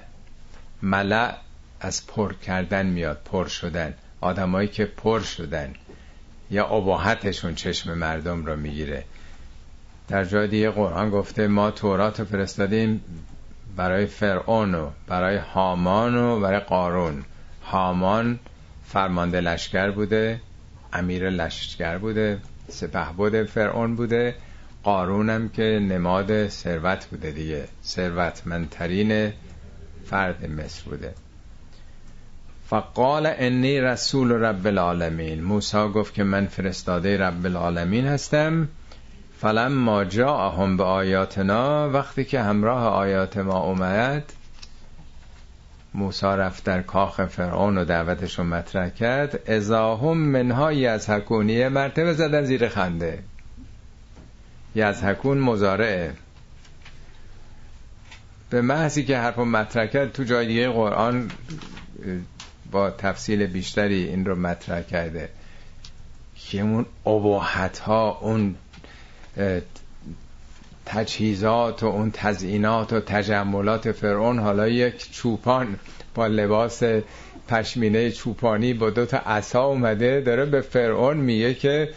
ملع 0.82 1.34
از 1.80 2.07
پر 2.07 2.34
کردن 2.34 2.86
میاد 2.86 3.20
پر 3.24 3.48
شدن. 3.48 3.94
آدمایی 4.20 4.68
که 4.68 4.84
پر 4.84 5.20
شدن 5.20 5.74
یا 6.50 6.66
اباحتشون 6.66 7.54
چشم 7.54 7.94
مردم 7.94 8.46
رو 8.46 8.57
می‌گیره. 8.57 9.04
در 10.09 10.24
جای 10.24 10.48
دیگه 10.48 10.70
قرآن 10.70 11.11
گفته 11.11 11.46
ما 11.46 11.70
تورات 11.70 12.24
فرستادیم 12.24 13.00
برای 13.77 14.07
فرعون 14.07 14.75
و 14.75 14.91
برای 15.07 15.37
هامان 15.37 16.17
و 16.17 16.41
برای 16.41 16.61
قارون. 16.61 17.25
هامان 17.64 18.39
فرمانده 18.85 19.41
لشکر 19.41 19.91
بوده 19.91 20.41
امیر 20.93 21.31
لشکر 21.31 21.99
بوده 21.99 22.39
سپه 22.69 23.12
بوده 23.17 23.45
فرعون 23.45 23.97
بوده. 23.97 24.35
قارون 24.83 25.31
هم 25.31 25.49
که 25.49 25.62
نماد 25.62 26.49
ثروت 26.49 27.07
بوده 27.07 27.31
دیگه. 27.31 27.69
ثروتمندترین 27.85 29.33
فرد 30.05 30.51
مصر 30.51 30.83
بوده. 30.85 31.14
فقال 32.69 33.35
انی 33.39 33.81
رسول 33.81 34.33
رب 34.33 34.67
العالمین. 34.67 35.43
موسی 35.43 35.89
گفت 35.89 36.14
که 36.14 36.25
من 36.25 36.47
فرستاده 36.47 37.19
رب 37.19 37.47
العالمین 37.47 38.07
هستم. 38.07 38.69
فلم 39.47 39.72
ما 39.72 40.05
جاءهم 40.05 40.76
به 40.76 40.84
آیاتنا 40.84 41.90
وقتی 41.90 42.24
که 42.24 42.40
همراه 42.40 42.84
آیات 42.84 43.36
ما 43.36 43.59
اومد 43.59 44.32
موسی 45.94 46.26
رفت 46.26 46.64
در 46.64 46.82
کاخ 46.82 47.26
فرعون 47.26 47.78
و 47.78 47.84
دعوتش 47.84 48.38
رو 48.38 48.44
مطرح 48.44 48.88
کرد. 48.88 49.51
ازاهم 49.51 50.16
منهایی 50.18 50.86
از 50.86 51.11
حکونیه 51.11 51.68
مرتبه 51.68 52.12
زدن 52.12 52.44
زیر 52.44 52.68
خنده. 52.68 53.18
حکون 54.76 55.38
مزارعه 55.38 56.12
به 58.51 58.61
محضی 58.61 59.05
که 59.05 59.18
حرف 59.18 59.38
مطرح 59.38 59.86
کرد 59.86 60.12
تو 60.12 60.24
جای 60.24 60.47
دیگه 60.47 60.68
قرآن 60.68 61.30
با 62.70 62.90
تفصیل 62.90 63.47
بیشتری 63.47 64.05
این 64.05 64.24
رو 64.24 64.34
مطرح 64.34 64.82
کرده. 64.82 65.28
که 66.36 66.61
اون 66.61 66.86
ها 67.86 68.18
اون 68.20 68.55
تجهیزات 70.87 71.82
و 71.82 71.87
اون 71.87 72.11
تزئینات 72.14 72.93
و 72.93 73.01
تجملات 73.01 73.93
فرعون 73.93 74.39
حالا 74.39 74.68
یک 74.68 75.12
چوپان 75.12 75.78
با 76.14 76.26
لباس 76.26 76.82
پشمینه 77.49 78.11
چوپانی 78.11 78.74
با 78.74 78.91
دو 78.91 79.07
تا 79.07 79.18
عصا 79.18 79.64
اومده 79.64 80.20
داره 80.20 80.45
به 80.47 80.61
فرعون 80.61 81.16
میگه 81.16 81.55
که 81.55 81.91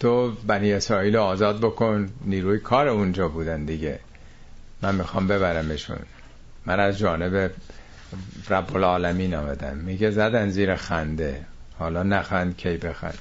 تو 0.00 0.32
بنی 0.46 0.72
اسرائیل 0.72 1.16
آزاد 1.16 1.60
بکن 1.60 2.08
نیروی 2.24 2.58
کار 2.58 2.88
اونجا 2.88 3.28
بودن 3.28 3.64
دیگه. 3.64 3.98
من 4.82 4.94
می‌خوام 4.94 5.28
ببرمشون. 5.28 5.98
من 6.66 6.80
از 6.80 6.98
جانب 6.98 7.50
رب 8.50 8.76
العالمین 8.76 9.34
آمدم. 9.34 9.76
میگه 9.76 10.10
زدن 10.10 10.50
زیر 10.50 10.76
خنده. 10.76 11.40
حالا 11.78 12.02
نخند 12.02 12.56
کی 12.56 12.76
بخند؟ 12.76 13.18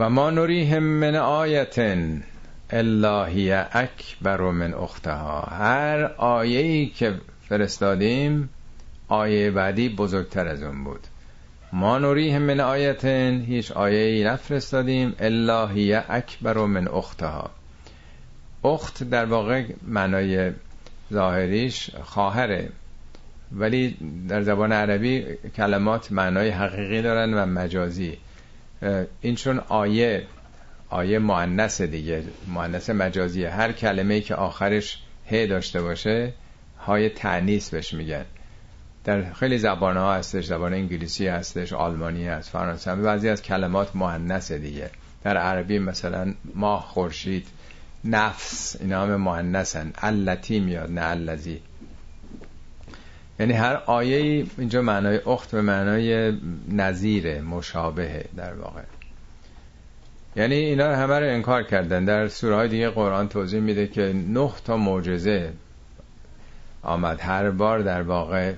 و 0.00 0.10
ما 0.10 0.30
نریهم 0.30 0.82
من 0.82 1.16
آیتن 1.16 2.22
اللهی 2.70 3.52
اکبر 3.52 4.40
من 4.40 4.74
اختها. 4.74 5.40
هر 5.40 6.04
آیه 6.18 6.60
ای 6.60 6.86
که 6.86 7.14
فرستادیم 7.48 8.48
آیه 9.08 9.50
بعدی 9.50 9.88
بزرگتر 9.88 10.48
از 10.48 10.62
اون 10.62 10.84
بود. 10.84 11.00
ما 11.72 11.98
نریهم 11.98 12.42
من 12.42 12.60
آیتن 12.60 13.40
هیچ 13.40 13.72
آیه 13.72 13.98
ای 13.98 14.24
نفرستادیم 14.24 15.14
اللهی 15.18 15.94
اکبر 15.94 16.58
من 16.58 16.88
اختها. 16.88 17.50
اخت 18.64 19.02
در 19.02 19.24
واقع 19.24 19.64
معنای 19.86 20.52
ظاهریش 21.12 21.90
خواهره. 22.02 22.68
ولی 23.52 23.96
در 24.28 24.42
زبان 24.42 24.72
عربی 24.72 25.24
کلمات 25.56 26.12
معنای 26.12 26.48
حقیقی 26.50 27.02
دارن 27.02 27.34
و 27.34 27.46
مجازی. 27.46 28.18
این 29.20 29.34
چون 29.34 29.58
آیه 29.68 30.26
آیه 30.88 31.18
معنس 31.18 31.80
دیگه 31.80 32.22
معنس 32.48 32.90
مجازیه. 32.90 33.50
هر 33.50 33.72
کلمه 33.72 34.20
که 34.20 34.34
آخرش 34.34 34.98
ه 35.30 35.46
داشته 35.46 35.82
باشه 35.82 36.32
های 36.86 37.08
تعنیس 37.08 37.70
بهش 37.70 37.94
میگن. 37.94 38.24
در 39.04 39.32
خیلی 39.32 39.58
زبان 39.58 39.96
ها 39.96 40.14
هستش 40.14 40.44
زبان 40.44 40.74
انگلیسی 40.74 41.26
هستش 41.26 41.72
آلمانی 41.72 42.26
هست 42.26 42.50
فرانسه 42.50 42.90
هم 42.90 43.02
بعضی 43.02 43.28
از 43.28 43.42
کلمات 43.42 43.96
معنس 43.96 44.52
دیگه. 44.52 44.90
در 45.24 45.36
عربی 45.36 45.78
مثلا 45.78 46.34
ماه 46.54 46.82
خورشید 46.82 47.46
نفس 48.04 48.76
اینا 48.80 49.02
هم 49.02 49.16
معنسن 49.16 49.92
التی 49.98 50.60
میاد 50.60 50.90
نه 50.90 51.02
الذی. 51.02 51.60
یعنی 53.40 53.52
هر 53.52 53.82
آیه 53.86 54.46
اینجا 54.58 54.82
معنای 54.82 55.20
اخت 55.26 55.50
به 55.50 55.62
معنای 55.62 56.32
نظیر 56.68 57.40
مشابهه 57.40 58.24
در 58.36 58.54
واقع. 58.54 58.82
یعنی 60.36 60.54
اینا 60.54 60.96
همه 60.96 61.18
رو 61.18 61.26
انکار 61.26 61.62
کردن. 61.62 62.04
در 62.04 62.28
سوره 62.28 62.54
های 62.54 62.68
دیگه 62.68 62.90
قرآن 62.90 63.28
توضیح 63.28 63.60
میده 63.60 63.86
که 63.86 64.14
نه 64.28 64.50
تا 64.64 64.76
معجزه 64.76 65.52
آمد. 66.82 67.20
هر 67.20 67.50
بار 67.50 67.78
در 67.78 68.02
واقع 68.02 68.52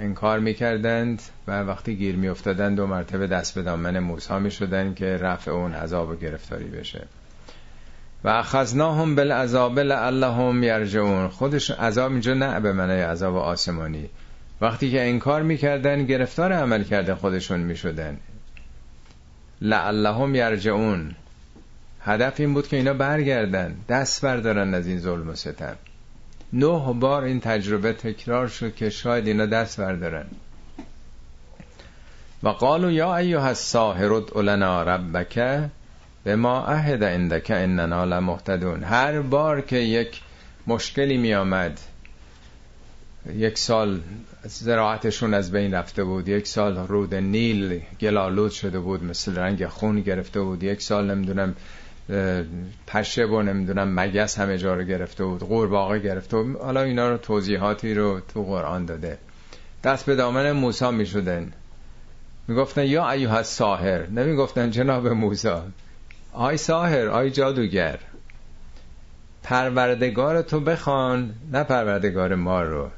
انکار 0.00 0.38
می‌کردند 0.38 1.22
و 1.46 1.62
وقتی 1.62 1.96
گیر 1.96 2.16
میافتادند 2.16 2.76
دو 2.76 2.86
مرتبه 2.86 3.26
دست 3.26 3.54
به 3.54 3.62
دامن 3.62 3.98
موسی 3.98 4.38
می‌شدن 4.38 4.94
که 4.94 5.16
رفع 5.16 5.50
اون 5.50 5.74
عذاب 5.74 6.08
و 6.08 6.16
گرفتاری 6.16 6.68
بشه. 6.68 7.06
و 8.24 8.28
اخذناهم 8.28 9.14
بالعذاب 9.14 9.78
لعلهم 9.78 10.62
یرجعون. 10.62 11.28
خودش 11.28 11.70
عذاب 11.70 12.12
اینجا 12.12 12.34
نه 12.34 12.60
به 12.60 12.72
معنای 12.72 13.02
عذاب 13.02 13.36
آسمانی. 13.36 14.08
وقتی 14.60 14.90
که 14.90 15.08
انکار 15.08 15.42
می‌کردن 15.42 16.06
گرفتار 16.06 16.52
عمل 16.52 16.84
کرده 16.84 17.14
خودشون 17.14 17.60
می‌شدن. 17.60 18.16
لعلهم 19.60 20.34
یرجعون. 20.34 21.14
هدف 22.00 22.40
این 22.40 22.54
بود 22.54 22.68
که 22.68 22.76
اینا 22.76 22.94
برگردن 22.94 23.74
دست 23.88 24.24
بردارن 24.24 24.74
از 24.74 24.86
این 24.86 24.98
ظلم 24.98 25.28
و 25.28 25.34
ستم. 25.34 25.76
نه 26.52 26.92
بار 26.92 27.22
این 27.22 27.40
تجربه 27.40 27.92
تکرار 27.92 28.48
شد 28.48 28.74
که 28.74 28.90
شاید 28.90 29.26
اینا 29.26 29.46
دست 29.46 29.80
بردارن. 29.80 30.26
و 32.42 32.48
قالو 32.48 32.90
یا 32.90 33.16
ایها 33.16 33.46
الساحر 33.46 34.12
ادع 34.12 34.40
لنا 34.40 34.82
ربک. 34.82 35.38
به 36.24 36.36
ما 36.36 36.64
عهد 36.66 37.04
عندك 37.04 37.50
اننا 37.50 38.04
لمهتدون. 38.04 38.84
هر 38.84 39.20
بار 39.20 39.60
که 39.60 39.76
یک 39.76 40.20
مشکلی 40.66 41.16
می 41.16 41.34
آمد 41.34 41.80
یک 43.36 43.58
سال 43.58 44.00
زراعتشون 44.44 45.34
از 45.34 45.52
بین 45.52 45.74
رفته 45.74 46.04
بود 46.04 46.28
یک 46.28 46.46
سال 46.46 46.76
رود 46.76 47.14
نیل 47.14 47.80
گلالود 48.00 48.50
شده 48.50 48.78
بود 48.78 49.04
مثل 49.04 49.36
رنگ 49.36 49.66
خون 49.66 50.00
گرفته 50.00 50.40
بود 50.40 50.62
یک 50.62 50.82
سال 50.82 51.14
نمی‌دونم 51.14 51.54
پشه 52.86 53.24
و 53.24 53.42
نمی‌دونم 53.42 54.00
مگس 54.00 54.38
همه 54.38 54.58
جا 54.58 54.74
رو 54.74 54.84
گرفته 54.84 55.24
بود 55.24 55.40
قورباغه 55.40 55.98
گرفته 55.98 56.36
بود. 56.36 56.56
حالا 56.56 56.82
اینا 56.82 57.10
رو 57.10 57.16
توضیحاتی 57.16 57.94
رو 57.94 58.20
تو 58.34 58.44
قرآن 58.44 58.86
داده. 58.86 59.18
دست 59.84 60.06
به 60.06 60.14
دامن 60.14 60.52
موسی 60.52 60.90
می 60.90 61.06
شدن 61.06 61.52
می‌گفتن 62.48 62.84
یا 62.84 63.10
ایوه 63.10 63.42
ساهر 63.42 64.06
نمی‌گفتن 64.06 64.70
جناب 64.70 65.08
موسی 65.08 65.48
آی 66.40 66.56
ساهر 66.56 67.08
آی 67.08 67.30
جادوگر 67.30 67.98
پروردگار 69.42 70.42
تو 70.42 70.60
بخوان 70.60 71.34
نه 71.52 71.64
پروردگار 71.64 72.34
ما 72.34 72.62
رو. 72.62 72.88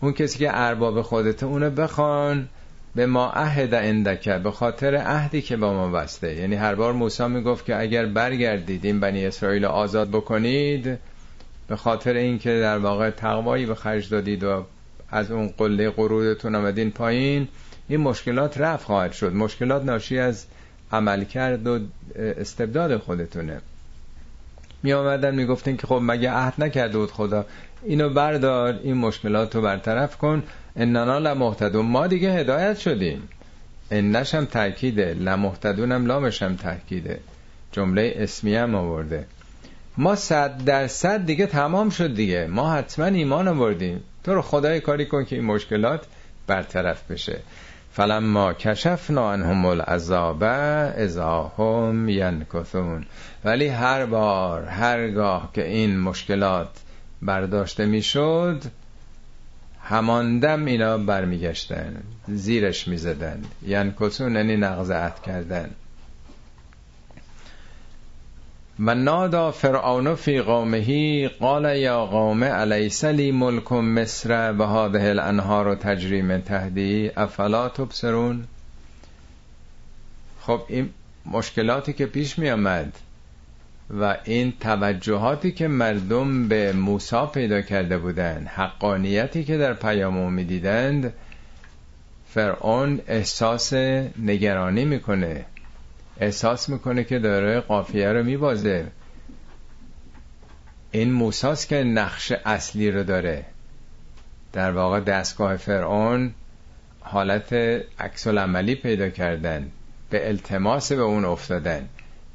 اون 0.00 0.12
کسی 0.12 0.38
که 0.38 0.50
ارباب 0.52 1.02
خودت 1.02 1.42
اونو 1.42 1.70
بخوان 1.70 2.48
به 2.94 3.06
ما 3.06 3.30
عهد 3.30 3.74
اندکه 3.74 4.38
به 4.38 4.50
خاطر 4.50 4.96
عهدی 4.96 5.42
که 5.42 5.56
با 5.56 5.72
ما 5.72 5.90
بسته. 5.90 6.34
یعنی 6.34 6.54
هر 6.54 6.74
بار 6.74 6.92
موسی 6.92 7.26
می‌گفت 7.26 7.64
که 7.64 7.80
اگر 7.80 8.06
برگردید 8.06 8.84
این 8.84 9.00
بنی 9.00 9.26
اسرائیل 9.26 9.64
آزاد 9.64 10.08
بکنید 10.08 10.98
به 11.68 11.76
خاطر 11.76 12.14
اینکه 12.14 12.50
در 12.60 12.78
واقع 12.78 13.10
تقوایی 13.10 13.66
به 13.66 13.74
خرج 13.74 14.08
دادید 14.08 14.44
و 14.44 14.64
از 15.10 15.30
اون 15.30 15.48
قله 15.58 15.90
قرودتون 15.90 16.54
آمدین 16.54 16.90
پایین 16.90 17.48
این 17.88 18.00
مشکلات 18.00 18.58
رفت 18.58 18.84
خواهد 18.84 19.12
شد. 19.12 19.32
مشکلات 19.34 19.84
ناشی 19.84 20.18
از 20.18 20.46
عمل 20.92 21.24
کرد 21.24 21.66
و 21.66 21.78
استبداد 22.16 22.96
خودتونه. 22.96 23.60
می 24.82 24.92
آمدن 24.92 25.34
می 25.34 25.46
گفتن 25.46 25.76
که 25.76 25.86
خب 25.86 26.00
مگه 26.02 26.30
عهد 26.30 26.54
نکرده 26.58 26.98
بود 26.98 27.10
خدا؟ 27.10 27.46
اینو 27.82 28.10
بردار 28.10 28.80
این 28.82 28.94
مشکلات 28.94 29.56
رو 29.56 29.62
برطرف 29.62 30.16
کن. 30.16 30.42
اننا 30.76 31.18
لمحتدون 31.18 31.86
ما 31.86 32.06
دیگه 32.06 32.32
هدایت 32.32 32.78
شدیم. 32.78 33.28
انش 33.90 34.34
هم 34.34 34.44
تاکیده 34.44 35.14
لمحتدون 35.14 35.92
هم 35.92 36.06
لامش 36.06 36.42
هم 36.42 36.56
تاکیده 36.56 37.20
جمله 37.72 38.14
اسمی 38.16 38.54
هم 38.54 38.74
آورده. 38.74 39.26
ما 39.96 40.14
صد 40.14 40.64
درصد 40.64 41.26
دیگه 41.26 41.46
تمام 41.46 41.90
شد 41.90 42.14
دیگه. 42.14 42.46
ما 42.46 42.72
حتما 42.72 43.04
ایمان 43.04 43.48
آوردیم. 43.48 44.00
تو 44.24 44.34
رو 44.34 44.42
خدای 44.42 44.80
کاری 44.80 45.06
کن 45.06 45.24
که 45.24 45.36
این 45.36 45.44
مشکلات 45.44 46.06
برطرف 46.46 47.10
بشه. 47.10 47.38
فلما 47.92 48.52
کشفنا 48.52 49.32
عنهم 49.32 49.66
العذاب 49.66 50.42
اذا 50.42 51.52
هم 51.58 52.08
ینکثون. 52.08 53.06
ولی 53.44 53.68
هر 53.68 54.06
بار 54.06 54.64
هرگاه 54.64 55.50
که 55.54 55.66
این 55.66 56.00
مشکلات 56.00 56.68
برداشته 57.22 57.86
می‌شد 57.86 58.62
هماندم 59.82 60.64
اینا 60.64 60.98
برمیگشتن 60.98 62.02
زیرش 62.28 62.88
می‌زدن. 62.88 63.42
ینکثون 63.66 64.34
یعنی 64.34 64.56
نقض 64.56 64.90
عهد 64.90 65.22
کردن. 65.22 65.70
و 68.80 68.94
نادا 68.94 69.50
فرعون 69.50 70.14
فی 70.14 70.40
قومه 70.40 71.28
قال 71.28 71.76
یا 71.76 72.06
قوم 72.06 72.42
الیس 72.42 73.04
لی 73.04 73.32
ملک 73.32 73.72
مصر 73.72 74.54
و 74.58 74.62
هذه 74.66 75.08
الانهار 75.08 75.74
تجری 75.74 76.22
من 76.22 76.42
تهدی 76.42 77.10
افلا 77.16 77.68
تبصرون؟ 77.68 78.44
خب 80.40 80.60
این 80.68 80.90
مشکلاتی 81.26 81.92
که 81.92 82.06
پیش 82.06 82.38
می 82.38 82.50
آمد 82.50 82.98
و 84.00 84.16
این 84.24 84.52
توجهاتی 84.60 85.52
که 85.52 85.68
مردم 85.68 86.48
به 86.48 86.72
موسی 86.72 87.26
پیدا 87.34 87.60
کرده 87.60 87.98
بودند 87.98 88.46
حقانیتی 88.46 89.44
که 89.44 89.58
در 89.58 89.74
پیام 89.74 90.32
می‌دیدند 90.32 91.12
فرعون 92.28 93.00
احساس 93.06 93.72
نگرانی 94.22 94.84
می‌کنه. 94.84 95.44
احساس 96.20 96.68
می‌کنه 96.68 97.04
که 97.04 97.18
داره 97.18 97.60
قافیه 97.60 98.12
رو 98.12 98.24
میبازه. 98.24 98.86
این 100.90 101.12
موساست 101.12 101.68
که 101.68 101.76
نقش 101.76 102.32
اصلی 102.44 102.90
رو 102.90 103.02
داره. 103.02 103.44
در 104.52 104.70
واقع 104.70 105.00
دستگاه 105.00 105.56
فرعون 105.56 106.34
حالت 107.00 107.52
عکس 107.98 108.26
عملی 108.26 108.74
پیدا 108.74 109.08
کردن. 109.08 109.70
به 110.10 110.28
التماس 110.28 110.92
به 110.92 111.02
اون 111.02 111.24
افتادن. 111.24 111.88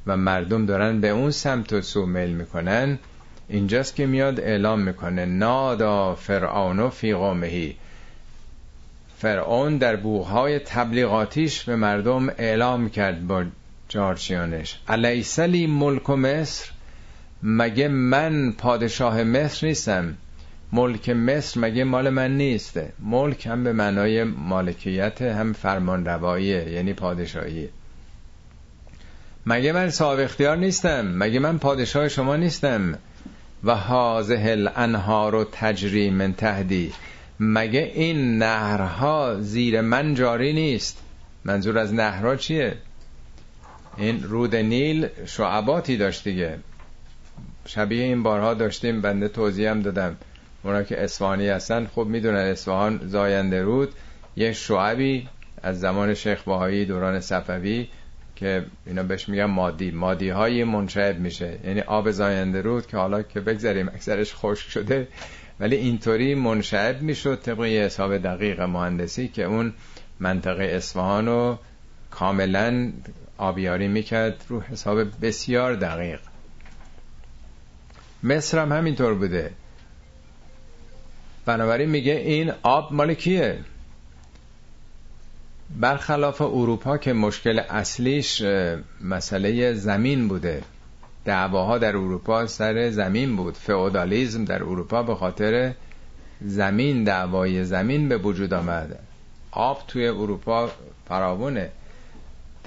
و 0.08 0.18
مردم 0.18 0.66
دارن 0.66 1.02
به 1.02 1.10
اون 1.10 1.32
سمت 1.32 1.74
و 1.74 1.82
سو 1.82 2.06
میل 2.06 2.30
می‌کنن. 2.30 3.00
اینجاست 3.50 3.96
که 3.96 4.06
میاد 4.06 4.40
اعلام 4.40 4.82
می‌کنه. 4.82 5.26
نادا 5.26 6.16
فرعون 6.16 6.90
فی 6.90 7.14
قومهی. 7.14 7.76
فرعون 9.18 9.78
در 9.78 9.96
بوغهای 9.96 10.60
تبلیغاتیش 10.60 11.64
به 11.64 11.76
مردم 11.76 12.30
اعلام 12.30 12.90
کرد 12.90 13.28
با 13.28 13.44
جارچیانش 13.90 14.80
علیسلی 14.88 15.68
ملک 15.68 16.10
و 16.10 16.16
مصر؟ 16.16 16.72
مگه 17.44 17.88
من 17.88 18.52
پادشاه 18.52 19.24
مصر 19.24 19.68
نیستم؟ 19.68 20.18
ملک 20.72 21.10
مصر 21.10 21.60
مگه 21.60 21.84
مال 21.84 22.10
من 22.10 22.38
نیسته 22.38 22.94
ملک 23.00 23.48
هم 23.48 23.64
به 23.64 23.74
معنای 23.74 24.24
مالکیت 24.24 25.22
هم 25.22 25.54
فرمان 25.54 26.06
رواییه 26.06 26.70
یعنی 26.70 26.94
پادشاهی. 26.94 27.70
مگه 29.46 29.72
من 29.72 29.90
صاحب 29.90 30.20
اختیار 30.20 30.58
نیستم؟ 30.58 31.08
مگه 31.08 31.40
من 31.40 31.58
پادشاه 31.58 32.10
شما 32.10 32.36
نیستم؟ 32.36 32.98
و 33.64 33.76
حاضه 33.76 34.46
الانهار 34.48 35.36
و 35.36 35.44
تجری 35.52 36.10
من 36.10 36.34
تهدی 36.34 36.94
مگه 37.40 37.92
این 37.96 38.38
نهرها 38.38 39.38
زیر 39.42 39.82
من 39.82 40.14
جاری 40.14 40.54
نیست؟ 40.54 40.98
منظور 41.46 41.78
از 41.78 41.94
نهرها 41.94 42.36
چیه؟ 42.36 42.78
این 43.98 44.24
رود 44.24 44.56
نیل 44.56 45.08
شعباتی 45.26 45.98
داشت 45.98 46.24
دیگه. 46.24 46.60
شبیه 47.66 48.04
این 48.04 48.24
بارها 48.24 48.54
داشتیم 48.54 49.02
بنده 49.02 49.28
توضیح 49.28 49.70
هم 49.70 49.82
دادم. 49.82 50.18
اونا 50.64 50.84
که 50.84 51.04
اسفانی 51.04 51.48
هستن 51.48 51.88
خب 51.96 52.06
می‌دونن 52.06 52.38
اصفهان 52.38 53.00
زاینده 53.06 53.62
رود. 53.62 53.90
یه 54.36 54.54
شعبی 54.54 55.28
از 55.64 55.80
زمان 55.80 56.14
شیخ 56.14 56.44
باهایی 56.44 56.86
دوران 56.86 57.20
صفوی 57.20 57.88
که 58.36 58.66
اینا 58.86 59.04
بهش 59.04 59.30
میگن 59.30 59.46
مادی. 59.46 59.92
مادی 59.92 60.30
های 60.30 60.64
منشعب 60.64 61.20
میشه. 61.20 61.60
یعنی 61.66 61.82
آب 61.82 62.12
زاینده 62.12 62.62
رود 62.62 62.88
که 62.88 62.98
حالا 62.98 63.22
که 63.22 63.40
بگذاریم 63.40 63.88
اکثرش 63.88 64.34
خشک 64.36 64.70
شده. 64.70 65.08
ولی 65.60 65.76
اینطوری 65.76 66.36
منشعب 66.36 67.02
می‌شد 67.02 67.42
طبق 67.42 67.66
یه 67.66 67.82
حساب 67.82 68.18
دقیق 68.18 68.62
مهندسی 68.62 69.28
که 69.28 69.44
اون 69.44 69.74
منطقه 70.20 70.64
اصفهان 70.64 71.26
رو 71.26 71.60
کاملا 72.12 72.92
آبیاری 73.38 73.88
می‌کرد 73.88 74.46
رو 74.48 74.62
حساب 74.62 75.26
بسیار 75.26 75.76
دقیق. 75.76 76.20
مصر 78.24 78.60
هم 78.60 78.72
همینطور 78.72 79.14
بوده. 79.14 79.52
بنابراین 81.46 81.90
میگه 81.90 82.14
این 82.14 82.52
آب 82.64 82.94
مال 82.94 83.14
کیه؟ 83.14 83.60
برخلاف 85.80 86.42
اروپا 86.42 86.98
که 86.98 87.14
مشکل 87.14 87.60
اصلیش 87.60 88.42
مسئله 89.02 89.74
زمین 89.74 90.28
بوده. 90.28 90.62
دعواها 91.26 91.78
در 91.78 91.96
اروپا 91.98 92.48
سر 92.48 92.90
زمین 92.90 93.36
بود. 93.36 93.54
فئودالیزم 93.54 94.46
در 94.46 94.64
اروپا 94.64 95.04
به 95.04 95.16
خاطر 95.16 95.74
زمین 96.42 97.04
دعوای 97.04 97.66
زمین 97.66 98.10
به 98.10 98.18
وجود 98.18 98.54
آمد. 98.54 99.00
آب 99.52 99.84
توی 99.88 100.08
اروپا 100.08 100.70
فراونه 101.08 101.72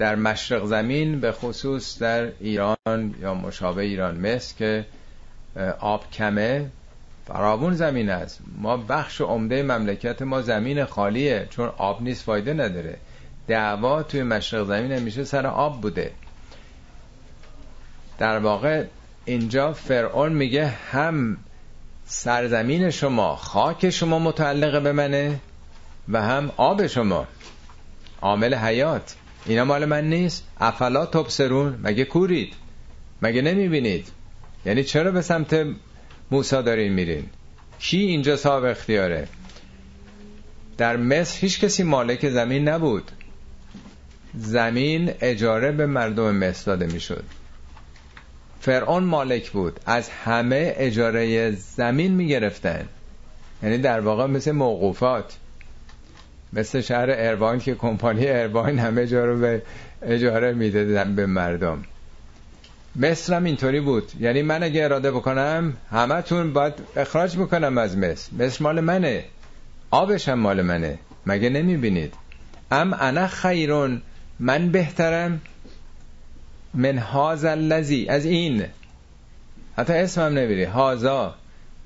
در 0.01 0.15
مشرق 0.15 0.65
زمین 0.65 1.19
به 1.19 1.31
خصوص 1.31 1.99
در 1.99 2.31
ایران 2.39 3.15
یا 3.21 3.33
مشابه 3.33 3.81
ایران. 3.81 4.17
مثل 4.17 4.55
که 4.57 4.85
آب 5.79 6.11
کمه 6.11 6.69
فراون 7.27 7.73
زمین 7.73 8.09
است. 8.09 8.39
ما 8.57 8.77
بخش 8.77 9.21
عمده 9.21 9.63
مملکت 9.63 10.21
ما 10.21 10.41
زمین 10.41 10.85
خالیه 10.85 11.47
چون 11.49 11.69
آب 11.77 12.01
نیست 12.01 12.23
فایده 12.23 12.53
نداره. 12.53 12.97
دعوا 13.47 14.03
توی 14.03 14.23
مشرق 14.23 14.67
زمین 14.67 14.91
همیشه 14.91 15.23
سر 15.23 15.47
آب 15.47 15.81
بوده. 15.81 16.11
در 18.19 18.39
واقع 18.39 18.83
اینجا 19.25 19.73
فرعون 19.73 20.33
میگه 20.33 20.67
هم 20.67 21.37
سرزمین 22.05 22.89
شما 22.89 23.35
خاک 23.35 23.89
شما 23.89 24.19
متعلق 24.19 24.83
به 24.83 24.91
منه 24.91 25.39
و 26.09 26.21
هم 26.21 26.51
آب 26.57 26.87
شما. 26.87 27.27
عامل 28.21 28.55
حیات. 28.55 29.15
اینا 29.45 29.65
مال 29.65 29.85
من 29.85 30.09
نیست. 30.09 30.47
افلا 30.59 31.05
تبصرون. 31.05 31.79
مگه 31.83 32.05
کورید؟ 32.05 32.53
مگه 33.21 33.41
نمی‌بینید؟ 33.41 34.07
یعنی 34.65 34.83
چرا 34.83 35.11
به 35.11 35.21
سمت 35.21 35.65
موسا 36.31 36.61
دارین 36.61 36.93
میرین؟ 36.93 37.25
کی 37.79 37.97
اینجا 37.97 38.35
صاحب 38.37 38.63
اختیاره؟ 38.63 39.27
در 40.77 40.97
مصر 40.97 41.37
هیچ 41.41 41.59
کسی 41.59 41.83
مالک 41.83 42.29
زمین 42.29 42.67
نبود. 42.67 43.11
زمین 44.35 45.11
اجاره 45.21 45.71
به 45.71 45.85
مردم 45.85 46.35
مصر 46.35 46.65
داده 46.65 46.93
می‌شد. 46.93 47.23
فرعون 48.61 49.03
مالک 49.03 49.51
بود. 49.51 49.79
از 49.85 50.09
همه 50.09 50.73
اجاره 50.77 51.51
زمین 51.51 52.11
می‌گرفتن. 52.11 52.87
یعنی 53.63 53.77
در 53.77 53.99
واقع 53.99 54.25
مثل 54.25 54.51
موقوفات. 54.51 55.37
مثل 56.53 56.81
شهر 56.81 57.07
ارباین 57.09 57.59
که 57.59 57.75
کمپانی 57.75 58.27
ارباین 58.27 58.79
همه 58.79 59.07
جا 59.07 59.25
رو 59.25 59.39
به 59.39 59.61
اجاره 60.01 60.53
میده 60.53 61.03
به 61.03 61.25
مردم. 61.25 61.83
مصر 62.95 63.43
اینطوری 63.43 63.79
بود. 63.79 64.11
یعنی 64.19 64.41
من 64.41 64.63
اگه 64.63 64.83
اراده 64.83 65.11
بکنم 65.11 65.73
همتون 65.91 66.53
باید 66.53 66.73
اخراج 66.95 67.37
بکنم 67.37 67.77
از 67.77 67.97
مصر 67.97 68.31
مصر 68.39 68.63
مال 68.63 68.79
منه. 68.79 69.23
آبش 69.91 70.29
هم 70.29 70.39
مال 70.39 70.61
منه. 70.61 70.99
مگه 71.25 71.49
نمی‌بینید؟ 71.49 72.13
ام 72.71 72.93
انا 72.93 73.27
خیرون. 73.27 74.01
من 74.39 74.71
بهترم. 74.71 75.41
من 76.73 76.97
هاز 76.97 77.45
الذی. 77.45 78.07
از 78.09 78.25
این. 78.25 78.65
حتی 79.77 79.93
اسمم 79.93 80.37
نمیری 80.37 80.63
هازا 80.63 81.35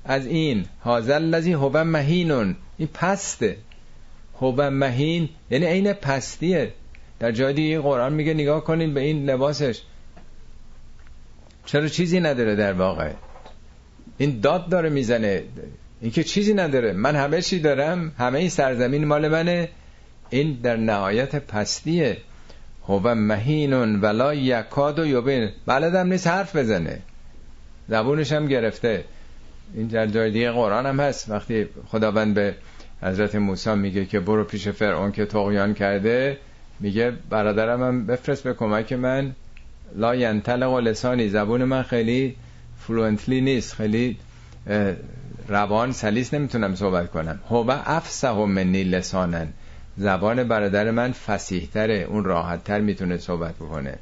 از 0.04 0.26
این. 0.26 0.64
هاز 0.84 1.10
الذی 1.10 1.52
هو 1.52 1.84
مهینون. 1.84 2.56
این 2.78 2.88
پسته. 2.94 3.56
هو 4.40 4.70
مهین 4.70 5.28
یعنی 5.50 5.66
عین 5.66 5.92
پستیه. 5.92 6.72
در 7.18 7.32
جای 7.32 7.52
دیگه 7.52 7.80
قرآن 7.80 8.12
میگه 8.12 8.34
نگاه 8.34 8.64
کنین 8.64 8.94
به 8.94 9.00
این 9.00 9.30
لباسش. 9.30 9.82
چرا 11.66 11.88
چیزی 11.88 12.20
نداره 12.20 12.56
در 12.56 12.72
واقع؟ 12.72 13.12
این 14.18 14.40
داد 14.40 14.68
داره 14.68 14.88
می‌زنه. 14.88 15.42
این 16.00 16.10
که 16.10 16.24
چیزی 16.24 16.54
نداره. 16.54 16.92
من 16.92 17.16
همه 17.16 17.42
چی 17.42 17.60
دارم 17.60 18.12
همه 18.18 18.38
این 18.38 18.48
سرزمین 18.48 19.04
مال 19.04 19.28
منه. 19.28 19.68
این 20.30 20.58
در 20.62 20.76
نهایت 20.76 21.36
پستیه. 21.36 22.16
هو 22.88 23.14
مهینون 23.14 24.00
ولا 24.00 24.34
یکاد 24.34 24.98
و 24.98 25.06
یوبین 25.06 25.50
بلدم 25.66 26.06
نیست 26.06 26.26
حرف 26.26 26.56
بزنه. 26.56 26.98
زبونش 27.88 28.32
هم 28.32 28.46
گرفته. 28.46 29.04
این 29.74 29.86
در 29.86 30.06
جای 30.06 30.30
دیگه 30.30 30.50
قرآن 30.50 30.86
هم 30.86 31.00
هست. 31.00 31.30
وقتی 31.30 31.66
خداوند 31.88 32.34
به 32.34 32.54
حضرت 33.02 33.34
موسی 33.34 33.74
میگه 33.74 34.04
که 34.04 34.20
برو 34.20 34.44
پیش 34.44 34.68
فرعون 34.68 35.12
که 35.12 35.26
تقیان 35.26 35.74
کرده. 35.74 36.38
میگه 36.80 37.12
برادرم 37.30 37.82
هم 37.82 38.06
بفرست 38.06 38.42
به 38.42 38.54
کمک 38.54 38.92
من. 38.92 39.32
لا 39.94 40.14
ینطلق 40.14 40.74
لسانی 40.74 41.28
زبون 41.28 41.64
من 41.64 41.82
خیلی 41.82 42.36
فلوئنتلی 42.78 43.40
نیست 43.40 43.74
خیلی 43.74 44.16
روان 45.48 45.92
سلیس 45.92 46.34
نمی‌تونم 46.34 46.74
صحبت 46.74 47.10
کنم. 47.10 47.40
هو 47.50 47.70
افسه 47.70 48.32
منی 48.32 48.84
لسانن. 48.84 49.48
زبان 49.96 50.44
برادر 50.44 50.90
من 50.90 51.12
فسیحتره 51.12 51.94
اون 51.94 52.24
راحتتر 52.24 52.80
می‌تونه 52.80 53.16
صحبت 53.16 53.54
بکنه. 53.54 53.98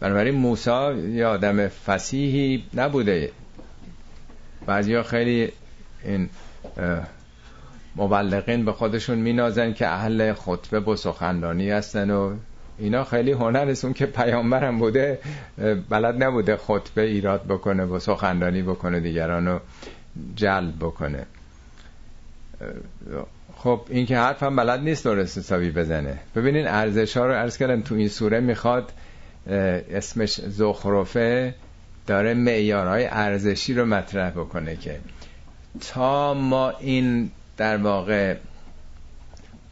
بنابراین 0.00 0.34
موسا 0.34 0.92
یه 0.92 1.26
آدم 1.26 1.68
فسیحی 1.68 2.64
نبوده. 2.74 3.30
بعضی 4.66 5.02
خیلی 5.02 5.52
این 6.04 6.28
مبلغین 7.96 8.64
به 8.64 8.72
خودشون 8.72 9.18
مینازن 9.18 9.72
که 9.72 9.86
اهل 9.86 10.32
خطبه 10.32 10.80
و 10.80 10.96
سخنرانی 10.96 11.70
هستن 11.70 12.10
و 12.10 12.34
اینا 12.78 13.04
خیلی 13.04 13.32
هنر 13.32 13.74
اون 13.82 13.92
که 13.92 14.06
پیامبرم 14.06 14.78
بوده 14.78 15.18
بلد 15.88 16.22
نبوده 16.22 16.56
خطبه 16.56 17.02
ایراد 17.02 17.44
بکنه 17.44 17.84
و 17.84 17.98
سخنرانی 17.98 18.62
بکنه 18.62 19.00
دیگرانو 19.00 19.58
جلب 20.36 20.76
بکنه. 20.80 21.26
خب 23.56 23.80
این 23.88 24.06
که 24.06 24.18
حرفم 24.18 24.56
بلد 24.56 24.80
نیست 24.80 25.04
درست 25.04 25.38
حسابی 25.38 25.70
بزنه. 25.70 26.18
ببینین 26.36 26.66
ارزش 26.66 27.16
ها 27.16 27.26
رو 27.26 27.32
ارز 27.32 27.56
کردم 27.56 27.80
تو 27.80 27.94
این 27.94 28.08
سوره 28.08 28.40
می‌خواد 28.40 28.92
اسمش 29.46 30.40
زخرفه 30.40 31.54
داره 32.06 32.34
معیارهای 32.34 33.06
ارزشی 33.06 33.74
رو 33.74 33.86
مطرح 33.86 34.30
بکنه 34.30 34.76
که 34.76 34.98
تا 35.80 36.34
ما 36.34 36.70
این 36.70 37.30
در 37.56 37.76
واقع 37.76 38.36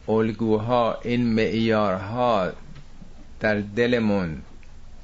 الگوها 0.07 0.99
این 1.03 1.25
معیارها 1.25 2.51
در 3.39 3.55
دلمون 3.55 4.41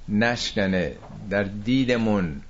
نشکنه 0.09 0.95
در 1.29 1.43
دیدمون 1.43 2.41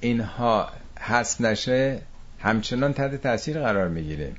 اینها 0.00 0.68
هست 1.00 1.40
نشه 1.40 2.00
همچنان 2.40 2.92
تحت 2.92 3.22
تاثیر 3.22 3.60
قرار 3.60 3.88
می‌گیره. 3.88 4.32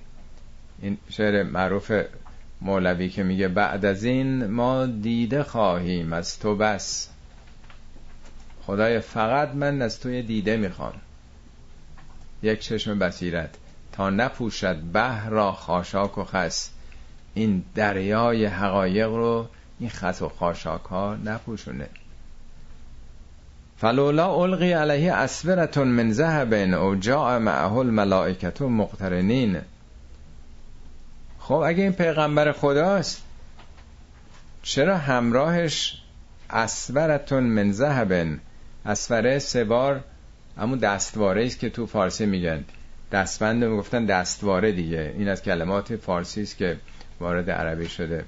این 0.81 0.97
شعر 1.09 1.43
معروف 1.43 1.91
مولوی 2.61 3.09
که 3.09 3.23
میگه 3.23 3.47
بعد 3.47 3.85
از 3.85 4.03
این 4.03 4.45
ما 4.45 4.85
دیده 4.85 5.43
خواهیم 5.43 6.13
از 6.13 6.39
تو 6.39 6.55
بس. 6.55 7.09
خدای 8.65 8.99
فقط 8.99 9.49
من 9.49 9.81
از 9.81 9.99
توی 9.99 10.21
دیده 10.21 10.57
می‌خوام. 10.57 10.93
یک 12.43 12.59
چشم 12.59 12.99
بصیرت. 12.99 13.55
تا 13.99 14.09
نپوشد 14.09 14.75
به 14.75 15.29
را 15.29 15.51
خاشاک 15.51 16.17
و 16.17 16.23
خس. 16.23 16.69
این 17.33 17.63
دریای 17.75 18.45
حقایق 18.45 19.07
رو 19.07 19.47
این 19.79 19.89
خط 19.89 20.21
و 20.21 20.29
خاشاک 20.29 20.81
ها 20.81 21.15
نپوشونه. 21.15 21.87
فلولا 23.77 24.33
القی 24.33 24.71
علیه 24.71 25.13
اسورتون 25.13 25.87
من 25.87 26.11
ذهب 26.11 26.53
او 26.53 26.95
جاء 26.95 27.39
معه 27.39 27.73
الملائکه 27.73 28.63
مقترنین. 28.63 29.61
خب 31.39 31.53
اگه 31.53 31.83
این 31.83 31.93
پیغمبر 31.93 32.51
خداست 32.51 33.23
چرا 34.63 34.97
همراهش 34.97 36.01
اسورتون 36.49 37.43
من 37.43 37.71
ذهب؟ 37.71 38.39
اسوره 38.85 39.39
سوار 39.39 40.03
همون 40.57 40.77
دستواره 40.77 41.45
است 41.45 41.59
که 41.59 41.69
تو 41.69 41.85
فارسی 41.85 42.25
میگن. 42.25 42.65
دستبند 43.11 43.63
می‌گفتن 43.63 44.05
دستواره 44.05 44.71
دیگه. 44.71 45.13
این 45.17 45.29
از 45.29 45.43
کلمات 45.43 45.95
فارسی 45.95 46.41
است 46.41 46.57
که 46.57 46.77
وارد 47.19 47.51
عربی 47.51 47.87
شده. 47.87 48.25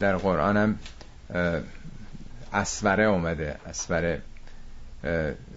در 0.00 0.16
قرآن 0.16 0.56
هم 0.56 0.78
اسوره 2.52 3.04
اومده. 3.04 3.56
اسوره 3.66 4.22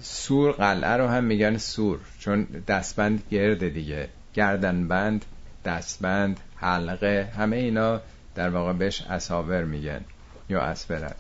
سور 0.02 0.52
قلعه 0.52 0.98
رو 0.98 1.08
هم 1.08 1.24
میگن 1.24 1.58
سور 1.58 2.00
چون 2.20 2.44
دستبند 2.68 3.24
گرده 3.32 3.70
دیگه. 3.70 4.10
گردنبند 4.34 5.26
دستبند 5.66 6.40
حلقه 6.56 7.32
همه 7.38 7.56
اینا 7.56 8.02
در 8.36 8.50
واقع 8.50 8.74
بهش 8.74 9.02
اساور 9.02 9.64
میگن 9.64 10.02
یا 10.50 10.62
اسورت. 10.62 11.16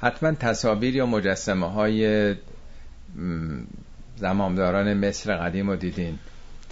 حتما 0.00 0.32
تصاویر 0.32 0.96
یا 0.96 1.06
مجسمه 1.06 1.72
های 1.72 2.34
زمامداران 4.22 4.94
مصر 4.94 5.36
قدیم 5.36 5.70
رو 5.70 5.76
دیدین. 5.76 6.18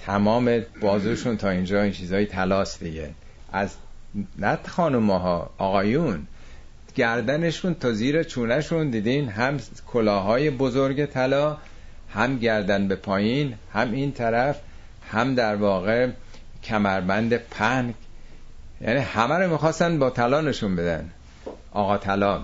تمام 0.07 0.63
بازوشون 0.81 1.37
تا 1.37 1.51
اینجا 1.51 1.83
این 1.83 1.93
چیزهای 1.93 2.27
تلاست 2.27 2.85
دیگه. 2.85 3.11
از 3.53 3.75
نه 4.39 4.59
خانوماها 4.67 5.51
آقایون. 5.59 6.27
گردنشون 6.95 7.75
تا 7.75 7.93
زیر 7.93 8.23
چونشون 8.23 8.91
دیدین 8.91 9.29
هم 9.29 9.57
کلاهای 9.87 10.51
بزرگ 10.51 11.07
طلا 11.07 11.57
هم 12.11 12.39
گردن 12.39 12.89
به 12.89 12.97
پایین 12.97 13.55
هم 13.73 13.93
این 13.93 14.13
طرف 14.13 14.61
هم 15.11 15.35
در 15.35 15.57
واقع 15.57 16.09
کمربند 16.65 17.37
پنگ 17.37 17.95
یعنی 18.81 19.01
همه 19.01 19.35
رو 19.35 19.51
می‌خواستن 19.53 19.99
با 19.99 20.11
طلا 20.11 20.41
نشون 20.41 20.77
بدن. 20.77 21.11
آقا 21.73 21.99
طلا 21.99 22.43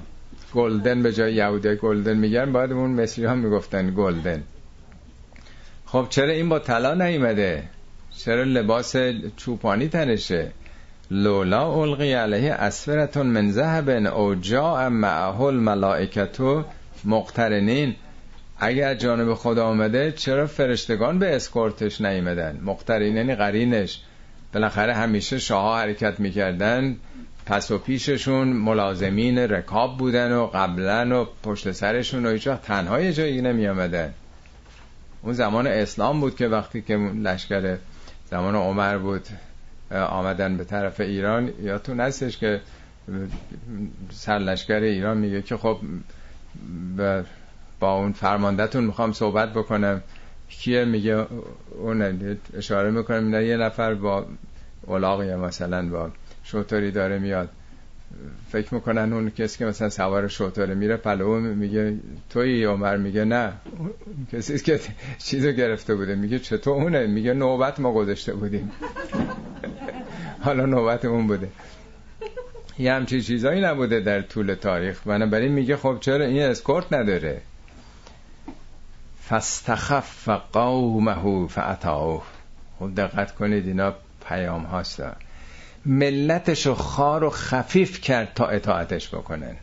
گلدن 0.54 1.02
به 1.02 1.12
جای 1.12 1.34
یهوده 1.34 1.74
گلدن 1.74 2.16
میگن 2.16 2.52
باید 2.52 2.72
اون 2.72 3.06
هم 3.18 3.38
می‌گفتن 3.38 3.94
گلدن. 3.96 4.42
خب 5.86 6.06
چرا 6.10 6.28
این 6.28 6.48
با 6.48 6.58
طلا 6.58 6.94
نیومده؟ 6.94 7.62
چرا 8.18 8.42
لباس 8.42 8.96
چوپانی 9.36 9.88
تنشه؟ 9.88 10.52
لولا 11.10 11.72
القی 11.72 12.12
علیه 12.12 12.52
اسفرتون 12.52 13.26
من 13.26 13.50
ذهب 13.50 13.88
او 13.88 14.34
جاء 14.34 14.88
معه 14.88 15.40
الملائکتو 15.40 16.64
مقترنین. 17.04 17.94
اگر 18.58 18.94
جانب 18.94 19.34
خدا 19.34 19.66
آمده 19.66 20.12
چرا 20.12 20.46
فرشتگان 20.46 21.18
به 21.18 21.36
اسکورتش 21.36 22.00
نیمدن 22.00 22.60
مقترنین 22.62 23.16
یعنی 23.16 23.34
قرینش. 23.34 24.00
بالاخره 24.54 24.94
همیشه 24.94 25.38
شاه 25.38 25.80
حرکت 25.80 26.20
می‌کردن. 26.20 26.96
پس 27.46 27.70
و 27.70 27.78
پیششون 27.78 28.48
ملازمین 28.48 29.38
رکاب 29.38 29.98
بودن 29.98 30.32
و 30.32 30.46
قبلا 30.46 31.22
و 31.22 31.26
پشت 31.42 31.72
سرشون 31.72 32.26
و 32.26 32.30
هیچ 32.30 32.48
تنها 32.48 33.00
یه 33.00 33.12
جایی 33.12 33.40
نمی 33.40 33.68
آمدن 33.68 34.14
اون 35.26 35.34
زمان 35.34 35.66
اسلام 35.66 36.20
بود 36.20 36.36
که 36.36 36.48
وقتی 36.48 36.82
که 36.82 36.96
لشکر 36.96 37.78
زمان 38.30 38.54
عمر 38.54 38.98
بود 38.98 39.26
آمدن 39.90 40.56
به 40.56 40.64
طرف 40.64 41.00
ایران 41.00 41.50
یا 41.62 41.78
تو 41.78 41.94
نستش 41.94 42.38
که 42.38 42.60
سرلشکر 44.10 44.80
ایران 44.80 45.16
میگه 45.16 45.42
که 45.42 45.56
خب 45.56 45.78
با 47.80 47.92
اون 47.92 48.12
فرماندهتون 48.12 48.84
می‌خوام 48.84 49.12
صحبت 49.12 49.52
بکنم. 49.52 50.02
کیه؟ 50.48 50.84
میگه 50.84 51.26
اون 51.78 52.36
اشاره 52.56 52.90
می‌کنم 52.90 53.42
یه 53.42 53.56
نفر 53.56 53.94
با 53.94 54.26
اولاغی 54.82 55.34
مثلا 55.34 55.88
با 55.88 56.10
شوتوری 56.44 56.90
داره 56.90 57.18
میاد. 57.18 57.48
فکر 58.50 58.74
می‌کنن 58.74 59.12
اون 59.12 59.30
کسی 59.30 59.58
که 59.58 59.64
مثلا 59.64 59.88
سوار 59.88 60.28
شوتوره 60.28 60.74
میره 60.74 60.96
پلو 60.96 61.40
میگه 61.40 61.98
توی 62.30 62.64
عمر 62.64 62.96
میگه 62.96 63.24
نه. 63.24 63.52
کسی 64.32 64.58
که 64.58 64.80
چیزو 65.18 65.52
گرفته 65.52 65.94
بوده 65.94 66.14
میگه 66.14 66.38
چطور 66.38 66.74
اونه؟ 66.74 67.06
میگه 67.06 67.32
نوبت 67.32 67.80
ما 67.80 67.92
گذاشته 67.92 68.34
بودیم. 68.34 68.72
حالا 70.40 70.66
نوبت 70.66 71.04
اون 71.04 71.26
بوده. 71.26 71.48
یه 72.78 72.92
همچین 72.92 73.20
چیزایی 73.20 73.60
نبوده 73.60 74.00
در 74.00 74.22
طول 74.22 74.54
تاریخ. 74.54 75.02
بنابراین 75.06 75.52
میگه 75.52 75.76
خب 75.76 75.98
چرا 76.00 76.24
این 76.24 76.42
اسکورت 76.42 76.92
نداره؟ 76.92 77.40
فاستخف 79.20 80.28
قومه 80.28 81.48
فعطاوه 81.48 82.22
خب 82.78 82.94
دقت 82.96 83.34
کنید 83.34 83.66
اینا 83.66 83.94
پیام 84.28 84.62
هاست. 84.62 85.02
ملتشو 85.86 86.74
خار 86.74 87.24
و 87.24 87.30
خفیف 87.30 88.00
کرد 88.00 88.32
تا 88.34 88.46
اطاعتش 88.46 89.08
بکنن 89.08 89.56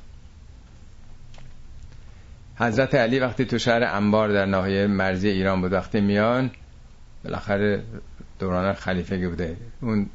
حضرت 2.56 2.96
علی 2.96 3.20
وقتی 3.20 3.46
تو 3.46 3.58
شهر 3.58 3.84
انبار 3.84 4.34
در 4.34 4.46
ناحیه 4.46 4.88
مرزی 4.88 5.30
ایران 5.30 5.62
بود 5.62 5.74
وقتی 5.74 6.02
میان 6.02 6.52
بالاخره 7.24 7.84
دوران 8.40 8.74
خلیفه 8.74 9.28
بوده. 9.28 9.58
اون 9.82 10.10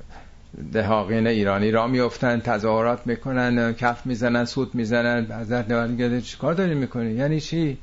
دهاقین 0.73 1.27
ایرانی 1.27 1.71
را 1.71 1.87
میفتن 1.87 2.41
تظاهرات 2.41 3.07
می‌کنن 3.07 3.73
کف 3.73 4.07
می‌زنن 4.07 4.45
سود 4.45 4.75
می‌زنن. 4.75 5.41
حضرت 5.41 5.71
علی 5.71 6.23
چی 6.23 6.37
کار 6.37 6.55
داری 6.55 6.75
می‌کنی؟ 6.75 7.11
یعنی 7.11 7.41
چی؟ 7.41 7.79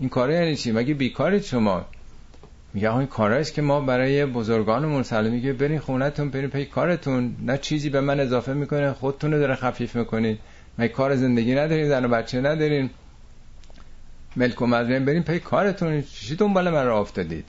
این 0.00 0.08
کاره 0.08 0.34
یعنی 0.34 0.56
چی؟ 0.56 0.72
مگه 0.72 0.94
بیکارید 0.94 1.42
شما؟ 1.42 1.86
میگه 2.74 2.96
این 2.96 3.06
کارهاییست 3.06 3.54
که 3.54 3.62
ما 3.62 3.80
برای 3.80 4.26
بزرگانمون 4.26 5.02
سلام 5.02 5.32
میگه 5.32 5.52
برین 5.52 5.78
خونتون 5.78 6.30
برین 6.30 6.50
پی 6.50 6.64
کارتون 6.64 7.36
نه 7.42 7.58
چیزی 7.58 7.90
به 7.90 8.00
من 8.00 8.20
اضافه 8.20 8.52
می‌کنه 8.52 8.92
خودتون 8.92 9.30
داره 9.30 9.54
خفیف 9.54 9.96
می‌کنین. 9.96 10.38
مگه 10.78 10.88
کار 10.88 11.16
زندگی 11.16 11.54
ندارین 11.54 11.88
زن 11.88 12.04
و 12.04 12.08
بچه 12.08 12.40
ندارین. 12.40 12.90
ملک 14.36 14.62
و 14.62 14.66
مدرین 14.66 15.04
برین 15.04 15.22
پی 15.22 15.38
کارتون. 15.38 16.02
چی 16.02 16.36
دنبال 16.36 16.70
من 16.70 16.86
را 16.86 17.00
افتادید؟ 17.00 17.44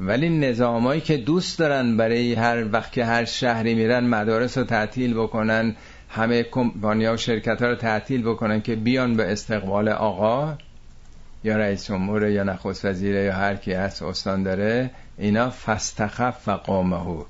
ولی 0.00 0.28
نظامایی 0.28 1.00
که 1.00 1.16
دوست 1.16 1.58
دارن 1.58 1.96
برای 1.96 2.34
هر 2.34 2.64
وقت 2.72 2.92
که 2.92 3.04
هر 3.04 3.24
شهری 3.24 3.74
میرن 3.74 4.04
مدارس 4.04 4.58
رو 4.58 4.64
تعطیل 4.64 5.14
بکنن 5.14 5.76
همه 6.08 6.42
کمپانی 6.42 7.06
و 7.06 7.16
شرکت 7.16 7.62
ها 7.62 7.68
رو 7.68 7.74
تعطیل 7.74 8.22
بکنن 8.22 8.60
که 8.60 8.76
بیان 8.76 9.16
به 9.16 9.32
استقبال 9.32 9.88
آقا. 9.88 10.56
یا 11.44 11.56
رئیس 11.56 11.86
جمهور 11.86 12.28
یا 12.28 12.42
نخست 12.42 12.84
وزیره 12.84 13.24
یا 13.24 13.32
هر 13.32 13.56
کی 13.56 13.72
هست 13.72 14.02
استان 14.02 14.42
داره 14.42 14.90
اینا 15.18 15.50
فستخف 15.50 16.48
و 16.48 16.50
قومهو 16.50 17.24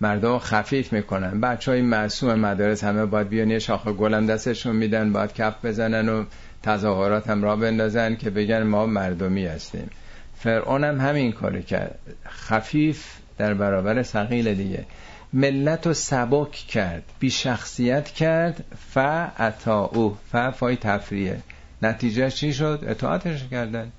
مردم 0.00 0.38
خفیف 0.38 0.92
می‌کنن. 0.92 1.40
بچه 1.40 1.70
های 1.70 1.82
معصوم 1.82 2.34
مدارس 2.34 2.84
همه 2.84 3.06
باید 3.06 3.28
بیان 3.28 3.50
یه 3.50 3.58
شاخ 3.58 3.88
گلم 3.88 4.26
دستشون 4.26 4.76
میدن 4.76 5.12
باید 5.12 5.32
کف 5.32 5.64
بزنن 5.64 6.08
و 6.08 6.24
تظاهرات 6.62 7.30
هم 7.30 7.42
را 7.42 7.56
بندازن 7.56 8.16
که 8.16 8.30
بگن 8.30 8.62
ما 8.62 8.86
مردمی 8.86 9.46
هستیم. 9.46 9.90
فرعون 10.38 10.84
هم 10.84 11.00
همین 11.00 11.32
کاری 11.32 11.62
کرد. 11.62 11.98
خفیف 12.28 13.06
در 13.38 13.54
برابر 13.54 14.02
سقیل 14.02 14.54
دیگه. 14.54 14.84
ملت 15.32 15.86
رو 15.86 15.94
سبک 15.94 16.50
کرد 16.52 17.02
بی 17.18 17.30
شخصیت 17.30 18.08
کرد 18.08 18.64
ف 18.94 18.98
اتا 19.36 19.84
او 19.84 20.16
ف 20.32 20.36
فای 20.36 20.76
تفریه 20.76 21.38
نتیجه 21.82 22.30
چی 22.30 22.52
شد؟ 22.52 22.84
اطاعتش 22.86 23.48
کردن. 23.50 23.92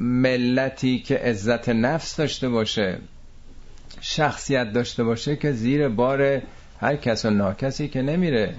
ملتی 0.00 0.98
که 0.98 1.18
عزت 1.18 1.68
نفس 1.68 2.16
داشته 2.16 2.48
باشه 2.48 2.98
شخصیت 4.00 4.72
داشته 4.72 5.04
باشه 5.04 5.36
که 5.36 5.52
زیر 5.52 5.88
بار 5.88 6.42
هر 6.80 6.96
کس 6.96 7.24
و 7.24 7.30
ناکسی 7.30 7.88
که 7.88 8.02
نمیره. 8.02 8.54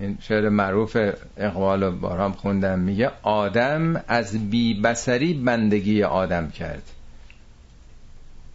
این 0.00 0.18
شعر 0.20 0.48
معروف 0.48 0.96
اقوال 1.36 1.82
و 1.82 1.90
بارام 1.90 2.32
خوندم. 2.32 2.78
میگه 2.78 3.10
آدم 3.22 4.04
از 4.08 4.50
بی 4.50 4.80
بسری 4.80 5.34
بندگی 5.34 6.02
آدم 6.02 6.50
کرد. 6.50 6.82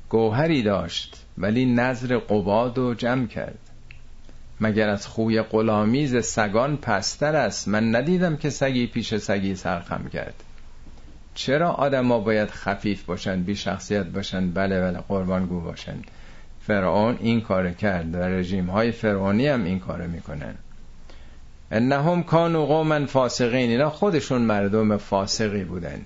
گوهری 0.09 0.63
داشت 0.63 1.26
ولی 1.38 1.65
نظر 1.65 2.17
قباد 2.17 2.78
و 2.78 2.93
جمع 2.93 3.28
کرد. 3.28 3.70
مگر 4.62 4.89
از 4.89 5.07
خوی 5.07 5.41
قلامیز 5.41 6.26
سگان 6.26 6.78
پستر 6.78 7.36
است؟ 7.36 7.68
من 7.68 7.95
ندیدم 7.95 8.38
که 8.38 8.49
سگی 8.49 8.88
پیش 8.88 9.16
سگی 9.16 9.55
سرخم 9.55 10.09
کرد. 10.14 10.43
چرا 11.34 11.72
آدم 11.72 12.07
ها 12.07 12.20
باید 12.20 12.49
خفیف 12.49 13.03
باشن 13.03 13.43
بی 13.43 13.55
شخصیت 13.55 14.05
باشن؟ 14.05 14.51
بله 14.51 14.82
بله 14.82 14.99
قربانگو 15.07 15.62
باشن. 15.62 15.97
فرعون 16.68 17.18
این 17.22 17.41
کار 17.41 17.72
کرد 17.72 18.16
و 18.16 18.18
رژیم 18.18 18.70
های 18.70 18.91
فرعونی 18.91 19.47
هم 19.47 19.64
این 19.64 19.80
کار 19.80 20.07
می‌کنن. 20.07 20.55
انهم 21.72 22.24
کانوا 22.24 22.66
قوما 22.66 23.05
فاسقین. 23.05 23.70
اینا 23.70 23.89
خودشون 23.89 24.41
مردم 24.41 24.97
فاسقی 24.97 25.64
بودن 25.64 26.01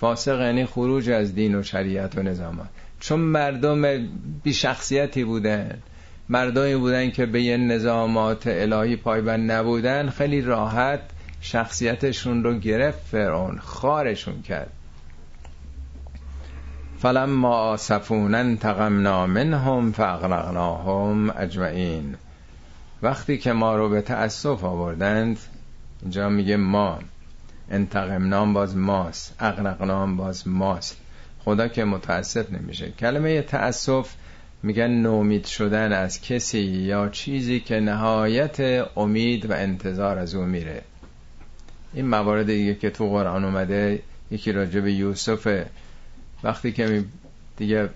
فاسق 0.00 0.40
یعنی 0.40 0.66
خروج 0.66 1.10
از 1.10 1.34
دین 1.34 1.54
و 1.54 1.62
شریعت 1.62 2.18
و 2.18 2.22
نظامات 2.22 2.68
چون 3.00 3.20
مردم 3.20 4.08
بی 4.42 4.52
شخصیتی 4.54 5.24
بودن 5.24 5.78
مردمی 6.28 6.76
بودن 6.76 7.10
که 7.10 7.26
به 7.26 7.42
یه 7.42 7.56
نظامات 7.56 8.42
الهی 8.46 8.96
پایبند 8.96 9.52
نبودن 9.52 10.10
خیلی 10.10 10.42
راحت 10.42 11.00
شخصیتشون 11.40 12.44
رو 12.44 12.58
گرفت 12.58 13.06
فرعون 13.06 13.58
خارشون 13.58 14.42
کرد. 14.42 14.72
فلما 16.98 17.54
آسفون 17.54 18.34
انتقمنا 18.34 19.26
منهم 19.26 19.92
فاغرقناهم 19.92 21.30
اجمعین. 21.30 22.14
وقتی 23.02 23.38
که 23.38 23.52
ما 23.52 23.76
رو 23.76 23.88
به 23.88 24.02
تأسف 24.02 24.64
آوردند 24.64 25.38
اینجا 26.02 26.28
میگه 26.28 26.56
ما. 26.56 26.98
انتقمنام 27.70 28.52
باز 28.52 28.76
ماست 28.76 29.34
اغرقنام 29.40 30.16
باز 30.16 30.48
ماست. 30.48 30.96
خدا 31.44 31.68
که 31.68 31.84
متاسف 31.84 32.52
نمیشه. 32.52 32.90
کلمه 32.90 33.42
تأسف 33.42 34.14
میگن 34.62 34.90
نومید 34.90 35.44
شدن 35.46 35.92
از 35.92 36.20
کسی 36.20 36.58
یا 36.60 37.08
چیزی 37.08 37.60
که 37.60 37.80
نهایت 37.80 38.86
امید 38.96 39.50
و 39.50 39.52
انتظار 39.52 40.18
از 40.18 40.34
او 40.34 40.44
میره. 40.44 40.82
این 41.94 42.06
موارد 42.08 42.46
دیگه 42.46 42.74
که 42.74 42.90
تو 42.90 43.08
قرآن 43.08 43.44
اومده 43.44 44.02
یکی 44.30 44.52
راجع 44.52 44.80
به 44.80 44.92
یوسف. 44.92 45.64
وقتی 46.42 46.72
که 46.72 47.04
دیگه 47.56 47.88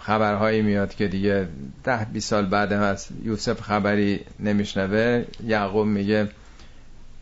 خبرهایی 0.00 0.62
میاد 0.62 0.94
که 0.94 1.08
دیگه 1.08 1.48
ده 1.84 2.06
بی 2.12 2.20
سال 2.20 2.46
بعد 2.46 2.72
از 2.72 3.08
یوسف 3.24 3.60
خبری 3.60 4.20
نمیشنوه 4.40 5.24
یعقوب 5.44 5.86
میگه 5.86 6.28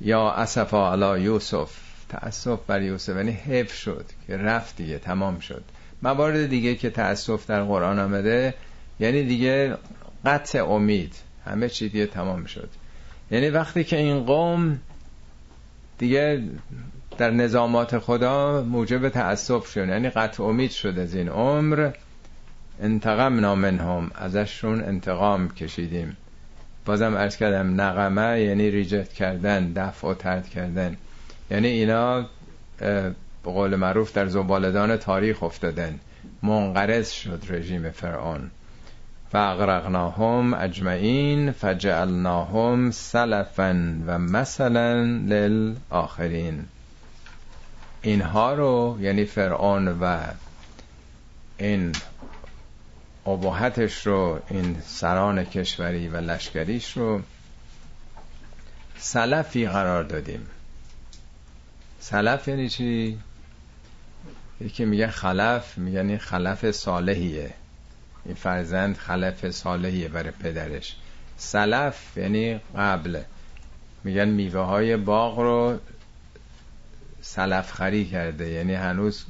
یا 0.00 0.30
اسفا 0.30 0.92
علا 0.92 1.18
یوسف 1.18 1.70
تأسف 2.08 2.58
بر 2.66 2.82
یوسف. 2.82 3.16
یعنی 3.16 3.32
حیف 3.32 3.74
شد 3.74 4.06
که 4.26 4.36
رفت 4.36 4.76
دیگه 4.76 4.98
تمام 4.98 5.38
شد. 5.38 5.64
موارد 6.02 6.46
دیگه 6.46 6.74
که 6.74 6.90
تأسف 6.90 7.46
در 7.46 7.62
قرآن 7.62 7.98
آمده 7.98 8.54
یعنی 9.00 9.22
دیگه 9.22 9.76
قطع 10.24 10.64
امید. 10.64 11.14
همه 11.44 11.68
چی 11.68 11.88
دیگه 11.88 12.06
تمام 12.06 12.44
شد. 12.44 12.68
یعنی 13.30 13.50
وقتی 13.50 13.84
که 13.84 13.96
این 13.96 14.24
قوم 14.24 14.80
دیگه 15.98 16.42
در 17.18 17.30
نظامات 17.30 17.98
خدا 17.98 18.62
موجب 18.62 19.08
تأسف 19.08 19.66
شد 19.66 19.88
یعنی 19.88 20.08
قطع 20.10 20.42
امید 20.42 20.70
شد 20.70 20.98
از 20.98 21.14
این 21.14 21.28
عمر 21.28 21.90
انتقام 22.82 23.40
نامنهم 23.40 24.10
ازشون 24.14 24.84
انتقام 24.84 25.48
کشیدیم. 25.48 26.16
بازم 26.84 27.14
ارز 27.14 27.36
کردم 27.36 27.80
نقمه 27.80 28.40
یعنی 28.40 28.70
ریجت 28.70 29.12
کردن 29.12 29.72
دفع 29.72 30.08
و 30.08 30.14
ترد 30.14 30.48
کردن. 30.48 30.96
یعنی 31.50 31.68
اینا 31.68 32.26
به 33.44 33.50
قول 33.50 33.76
معروف 33.76 34.12
در 34.12 34.26
زبالدان 34.26 34.96
تاریخ 34.96 35.42
افتادن. 35.42 36.00
منقرض 36.42 37.10
شد 37.10 37.42
رژیم 37.48 37.90
فرعون. 37.90 38.50
فاغرقناهم 39.32 40.54
اجمعین 40.54 41.52
فجعلناهم 41.52 42.90
سلفا 42.90 43.96
و 44.06 44.18
مثلا 44.18 44.94
للآخرین. 45.02 46.64
اینها 48.02 48.54
رو 48.54 48.98
یعنی 49.00 49.24
فرعون 49.24 49.88
و 49.88 50.18
این 51.58 51.92
اباحتش 53.26 54.06
رو 54.06 54.40
این 54.50 54.76
سران 54.86 55.44
کشوری 55.44 56.08
و 56.08 56.16
لشکریش 56.16 56.96
رو 56.96 57.20
سلفی 58.98 59.66
قرار 59.66 60.04
دادیم. 60.04 60.46
سلف 62.00 62.48
یعنی 62.48 62.68
چی؟ 62.68 63.18
یکی 64.60 64.84
میگه 64.84 65.06
خلف 65.06 65.78
میگن 65.78 66.08
این 66.08 66.18
خلف 66.18 66.70
صالحیه. 66.70 67.54
این 68.24 68.34
فرزند 68.34 68.96
خلف 68.96 69.50
صالحیه 69.50 70.08
برای 70.08 70.30
پدرش. 70.30 70.96
سلف 71.36 72.16
یعنی 72.16 72.60
قبل. 72.76 73.20
میگن 74.04 74.28
میوه 74.28 74.60
های 74.60 74.96
باغ 74.96 75.38
رو 75.38 75.78
سلف 77.20 77.72
خری 77.72 78.04
کرده. 78.04 78.48
یعنی 78.48 78.74
هنوز 78.74 79.24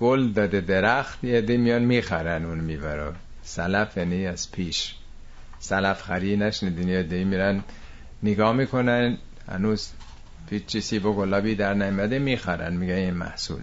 گل 0.00 0.32
داده 0.32 0.60
درخت 0.60 1.24
یه 1.24 1.40
عده‌ای 1.40 1.56
میان 1.56 1.82
می‌خرن 1.82 2.44
اون 2.44 2.60
میوه 2.60 2.94
رو. 2.94 3.12
سلف 3.42 3.96
یعنی 3.96 4.26
از 4.26 4.52
پیش. 4.52 4.94
سلف 5.58 6.02
خری 6.02 6.36
نشنیدین 6.36 6.88
یه 6.88 7.02
عده‌ای 7.02 7.24
میرن 7.24 7.64
نگاه 8.22 8.52
می‌کنن. 8.52 9.18
هنوز 9.48 9.90
هیچی 10.50 10.80
سیب 10.80 11.06
و 11.06 11.12
گلابی 11.12 11.54
در 11.54 11.74
نمیده 11.74 12.18
می‌خرن 12.18 12.76
میگه 12.76 12.94
این 12.94 13.14
محصول. 13.14 13.62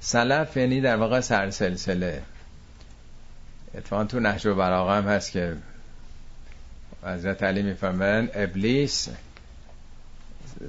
سلف 0.00 0.56
یعنی 0.56 0.80
در 0.80 0.96
واقع 0.96 1.20
سرسلسله. 1.20 2.22
اتفاقا 3.74 4.04
تو 4.04 4.20
نهج 4.20 4.46
البلاغه 4.46 4.92
هم 4.92 5.08
هست 5.08 5.32
که 5.32 5.56
حضرت 7.02 7.42
علی 7.42 7.62
میفرمایند 7.62 8.30
ابلیس 8.34 9.08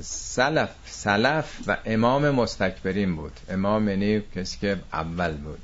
سلف 0.01 0.70
سلف 0.86 1.59
و 1.68 1.78
امام 1.86 2.30
مستکبرین 2.30 3.16
بود. 3.16 3.39
امام 3.49 3.89
یعنی 3.89 4.22
کسی 4.36 4.57
که 4.59 4.78
اول 4.93 5.32
بود. 5.32 5.59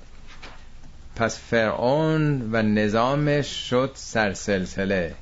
پس 1.16 1.39
فرعون 1.39 2.50
و 2.52 2.62
نظامش 2.62 3.70
شد 3.70 3.91
سرسلسله. 3.95 5.16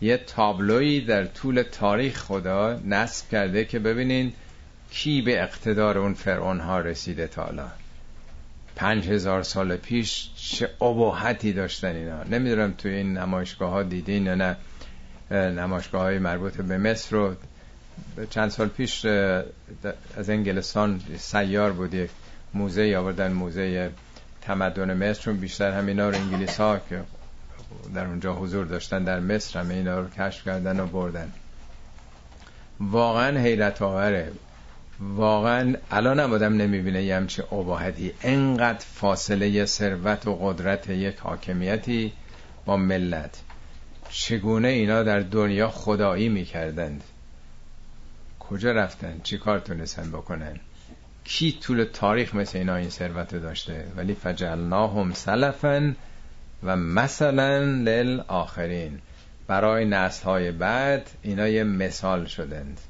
یه 0.00 0.16
تابلویی 0.16 1.00
در 1.00 1.24
طول 1.24 1.62
تاریخ 1.62 2.18
خدا 2.18 2.80
نصب 2.84 3.28
کرده 3.28 3.64
که 3.64 3.78
ببینین 3.78 4.32
کی 4.90 5.22
به 5.22 5.42
اقتدار 5.42 5.98
اون 5.98 6.14
فرعون 6.14 6.60
ها 6.60 6.80
رسیده 6.80 7.26
تا 7.26 7.44
حالا 7.44 7.68
پنج 8.76 9.08
هزار 9.08 9.42
سال 9.42 9.76
پیش 9.76 10.30
چه 10.36 10.70
اباحتی 10.80 11.52
داشتن 11.52 11.96
اینا. 11.96 12.22
نمی‌دونم 12.22 12.74
توی 12.78 12.90
این 12.94 13.18
نمایشگاه 13.18 13.70
ها 13.70 13.82
دیدین 13.82 14.26
یا 14.26 14.34
نه. 14.34 14.56
نمایشگاه 15.30 16.02
های 16.02 16.18
مربوط 16.18 16.56
به 16.56 16.78
مصر 16.78 17.16
رو 17.16 17.34
چند 18.30 18.50
سال 18.50 18.68
پیش 18.68 19.04
از 20.16 20.30
انگلستان 20.30 21.00
سیار 21.18 21.72
بود 21.72 21.94
یک 21.94 22.10
موزه 22.54 22.96
آوردن 22.98 23.32
موزه 23.32 23.90
تمدن 24.40 24.94
مصر. 25.10 25.22
چون 25.22 25.36
بیشتر 25.36 25.70
همینا 25.70 26.08
رو 26.08 26.16
انگلیس 26.16 26.56
ها 26.56 26.80
که 26.88 27.00
در 27.94 28.06
اونجا 28.06 28.34
حضور 28.34 28.66
داشتن 28.66 29.04
در 29.04 29.20
مصر 29.20 29.60
همه 29.60 29.74
اینا 29.74 30.00
رو 30.00 30.08
کشف 30.08 30.44
کردن 30.44 30.80
و 30.80 30.86
بردن. 30.86 31.32
واقعا 32.80 33.38
حیرت 33.38 33.82
آوره. 33.82 34.32
واقعا 35.00 35.74
الان 35.90 36.20
هم 36.20 36.32
آدم 36.32 36.54
نمی‌بینه 36.54 37.02
یه 37.02 37.16
همچه 37.16 37.42
عباهتی 37.42 38.12
انقدر 38.22 38.84
فاصله 38.94 39.64
ثروت 39.64 40.26
و 40.26 40.34
قدرت 40.34 40.90
یک 40.90 41.16
حاکمیتی 41.18 42.12
با 42.64 42.76
ملت. 42.76 43.40
چگونه 44.10 44.68
اینا 44.68 45.02
در 45.02 45.20
دنیا 45.20 45.68
خدایی 45.68 46.28
می‌کردند؟ 46.28 47.04
کجا 48.40 48.72
رفتن؟ 48.72 49.20
چی 49.22 49.38
کار 49.38 49.58
تونستن 49.58 50.10
بکنن؟ 50.10 50.60
کی 51.24 51.52
طول 51.52 51.84
تاریخ 51.84 52.34
مثل 52.34 52.58
اینا 52.58 52.76
این 52.76 52.90
ثروت 52.90 53.34
داشته؟ 53.34 53.86
ولی 53.96 54.14
فجعلناهم 54.14 55.12
سلفا 55.12 55.94
و 56.62 56.76
مثلا 56.76 57.58
للآخرین. 57.58 58.98
برای 59.46 59.84
نسل 59.84 60.24
های 60.24 60.50
بعد 60.50 61.10
اینا 61.22 61.48
یه 61.48 61.64
مثال 61.64 62.24
شدند. 62.24 62.80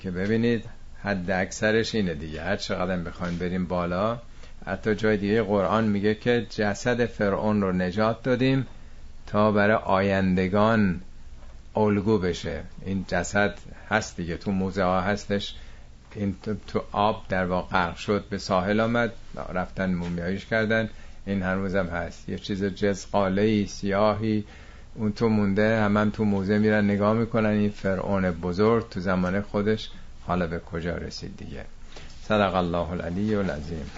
که 0.00 0.10
ببینید 0.10 0.64
حد 1.02 1.30
اکثرش 1.30 1.94
اینه 1.94 2.14
دیگه. 2.14 2.42
هر 2.42 2.56
چقدر 2.56 2.96
بخواین 2.96 3.38
بریم 3.38 3.66
بالا 3.66 4.18
حتی 4.66 4.94
جای 4.94 5.16
دیگه 5.16 5.42
قرآن 5.42 5.84
میگه 5.84 6.14
که 6.14 6.46
جسد 6.50 7.06
فرعون 7.06 7.60
رو 7.60 7.72
نجات 7.72 8.22
دادیم 8.22 8.66
تا 9.26 9.52
برای 9.52 9.76
آیندگان 9.76 11.00
الگو 11.76 12.18
بشه. 12.18 12.62
این 12.86 13.04
جسد 13.08 13.58
هست 13.90 14.16
دیگه 14.16 14.36
تو 14.36 14.50
موزه 14.50 14.82
ها 14.82 15.00
هستش. 15.00 15.54
این 16.14 16.36
تو, 16.66 16.82
آب 16.92 17.24
در 17.28 17.46
واقع 17.46 17.68
غرق 17.68 17.96
شد 17.96 18.24
به 18.30 18.38
ساحل 18.38 18.80
آمد 18.80 19.12
رفتن 19.52 19.94
مومیاییش 19.94 20.46
کردن. 20.46 20.88
این 21.26 21.42
هنوزم 21.42 21.86
هست. 21.86 22.28
یه 22.28 22.38
چیز 22.38 22.64
جزقاله 22.64 23.66
سیاهی. 23.66 24.44
اون 24.94 25.12
تو 25.12 25.28
مونده 25.28 25.80
هم, 25.80 25.96
هم 25.96 26.10
تو 26.10 26.24
موزه 26.24 26.58
میرن 26.58 26.84
نگاه 26.84 27.14
می‌کنن. 27.14 27.50
این 27.50 27.70
فرعون 27.70 28.30
بزرگ 28.30 28.88
تو 28.88 29.00
زمان 29.00 29.40
خودش. 29.40 29.90
حالا 30.26 30.46
به 30.46 30.58
کجا 30.58 30.96
رسید 30.96 31.36
دیگه؟ 31.36 31.64
صدق 32.28 32.54
الله 32.54 32.90
العلی 32.90 33.34
العظیم. 33.34 33.90